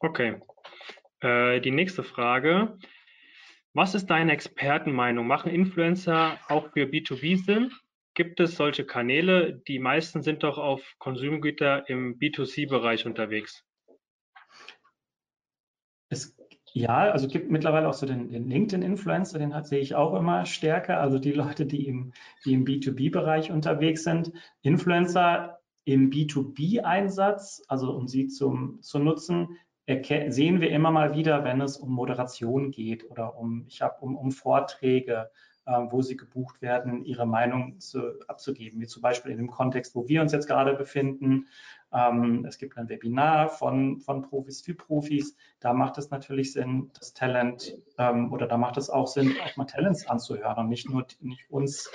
Okay. 0.00 0.40
Äh, 1.20 1.60
die 1.60 1.70
nächste 1.70 2.04
Frage. 2.04 2.78
Was 3.74 3.94
ist 3.94 4.06
deine 4.06 4.32
Expertenmeinung? 4.32 5.26
Machen 5.26 5.50
Influencer 5.50 6.38
auch 6.48 6.70
für 6.72 6.84
B2B 6.84 7.44
Sinn? 7.44 7.72
Gibt 8.14 8.40
es 8.40 8.56
solche 8.56 8.84
Kanäle? 8.84 9.62
Die 9.68 9.78
meisten 9.78 10.22
sind 10.22 10.42
doch 10.42 10.58
auf 10.58 10.94
Konsumgüter 10.98 11.88
im 11.88 12.18
B2C-Bereich 12.18 13.06
unterwegs. 13.06 13.64
Es, 16.08 16.36
ja, 16.78 17.10
also 17.10 17.26
gibt 17.26 17.50
mittlerweile 17.50 17.88
auch 17.88 17.94
so 17.94 18.06
den, 18.06 18.30
den 18.30 18.48
LinkedIn-Influencer, 18.48 19.38
den 19.38 19.52
sehe 19.64 19.80
ich 19.80 19.94
auch 19.94 20.14
immer 20.14 20.46
stärker. 20.46 21.00
Also 21.00 21.18
die 21.18 21.32
Leute, 21.32 21.66
die 21.66 21.86
im, 21.86 22.12
die 22.44 22.54
im 22.54 22.64
B2B-Bereich 22.64 23.50
unterwegs 23.50 24.04
sind. 24.04 24.32
Influencer 24.62 25.58
im 25.84 26.10
B2B-Einsatz, 26.10 27.62
also 27.66 27.92
um 27.92 28.06
sie 28.06 28.28
zum, 28.28 28.80
zu 28.82 28.98
nutzen, 28.98 29.56
sehen 30.28 30.60
wir 30.60 30.70
immer 30.70 30.90
mal 30.90 31.14
wieder, 31.14 31.44
wenn 31.44 31.60
es 31.60 31.78
um 31.78 31.90
Moderation 31.90 32.70
geht 32.70 33.10
oder 33.10 33.36
um, 33.36 33.64
ich 33.68 33.82
habe 33.82 33.96
um, 34.00 34.16
um 34.16 34.30
Vorträge, 34.30 35.30
äh, 35.64 35.72
wo 35.90 36.02
sie 36.02 36.16
gebucht 36.16 36.62
werden, 36.62 37.04
ihre 37.04 37.26
Meinung 37.26 37.80
zu, 37.80 38.20
abzugeben, 38.28 38.80
wie 38.80 38.86
zum 38.86 39.02
Beispiel 39.02 39.32
in 39.32 39.38
dem 39.38 39.50
Kontext, 39.50 39.94
wo 39.94 40.06
wir 40.06 40.22
uns 40.22 40.32
jetzt 40.32 40.46
gerade 40.46 40.74
befinden, 40.74 41.46
ähm, 41.92 42.44
es 42.46 42.58
gibt 42.58 42.76
ein 42.76 42.88
Webinar 42.88 43.48
von, 43.48 44.00
von 44.00 44.22
Profis 44.22 44.60
für 44.60 44.74
Profis. 44.74 45.36
Da 45.60 45.72
macht 45.72 45.98
es 45.98 46.10
natürlich 46.10 46.52
Sinn, 46.52 46.90
das 46.98 47.14
Talent 47.14 47.76
ähm, 47.96 48.32
oder 48.32 48.46
da 48.46 48.58
macht 48.58 48.76
es 48.76 48.90
auch 48.90 49.06
Sinn, 49.06 49.34
auch 49.44 49.56
mal 49.56 49.64
Talents 49.64 50.06
anzuhören 50.06 50.58
und 50.58 50.68
nicht 50.68 50.88
nur 50.88 51.06
nicht 51.20 51.50
uns, 51.50 51.90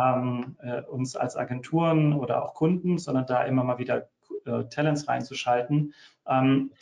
ähm, 0.00 0.56
äh, 0.60 0.82
uns 0.82 1.14
als 1.14 1.36
Agenturen 1.36 2.12
oder 2.14 2.42
auch 2.42 2.54
Kunden, 2.54 2.98
sondern 2.98 3.26
da 3.26 3.44
immer 3.44 3.62
mal 3.62 3.78
wieder 3.78 4.08
äh, 4.46 4.64
Talents 4.64 5.06
reinzuschalten. 5.06 5.94
Ähm, 6.26 6.72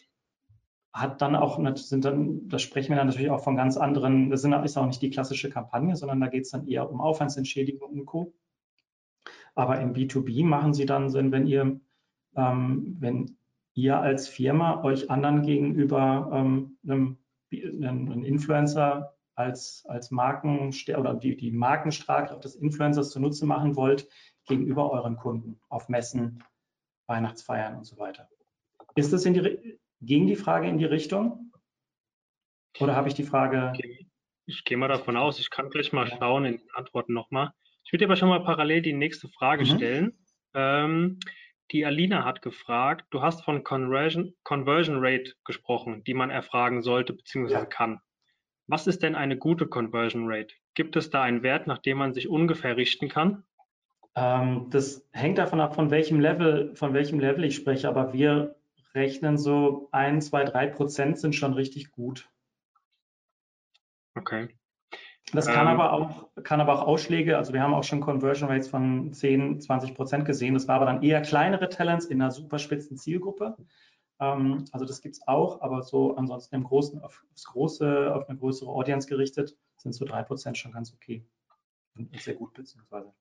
hat 0.94 1.20
dann 1.20 1.36
auch, 1.36 1.60
sind 1.76 2.04
dann, 2.04 2.48
da 2.48 2.58
sprechen 2.58 2.90
wir 2.90 2.96
dann 2.96 3.06
natürlich 3.06 3.30
auch 3.30 3.44
von 3.44 3.56
ganz 3.56 3.76
anderen, 3.76 4.30
das 4.30 4.42
ist 4.42 4.76
auch 4.76 4.86
nicht 4.86 5.02
die 5.02 5.10
klassische 5.10 5.50
Kampagne, 5.50 5.94
sondern 5.94 6.20
da 6.20 6.28
geht 6.28 6.44
es 6.44 6.50
dann 6.50 6.66
eher 6.66 6.90
um 6.90 7.00
Aufwandsentschädigung 7.00 7.90
und 7.90 8.06
Co. 8.06 8.32
Aber 9.54 9.80
im 9.80 9.92
B2B 9.92 10.44
machen 10.44 10.72
sie 10.72 10.86
dann 10.86 11.10
Sinn, 11.10 11.30
wenn 11.30 11.46
ihr 11.46 11.78
ähm, 12.38 12.96
wenn 13.00 13.36
ihr 13.74 13.98
als 13.98 14.28
Firma 14.28 14.82
euch 14.82 15.10
anderen 15.10 15.42
gegenüber 15.42 16.30
ähm, 16.32 16.78
einem, 16.88 17.18
einem 17.52 18.24
Influencer 18.24 19.14
als, 19.34 19.84
als 19.88 20.10
Marken 20.10 20.74
oder 20.96 21.14
die, 21.14 21.36
die 21.36 21.50
Markenstrahlkraft 21.50 22.44
des 22.44 22.56
Influencers 22.56 23.10
zunutze 23.10 23.46
machen 23.46 23.76
wollt 23.76 24.08
gegenüber 24.46 24.90
euren 24.90 25.16
Kunden 25.16 25.60
auf 25.68 25.88
Messen, 25.88 26.42
Weihnachtsfeiern 27.06 27.76
und 27.76 27.84
so 27.84 27.98
weiter. 27.98 28.28
Ist 28.94 29.12
das 29.12 29.24
in 29.24 29.34
die, 29.34 29.78
ging 30.00 30.26
die 30.26 30.36
Frage 30.36 30.68
in 30.68 30.78
die 30.78 30.84
Richtung? 30.84 31.52
Oder 32.80 32.96
habe 32.96 33.08
ich 33.08 33.14
die 33.14 33.24
Frage? 33.24 33.72
Ich 34.46 34.64
gehe 34.64 34.76
mal 34.76 34.88
davon 34.88 35.16
aus, 35.16 35.38
ich 35.38 35.50
kann 35.50 35.70
gleich 35.70 35.92
mal 35.92 36.06
schauen 36.06 36.44
in 36.44 36.58
den 36.58 36.70
Antworten 36.74 37.12
nochmal. 37.12 37.52
Ich 37.84 37.92
würde 37.92 38.06
aber 38.06 38.16
schon 38.16 38.28
mal 38.28 38.42
parallel 38.42 38.82
die 38.82 38.92
nächste 38.92 39.28
Frage 39.28 39.64
mhm. 39.64 39.76
stellen. 39.76 40.24
Ähm, 40.54 41.20
die 41.70 41.84
Alina 41.84 42.24
hat 42.24 42.42
gefragt, 42.42 43.06
du 43.10 43.22
hast 43.22 43.44
von 43.44 43.62
Conversion, 43.64 44.34
Conversion 44.42 44.98
Rate 45.00 45.34
gesprochen, 45.44 46.02
die 46.04 46.14
man 46.14 46.30
erfragen 46.30 46.82
sollte 46.82 47.12
bzw. 47.12 47.52
Ja. 47.52 47.64
kann. 47.64 48.00
Was 48.66 48.86
ist 48.86 49.02
denn 49.02 49.14
eine 49.14 49.36
gute 49.36 49.66
Conversion 49.66 50.24
Rate? 50.26 50.54
Gibt 50.74 50.96
es 50.96 51.10
da 51.10 51.22
einen 51.22 51.42
Wert, 51.42 51.66
nach 51.66 51.78
dem 51.78 51.98
man 51.98 52.12
sich 52.12 52.28
ungefähr 52.28 52.76
richten 52.76 53.08
kann? 53.08 53.44
Ähm, 54.14 54.68
das 54.70 55.06
hängt 55.12 55.38
davon 55.38 55.60
ab, 55.60 55.74
von 55.74 55.90
welchem 55.90 56.20
Level, 56.20 56.74
von 56.74 56.92
welchem 56.92 57.20
Level 57.20 57.44
ich 57.44 57.56
spreche, 57.56 57.88
aber 57.88 58.12
wir 58.12 58.56
rechnen 58.94 59.38
so 59.38 59.88
ein, 59.92 60.20
zwei, 60.20 60.44
drei 60.44 60.66
Prozent 60.66 61.18
sind 61.18 61.34
schon 61.34 61.52
richtig 61.52 61.92
gut. 61.92 62.28
Okay. 64.14 64.48
Das 65.32 65.46
kann 65.46 65.66
ähm, 65.66 65.78
aber 65.78 65.92
auch, 65.92 66.28
kann 66.42 66.60
aber 66.60 66.74
auch 66.74 66.86
Ausschläge, 66.86 67.36
also 67.36 67.52
wir 67.52 67.62
haben 67.62 67.74
auch 67.74 67.84
schon 67.84 68.00
Conversion 68.00 68.48
Rates 68.48 68.68
von 68.68 69.12
10, 69.12 69.60
20 69.60 69.94
Prozent 69.94 70.24
gesehen. 70.24 70.54
Das 70.54 70.68
war 70.68 70.76
aber 70.76 70.86
dann 70.86 71.02
eher 71.02 71.20
kleinere 71.20 71.68
Talents 71.68 72.06
in 72.06 72.22
einer 72.22 72.30
super 72.30 72.58
spitzen 72.58 72.96
Zielgruppe. 72.96 73.56
Ähm, 74.20 74.64
also 74.72 74.84
das 74.86 75.02
gibt 75.02 75.16
es 75.16 75.28
auch, 75.28 75.60
aber 75.60 75.82
so 75.82 76.16
ansonsten 76.16 76.56
im 76.56 76.64
Großen, 76.64 77.00
auf, 77.02 77.24
aufs 77.32 77.44
Große, 77.44 78.14
auf 78.14 78.28
eine 78.28 78.38
größere 78.38 78.70
Audience 78.70 79.08
gerichtet, 79.08 79.56
sind 79.76 79.92
so 79.92 80.04
drei 80.04 80.22
Prozent 80.22 80.56
schon 80.56 80.72
ganz 80.72 80.92
okay. 80.92 81.24
Und 81.94 82.18
sehr 82.18 82.34
gut 82.34 82.54
beziehungsweise. 82.54 83.12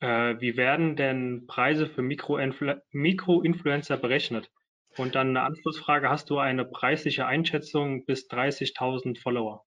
Äh, 0.00 0.40
wie 0.40 0.56
werden 0.56 0.96
denn 0.96 1.46
Preise 1.46 1.86
für 1.86 2.02
Mikroinfluencer 2.02 3.96
berechnet? 3.96 4.50
Und 4.96 5.14
dann 5.14 5.30
eine 5.30 5.42
Anschlussfrage, 5.42 6.08
hast 6.08 6.30
du 6.30 6.38
eine 6.38 6.64
preisliche 6.64 7.26
Einschätzung 7.26 8.04
bis 8.04 8.28
30.000 8.28 9.20
Follower? 9.20 9.64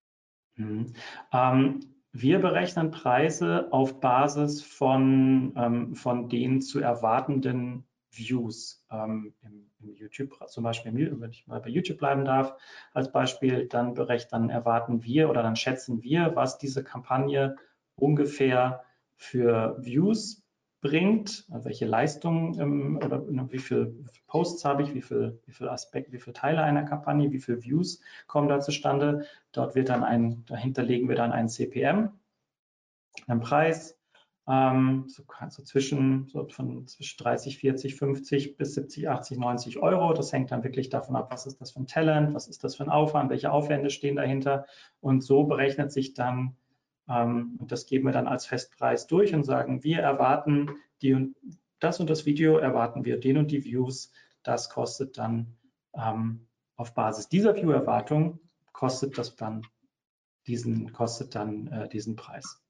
Mhm. 0.58 0.94
Ähm, 1.32 1.80
wir 2.12 2.40
berechnen 2.40 2.92
Preise 2.92 3.72
auf 3.72 4.00
Basis 4.00 4.62
von, 4.64 5.54
ähm, 5.56 5.96
von 5.96 6.30
den 6.30 6.62
zu 6.62 6.80
erwartenden 6.80 7.86
Views 8.10 8.84
ähm, 8.90 9.34
im, 9.42 9.70
im, 9.80 9.94
YouTube, 9.94 10.34
zum 10.48 10.64
Beispiel, 10.64 11.16
wenn 11.20 11.30
ich 11.30 11.46
mal 11.46 11.60
bei 11.60 11.70
YouTube 11.70 12.00
bleiben 12.00 12.26
darf, 12.26 12.54
als 12.94 13.12
Beispiel, 13.12 13.68
dann 13.68 13.94
berechnen, 13.94 14.30
dann 14.32 14.50
erwarten 14.50 15.04
wir 15.04 15.30
oder 15.30 15.44
dann 15.44 15.56
schätzen 15.56 16.02
wir, 16.02 16.36
was 16.36 16.58
diese 16.58 16.84
Kampagne 16.84 17.56
ungefähr 17.96 18.84
für 19.16 19.78
Views 19.80 20.44
bringt, 20.82 21.46
welche 21.50 21.86
Leistungen 21.86 22.60
ähm, 22.60 23.00
oder 23.04 23.20
ne, 23.20 23.48
wie 23.52 23.60
viele 23.60 23.94
Posts 24.28 24.66
habe 24.66 24.84
ich, 24.84 24.94
wie 24.94 25.02
viele 25.02 25.40
wie 25.46 25.52
viel 25.52 25.70
Aspekte, 25.70 26.12
wie 26.12 26.20
viele 26.20 26.34
Teile 26.34 26.62
einer 26.62 26.84
Kampagne, 26.84 27.32
wie 27.32 27.40
viele 27.40 27.64
Views 27.64 28.02
kommen 28.28 28.50
da 28.50 28.60
zustande. 28.60 29.26
Dort 29.52 29.76
wird 29.76 29.90
dann 29.90 30.04
ein, 30.04 30.46
dahinter 30.46 30.84
legen 30.84 31.10
wir 31.10 31.16
dann 31.16 31.32
ein 31.32 31.50
CPM, 31.50 32.10
einen 33.28 33.40
Preis, 33.42 33.98
ähm, 34.48 35.06
so, 35.08 35.24
so, 35.50 35.64
zwischen, 35.64 36.28
so 36.28 36.48
von 36.48 36.88
zwischen 36.88 37.18
30, 37.22 37.58
40, 37.58 37.96
50 37.96 38.58
bis 38.58 38.76
70, 38.76 39.10
80, 39.10 39.38
90 39.38 39.80
Euro. 39.80 40.14
Das 40.14 40.32
hängt 40.32 40.52
dann 40.52 40.64
wirklich 40.64 40.90
davon 40.90 41.16
ab, 41.16 41.32
was 41.32 41.46
ist 41.46 41.60
das 41.60 41.72
für 41.72 41.82
ein 41.82 41.88
Talent, 41.88 42.34
was 42.34 42.48
ist 42.48 42.64
das 42.64 42.76
für 42.76 42.84
ein 42.84 42.90
Aufwand, 42.90 43.30
welche 43.30 43.52
Aufwände 43.52 43.90
stehen 43.90 44.16
dahinter. 44.16 44.66
Und 45.02 45.22
so 45.22 45.44
berechnet 45.44 45.92
sich 45.92 46.14
dann 46.14 46.56
ähm, 47.10 47.58
und 47.60 47.72
das 47.72 47.86
geben 47.86 48.06
wir 48.06 48.14
dann 48.14 48.28
als 48.28 48.46
Festpreis 48.46 49.08
durch 49.08 49.34
und 49.34 49.44
sagen, 49.44 49.84
wir 49.84 50.00
erwarten 50.00 50.70
die 51.02 51.14
und 51.14 51.36
das 51.80 52.00
und 52.00 52.10
das 52.10 52.26
Video, 52.26 52.58
erwarten 52.58 53.06
wir 53.06 53.20
den 53.20 53.38
und 53.38 53.52
die 53.52 53.64
Views. 53.64 54.12
Das 54.44 54.70
kostet 54.70 55.18
dann 55.18 55.58
ähm, 55.94 56.48
auf 56.76 56.94
Basis 56.94 57.28
dieser 57.28 57.56
View-Erwartung 57.56 58.40
kostet 58.72 59.18
das 59.18 59.36
dann 59.36 59.66
diesen, 60.46 60.94
kostet 60.94 61.36
dann 61.36 61.68
äh, 61.68 61.90
diesen 61.90 62.16
Preis. 62.16 62.62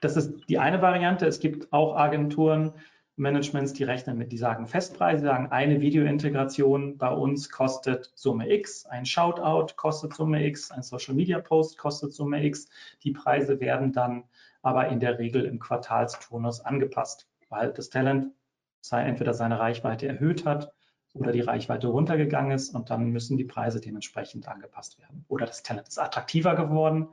Das 0.00 0.16
ist 0.16 0.48
die 0.48 0.58
eine 0.58 0.82
Variante. 0.82 1.26
Es 1.26 1.40
gibt 1.40 1.72
auch 1.72 1.94
Agenturen, 1.96 2.72
Managements, 3.16 3.72
die 3.72 3.84
rechnen 3.84 4.18
mit, 4.18 4.32
die 4.32 4.38
sagen 4.38 4.66
Festpreise, 4.66 5.20
die 5.20 5.26
sagen, 5.26 5.52
eine 5.52 5.80
Videointegration 5.80 6.98
bei 6.98 7.10
uns 7.10 7.48
kostet 7.48 8.10
Summe 8.16 8.50
X, 8.52 8.86
ein 8.86 9.06
Shoutout 9.06 9.74
kostet 9.76 10.14
Summe 10.14 10.44
X, 10.44 10.72
ein 10.72 10.82
Social 10.82 11.14
Media 11.14 11.38
Post 11.38 11.78
kostet 11.78 12.12
Summe 12.12 12.44
X. 12.44 12.68
Die 13.04 13.12
Preise 13.12 13.60
werden 13.60 13.92
dann 13.92 14.24
aber 14.64 14.88
in 14.88 14.98
der 14.98 15.18
Regel 15.18 15.44
im 15.44 15.58
Quartalsturnus 15.60 16.60
angepasst, 16.60 17.28
weil 17.50 17.72
das 17.72 17.90
Talent 17.90 18.32
entweder 18.90 19.34
seine 19.34 19.60
Reichweite 19.60 20.08
erhöht 20.08 20.44
hat 20.44 20.72
oder 21.12 21.32
die 21.32 21.40
Reichweite 21.40 21.86
runtergegangen 21.86 22.52
ist 22.52 22.74
und 22.74 22.90
dann 22.90 23.10
müssen 23.10 23.36
die 23.36 23.44
Preise 23.44 23.80
dementsprechend 23.80 24.48
angepasst 24.48 24.98
werden. 24.98 25.24
Oder 25.28 25.46
das 25.46 25.62
Talent 25.62 25.88
ist 25.88 25.98
attraktiver 25.98 26.56
geworden, 26.56 27.08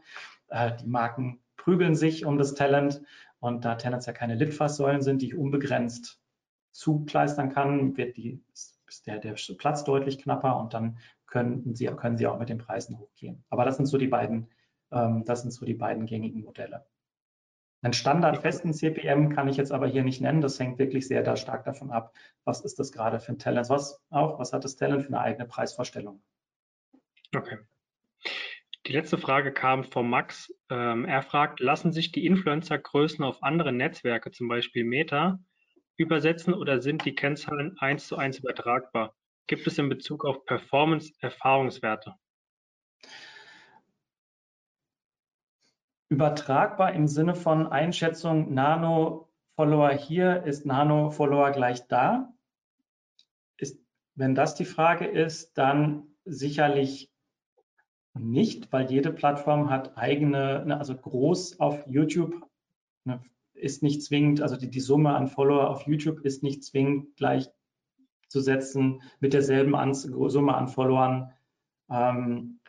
äh, 0.48 0.72
die 0.78 0.88
Marken 0.88 1.42
prügeln 1.58 1.96
sich 1.96 2.26
um 2.26 2.38
das 2.38 2.56
Talent 2.56 3.02
und 3.40 3.66
da 3.66 3.76
tendenziell 3.76 4.16
keine 4.16 4.36
Litfaßsäulen 4.36 5.02
sind, 5.02 5.22
die 5.22 5.28
ich 5.28 5.36
unbegrenzt 5.36 6.20
zukleistern 6.72 7.50
kann, 7.50 7.98
wird 7.98 8.16
die, 8.16 8.42
ist 8.54 9.08
der, 9.08 9.20
der 9.20 9.36
Platz 9.58 9.84
deutlich 9.84 10.20
knapper 10.20 10.58
und 10.58 10.74
dann 10.74 10.98
können 11.28 11.76
sie, 11.76 11.86
können 11.88 12.18
sie 12.18 12.28
auch 12.28 12.40
mit 12.40 12.50
den 12.50 12.58
Preisen 12.58 12.98
hochgehen. 12.98 13.44
Aber 13.50 13.66
das 13.66 13.78
sind 13.78 13.86
so 13.88 13.98
die 13.98 14.08
beiden, 14.08 14.48
ähm, 14.92 15.24
das 15.26 15.42
sind 15.42 15.52
so 15.52 15.66
die 15.66 15.74
beiden 15.74 16.06
gängigen 16.06 16.44
Modelle. 16.44 16.86
Einen 17.84 17.94
standardfesten 17.94 18.74
CPM 18.74 19.30
kann 19.30 19.48
ich 19.48 19.58
jetzt 19.58 19.72
aber 19.72 19.88
hier 19.88 20.04
nicht 20.04 20.22
nennen. 20.22 20.42
Das 20.42 20.60
hängt 20.60 20.78
wirklich 20.78 21.08
sehr 21.08 21.24
da 21.24 21.36
stark 21.36 21.66
davon 21.66 21.90
ab, 21.90 22.14
was 22.44 22.62
ist 22.62 22.78
das 22.78 22.92
gerade 22.92 23.20
für 23.20 23.32
ein 23.32 23.40
Talent, 23.40 23.70
was 23.70 24.00
auch, 24.12 24.38
was 24.40 24.54
hat 24.54 24.64
das 24.64 24.76
Talent 24.76 25.04
für 25.04 25.08
eine 25.08 25.22
eigene 25.22 25.48
Preisvorstellung. 25.48 26.22
Okay. 27.36 27.58
Die 28.88 28.94
letzte 28.94 29.18
Frage 29.18 29.52
kam 29.52 29.84
von 29.84 30.10
Max. 30.10 30.54
Ähm, 30.70 31.06
er 31.06 31.24
fragt, 31.24 31.60
lassen 31.60 31.92
sich 31.92 32.12
die 32.12 32.26
Influencer-Größen 32.26 33.24
auf 33.24 33.42
andere 33.42 33.72
Netzwerke, 33.72 34.32
zum 34.32 34.48
Beispiel 34.48 34.84
Meta, 34.84 35.40
übersetzen 35.98 36.54
oder 36.54 36.82
sind 36.82 37.06
die 37.06 37.16
Kennzahlen 37.16 37.78
eins 37.80 38.08
zu 38.08 38.18
eins 38.18 38.40
übertragbar? 38.40 39.16
Gibt 39.48 39.66
es 39.66 39.78
in 39.78 39.90
Bezug 39.90 40.24
auf 40.26 40.46
Performance 40.46 41.14
Erfahrungswerte? 41.20 42.16
Übertragbar 46.12 46.92
im 46.92 47.08
Sinne 47.08 47.36
von 47.36 47.68
Einschätzung 47.68 48.54
Nano-Follower 48.54 49.92
hier 49.92 50.44
ist 50.44 50.66
Nano-Follower 50.66 51.52
gleich 51.52 51.88
da. 51.88 52.34
Ist, 53.56 53.80
wenn 54.16 54.36
das 54.36 54.54
die 54.56 54.66
Frage 54.66 55.06
ist, 55.06 55.58
dann 55.58 56.04
sicherlich 56.26 57.10
nicht, 58.14 58.74
weil 58.74 58.92
jede 58.92 59.14
Plattform 59.14 59.70
hat 59.70 59.98
eigene, 59.98 60.66
ne, 60.66 60.78
also 60.78 60.98
groß 60.98 61.62
auf 61.62 61.88
YouTube 61.88 62.46
ne, 63.06 63.24
ist 63.54 63.82
nicht 63.82 64.04
zwingend, 64.04 64.42
also 64.42 64.58
die, 64.58 64.70
die 64.70 64.82
Summe 64.82 65.16
an 65.16 65.30
Follower 65.30 65.70
auf 65.70 65.88
YouTube 65.88 66.26
ist 66.26 66.44
nicht 66.44 66.66
zwingend 66.66 67.16
gleichzusetzen 67.16 69.02
mit 69.22 69.32
derselben 69.32 69.94
Summe 69.94 70.56
an 70.56 70.68
Followern 70.68 71.32
ähm, 71.90 72.60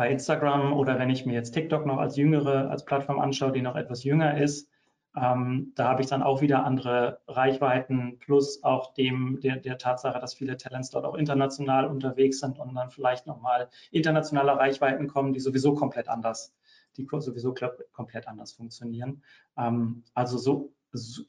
bei 0.00 0.10
Instagram 0.10 0.72
oder 0.72 0.98
wenn 0.98 1.10
ich 1.10 1.26
mir 1.26 1.34
jetzt 1.34 1.50
TikTok 1.50 1.84
noch 1.84 1.98
als 1.98 2.16
jüngere, 2.16 2.70
als 2.70 2.86
Plattform 2.86 3.18
anschaue, 3.18 3.52
die 3.52 3.60
noch 3.60 3.76
etwas 3.76 4.02
jünger 4.02 4.40
ist, 4.40 4.70
ähm, 5.14 5.72
da 5.76 5.90
habe 5.90 6.00
ich 6.00 6.08
dann 6.08 6.22
auch 6.22 6.40
wieder 6.40 6.64
andere 6.64 7.20
Reichweiten 7.28 8.18
plus 8.18 8.64
auch 8.64 8.94
dem 8.94 9.40
der, 9.42 9.56
der, 9.56 9.76
Tatsache, 9.76 10.18
dass 10.18 10.32
viele 10.32 10.56
Talents 10.56 10.88
dort 10.88 11.04
auch 11.04 11.16
international 11.16 11.86
unterwegs 11.86 12.40
sind 12.40 12.58
und 12.58 12.74
dann 12.74 12.88
vielleicht 12.88 13.26
nochmal 13.26 13.68
internationale 13.90 14.56
Reichweiten 14.56 15.06
kommen, 15.06 15.34
die 15.34 15.40
sowieso 15.40 15.74
komplett 15.74 16.08
anders, 16.08 16.54
die 16.96 17.06
sowieso 17.18 17.52
komplett 17.92 18.26
anders 18.26 18.54
funktionieren. 18.54 19.22
Ähm, 19.58 20.04
also 20.14 20.38
so, 20.38 20.72
so 20.92 21.24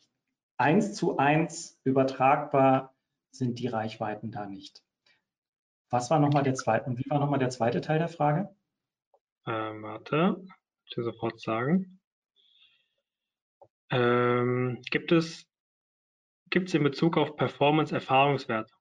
eins 0.55 0.93
zu 0.93 1.17
eins 1.17 1.77
übertragbar 1.83 2.93
sind 3.31 3.59
die 3.59 3.67
Reichweiten 3.67 4.31
da 4.31 4.45
nicht. 4.45 4.81
Was 5.89 6.09
war 6.09 6.19
nochmal 6.19 6.43
der 6.43 6.53
zweite 6.53 6.85
und 6.85 6.97
wie 6.99 7.09
war 7.09 7.19
nochmal 7.19 7.39
der 7.39 7.49
zweite 7.49 7.81
Teil 7.81 7.99
der 7.99 8.07
Frage? 8.07 8.55
Ähm, 9.47 9.81
warte, 9.83 10.43
ich 10.85 10.95
dir 10.95 11.03
sofort 11.03 11.39
sagen. 11.41 11.99
Ähm, 13.89 14.81
gibt 14.89 15.11
es 15.11 15.47
gibt 16.49 16.67
es 16.67 16.73
in 16.73 16.83
Bezug 16.83 17.17
auf 17.17 17.35
Performance 17.35 17.93
Erfahrungswerte? 17.93 18.73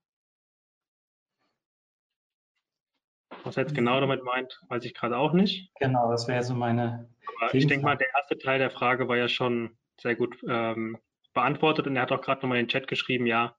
Was 3.44 3.56
er 3.56 3.62
jetzt 3.62 3.74
genau 3.74 3.96
mhm. 3.96 4.00
damit 4.00 4.24
meint, 4.24 4.61
weiß 4.68 4.84
ich 4.84 4.94
gerade 4.94 5.16
auch 5.16 5.32
nicht. 5.32 5.72
Genau, 5.80 6.11
das 6.11 6.28
wäre 6.28 6.42
so 6.42 6.54
meine. 6.54 7.08
Aber 7.40 7.54
ich 7.54 7.66
denke 7.66 7.84
mal, 7.84 7.96
der 7.96 8.12
erste 8.14 8.36
Teil 8.38 8.58
der 8.58 8.70
Frage 8.70 9.08
war 9.08 9.16
ja 9.16 9.28
schon 9.28 9.78
sehr 10.00 10.14
gut 10.14 10.36
ähm, 10.46 10.98
beantwortet 11.32 11.86
und 11.86 11.96
er 11.96 12.02
hat 12.02 12.12
auch 12.12 12.20
gerade 12.20 12.42
nochmal 12.42 12.58
in 12.58 12.66
den 12.66 12.70
Chat 12.70 12.86
geschrieben, 12.86 13.26
ja, 13.26 13.56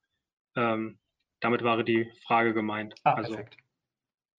ähm, 0.56 1.00
damit 1.40 1.64
war 1.64 1.84
die 1.84 2.12
Frage 2.26 2.54
gemeint. 2.54 2.94
Ah, 3.04 3.14
also, 3.14 3.34
perfekt 3.34 3.58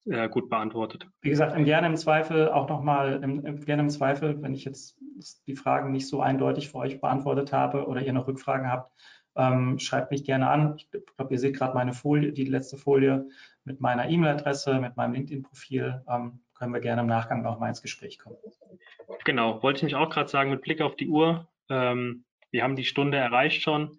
äh, 0.06 0.28
gut 0.28 0.48
beantwortet. 0.48 1.06
Wie 1.20 1.30
gesagt, 1.30 1.56
gerne 1.64 1.86
im 1.86 1.96
Zweifel 1.96 2.48
auch 2.48 2.68
nochmal, 2.68 3.20
gerne 3.20 3.82
im 3.82 3.90
Zweifel, 3.90 4.40
wenn 4.42 4.54
ich 4.54 4.64
jetzt 4.64 4.98
die 5.46 5.56
Fragen 5.56 5.92
nicht 5.92 6.08
so 6.08 6.20
eindeutig 6.20 6.70
für 6.70 6.78
euch 6.78 7.00
beantwortet 7.00 7.52
habe 7.52 7.86
oder 7.86 8.02
ihr 8.02 8.12
noch 8.12 8.26
Rückfragen 8.26 8.70
habt, 8.70 8.92
ähm, 9.36 9.78
schreibt 9.78 10.10
mich 10.10 10.24
gerne 10.24 10.48
an. 10.48 10.74
Ich 10.76 10.90
glaube, 10.90 11.32
ihr 11.32 11.38
seht 11.38 11.56
gerade 11.56 11.74
meine 11.74 11.92
Folie, 11.92 12.32
die 12.32 12.44
letzte 12.44 12.76
Folie 12.76 13.28
mit 13.64 13.80
meiner 13.80 14.08
E-Mail-Adresse, 14.08 14.80
mit 14.80 14.96
meinem 14.96 15.14
LinkedIn-Profil. 15.14 16.02
Ähm, 16.08 16.40
können 16.54 16.74
wir 16.74 16.80
gerne 16.80 17.02
im 17.02 17.08
Nachgang 17.08 17.42
noch 17.42 17.58
mal 17.58 17.68
ins 17.68 17.82
Gespräch 17.82 18.18
kommen. 18.18 18.36
Genau, 19.24 19.62
wollte 19.62 19.78
ich 19.78 19.82
mich 19.82 19.94
auch 19.96 20.10
gerade 20.10 20.28
sagen, 20.28 20.50
mit 20.50 20.62
Blick 20.62 20.80
auf 20.80 20.96
die 20.96 21.08
Uhr. 21.08 21.48
Ähm, 21.68 22.24
wir 22.50 22.62
haben 22.62 22.76
die 22.76 22.84
Stunde 22.84 23.18
erreicht 23.18 23.62
schon. 23.62 23.98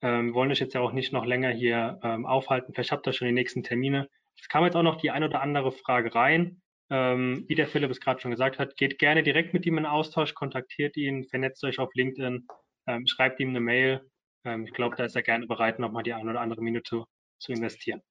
Ähm, 0.00 0.34
wollen 0.34 0.50
euch 0.50 0.58
jetzt 0.58 0.74
ja 0.74 0.80
auch 0.80 0.92
nicht 0.92 1.12
noch 1.12 1.24
länger 1.24 1.50
hier 1.50 2.00
ähm, 2.02 2.26
aufhalten. 2.26 2.72
Vielleicht 2.72 2.90
habt 2.90 3.06
ihr 3.06 3.12
schon 3.12 3.28
die 3.28 3.34
nächsten 3.34 3.62
Termine. 3.62 4.08
Es 4.40 4.48
kam 4.48 4.64
jetzt 4.64 4.76
auch 4.76 4.82
noch 4.82 4.96
die 4.96 5.10
ein 5.10 5.24
oder 5.24 5.40
andere 5.40 5.72
Frage 5.72 6.14
rein. 6.14 6.62
ähm, 6.90 7.44
wie 7.48 7.54
der 7.54 7.68
Philipp 7.68 7.90
es 7.90 8.00
gerade 8.00 8.20
schon 8.20 8.30
gesagt 8.30 8.58
hat, 8.58 8.76
geht 8.76 8.98
gerne 8.98 9.22
direkt 9.22 9.54
mit 9.54 9.64
ihm 9.64 9.78
in 9.78 9.86
Austausch, 9.86 10.34
kontaktiert 10.34 10.96
ihn, 10.96 11.24
vernetzt 11.24 11.64
euch 11.64 11.78
auf 11.78 11.94
LinkedIn, 11.94 12.46
ähm, 12.86 13.06
schreibt 13.06 13.40
ihm 13.40 13.50
eine 13.50 13.60
Mail. 13.60 14.02
Ähm, 14.44 14.66
ich 14.66 14.72
glaube, 14.74 14.96
da 14.96 15.04
ist 15.04 15.16
er 15.16 15.22
gerne 15.22 15.46
bereit, 15.46 15.78
nochmal 15.78 16.02
die 16.02 16.12
eine 16.12 16.30
oder 16.30 16.40
andere 16.40 16.60
Minute 16.62 17.04
zu 17.38 17.52
investieren. 17.52 18.02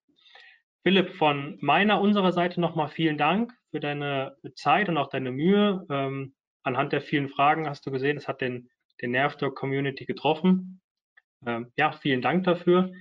Philipp, 0.83 1.11
von 1.15 1.57
meiner, 1.61 2.01
unserer 2.01 2.31
Seite 2.31 2.59
nochmal 2.59 2.89
vielen 2.89 3.17
Dank 3.17 3.53
für 3.69 3.79
deine 3.79 4.35
Zeit 4.55 4.89
und 4.89 4.97
auch 4.97 5.09
deine 5.09 5.31
Mühe. 5.31 5.85
Ähm, 5.91 6.33
anhand 6.63 6.91
der 6.91 7.01
vielen 7.01 7.29
Fragen 7.29 7.67
hast 7.69 7.85
du 7.85 7.91
gesehen, 7.91 8.17
es 8.17 8.27
hat 8.27 8.41
den, 8.41 8.67
den 8.99 9.11
Nerv 9.11 9.35
der 9.37 9.51
Community 9.51 10.05
getroffen. 10.05 10.81
Ähm, 11.45 11.71
ja, 11.77 11.91
vielen 11.91 12.23
Dank 12.23 12.45
dafür. 12.45 12.91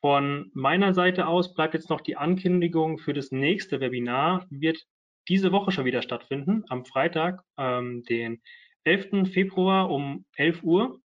Von 0.00 0.50
meiner 0.54 0.94
Seite 0.94 1.26
aus 1.26 1.54
bleibt 1.54 1.74
jetzt 1.74 1.90
noch 1.90 2.00
die 2.00 2.16
Ankündigung 2.16 2.98
für 2.98 3.12
das 3.12 3.32
nächste 3.32 3.80
Webinar. 3.80 4.46
Wird 4.48 4.84
diese 5.26 5.50
Woche 5.50 5.72
schon 5.72 5.84
wieder 5.84 6.02
stattfinden, 6.02 6.62
am 6.68 6.84
Freitag, 6.84 7.42
ähm, 7.56 8.04
den 8.04 8.40
11. 8.84 9.26
Februar 9.32 9.90
um 9.90 10.24
11 10.36 10.62
Uhr. 10.62 11.00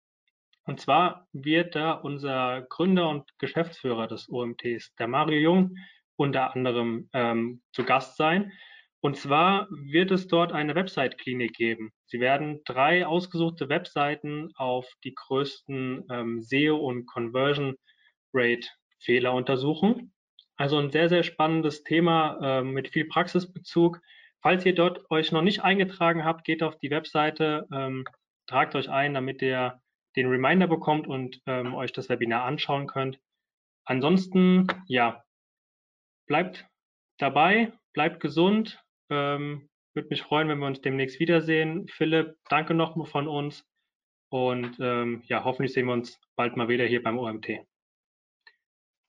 Und 0.66 0.82
zwar 0.82 1.28
wird 1.32 1.76
da 1.76 1.94
unser 1.94 2.64
Gründer 2.70 3.10
und 3.10 3.30
Geschäftsführer 3.40 4.08
des 4.08 4.30
OMTs, 4.30 4.94
der 4.96 5.08
Mario 5.08 5.40
Jung, 5.40 5.76
unter 6.18 6.54
anderem 6.54 7.10
ähm, 7.14 7.62
zu 7.72 7.84
Gast 7.84 8.18
sein. 8.18 8.52
Und 9.00 9.18
zwar 9.18 9.68
wird 9.72 10.12
es 10.12 10.28
dort 10.28 10.52
eine 10.52 10.76
Website-Klinik 10.76 11.54
geben. 11.54 11.92
Sie 12.06 12.20
werden 12.20 12.62
drei 12.66 13.08
ausgesuchte 13.08 13.70
Webseiten 13.70 14.52
auf 14.56 14.88
die 15.04 15.16
größten 15.16 16.06
ähm, 16.12 16.42
SEO- 16.42 16.78
und 16.78 17.08
Conversion-Rate-Fehler 19.02 19.34
untersuchen. 19.34 20.14
Also 20.58 20.78
ein 20.78 20.92
sehr, 20.92 21.10
sehr 21.10 21.24
spannendes 21.24 21.84
Thema 21.84 22.60
äh, 22.60 22.64
mit 22.64 22.90
viel 22.90 23.06
Praxisbezug. 23.06 24.00
Falls 24.42 24.66
ihr 24.66 24.76
dort 24.76 25.10
euch 25.12 25.32
noch 25.32 25.42
nicht 25.42 25.64
eingetragen 25.64 26.24
habt, 26.24 26.44
geht 26.46 26.64
auf 26.64 26.78
die 26.78 26.90
Webseite, 26.90 27.68
ähm, 27.74 28.06
tragt 28.48 28.76
euch 28.76 28.90
ein, 28.90 29.14
damit 29.14 29.42
ihr 29.42 29.80
den 30.16 30.28
Reminder 30.28 30.68
bekommt 30.68 31.08
und 31.08 31.42
ähm, 31.46 31.74
euch 31.74 31.94
das 31.94 32.10
Webinar 32.10 32.44
anschauen 32.44 32.88
könnt. 32.88 33.20
Ansonsten, 33.86 34.68
ja, 34.88 35.24
bleibt 36.28 36.68
dabei, 37.18 37.72
bleibt 37.94 38.20
gesund. 38.20 38.84
Ähm, 39.10 39.70
Würde 39.94 40.10
mich 40.10 40.22
freuen, 40.22 40.48
wenn 40.48 40.60
wir 40.60 40.68
uns 40.68 40.82
demnächst 40.82 41.20
wiedersehen. 41.20 41.88
Philipp, 41.88 42.36
danke 42.50 42.74
nochmal 42.74 43.08
von 43.08 43.28
uns. 43.28 43.66
Und 44.30 44.78
ähm, 44.80 45.24
ja, 45.26 45.44
hoffentlich 45.44 45.74
sehen 45.74 45.88
wir 45.88 45.94
uns 45.94 46.20
bald 46.36 46.56
mal 46.56 46.70
wieder 46.70 46.86
hier 46.86 47.04
beim 47.04 47.20
OMT. 47.20 47.66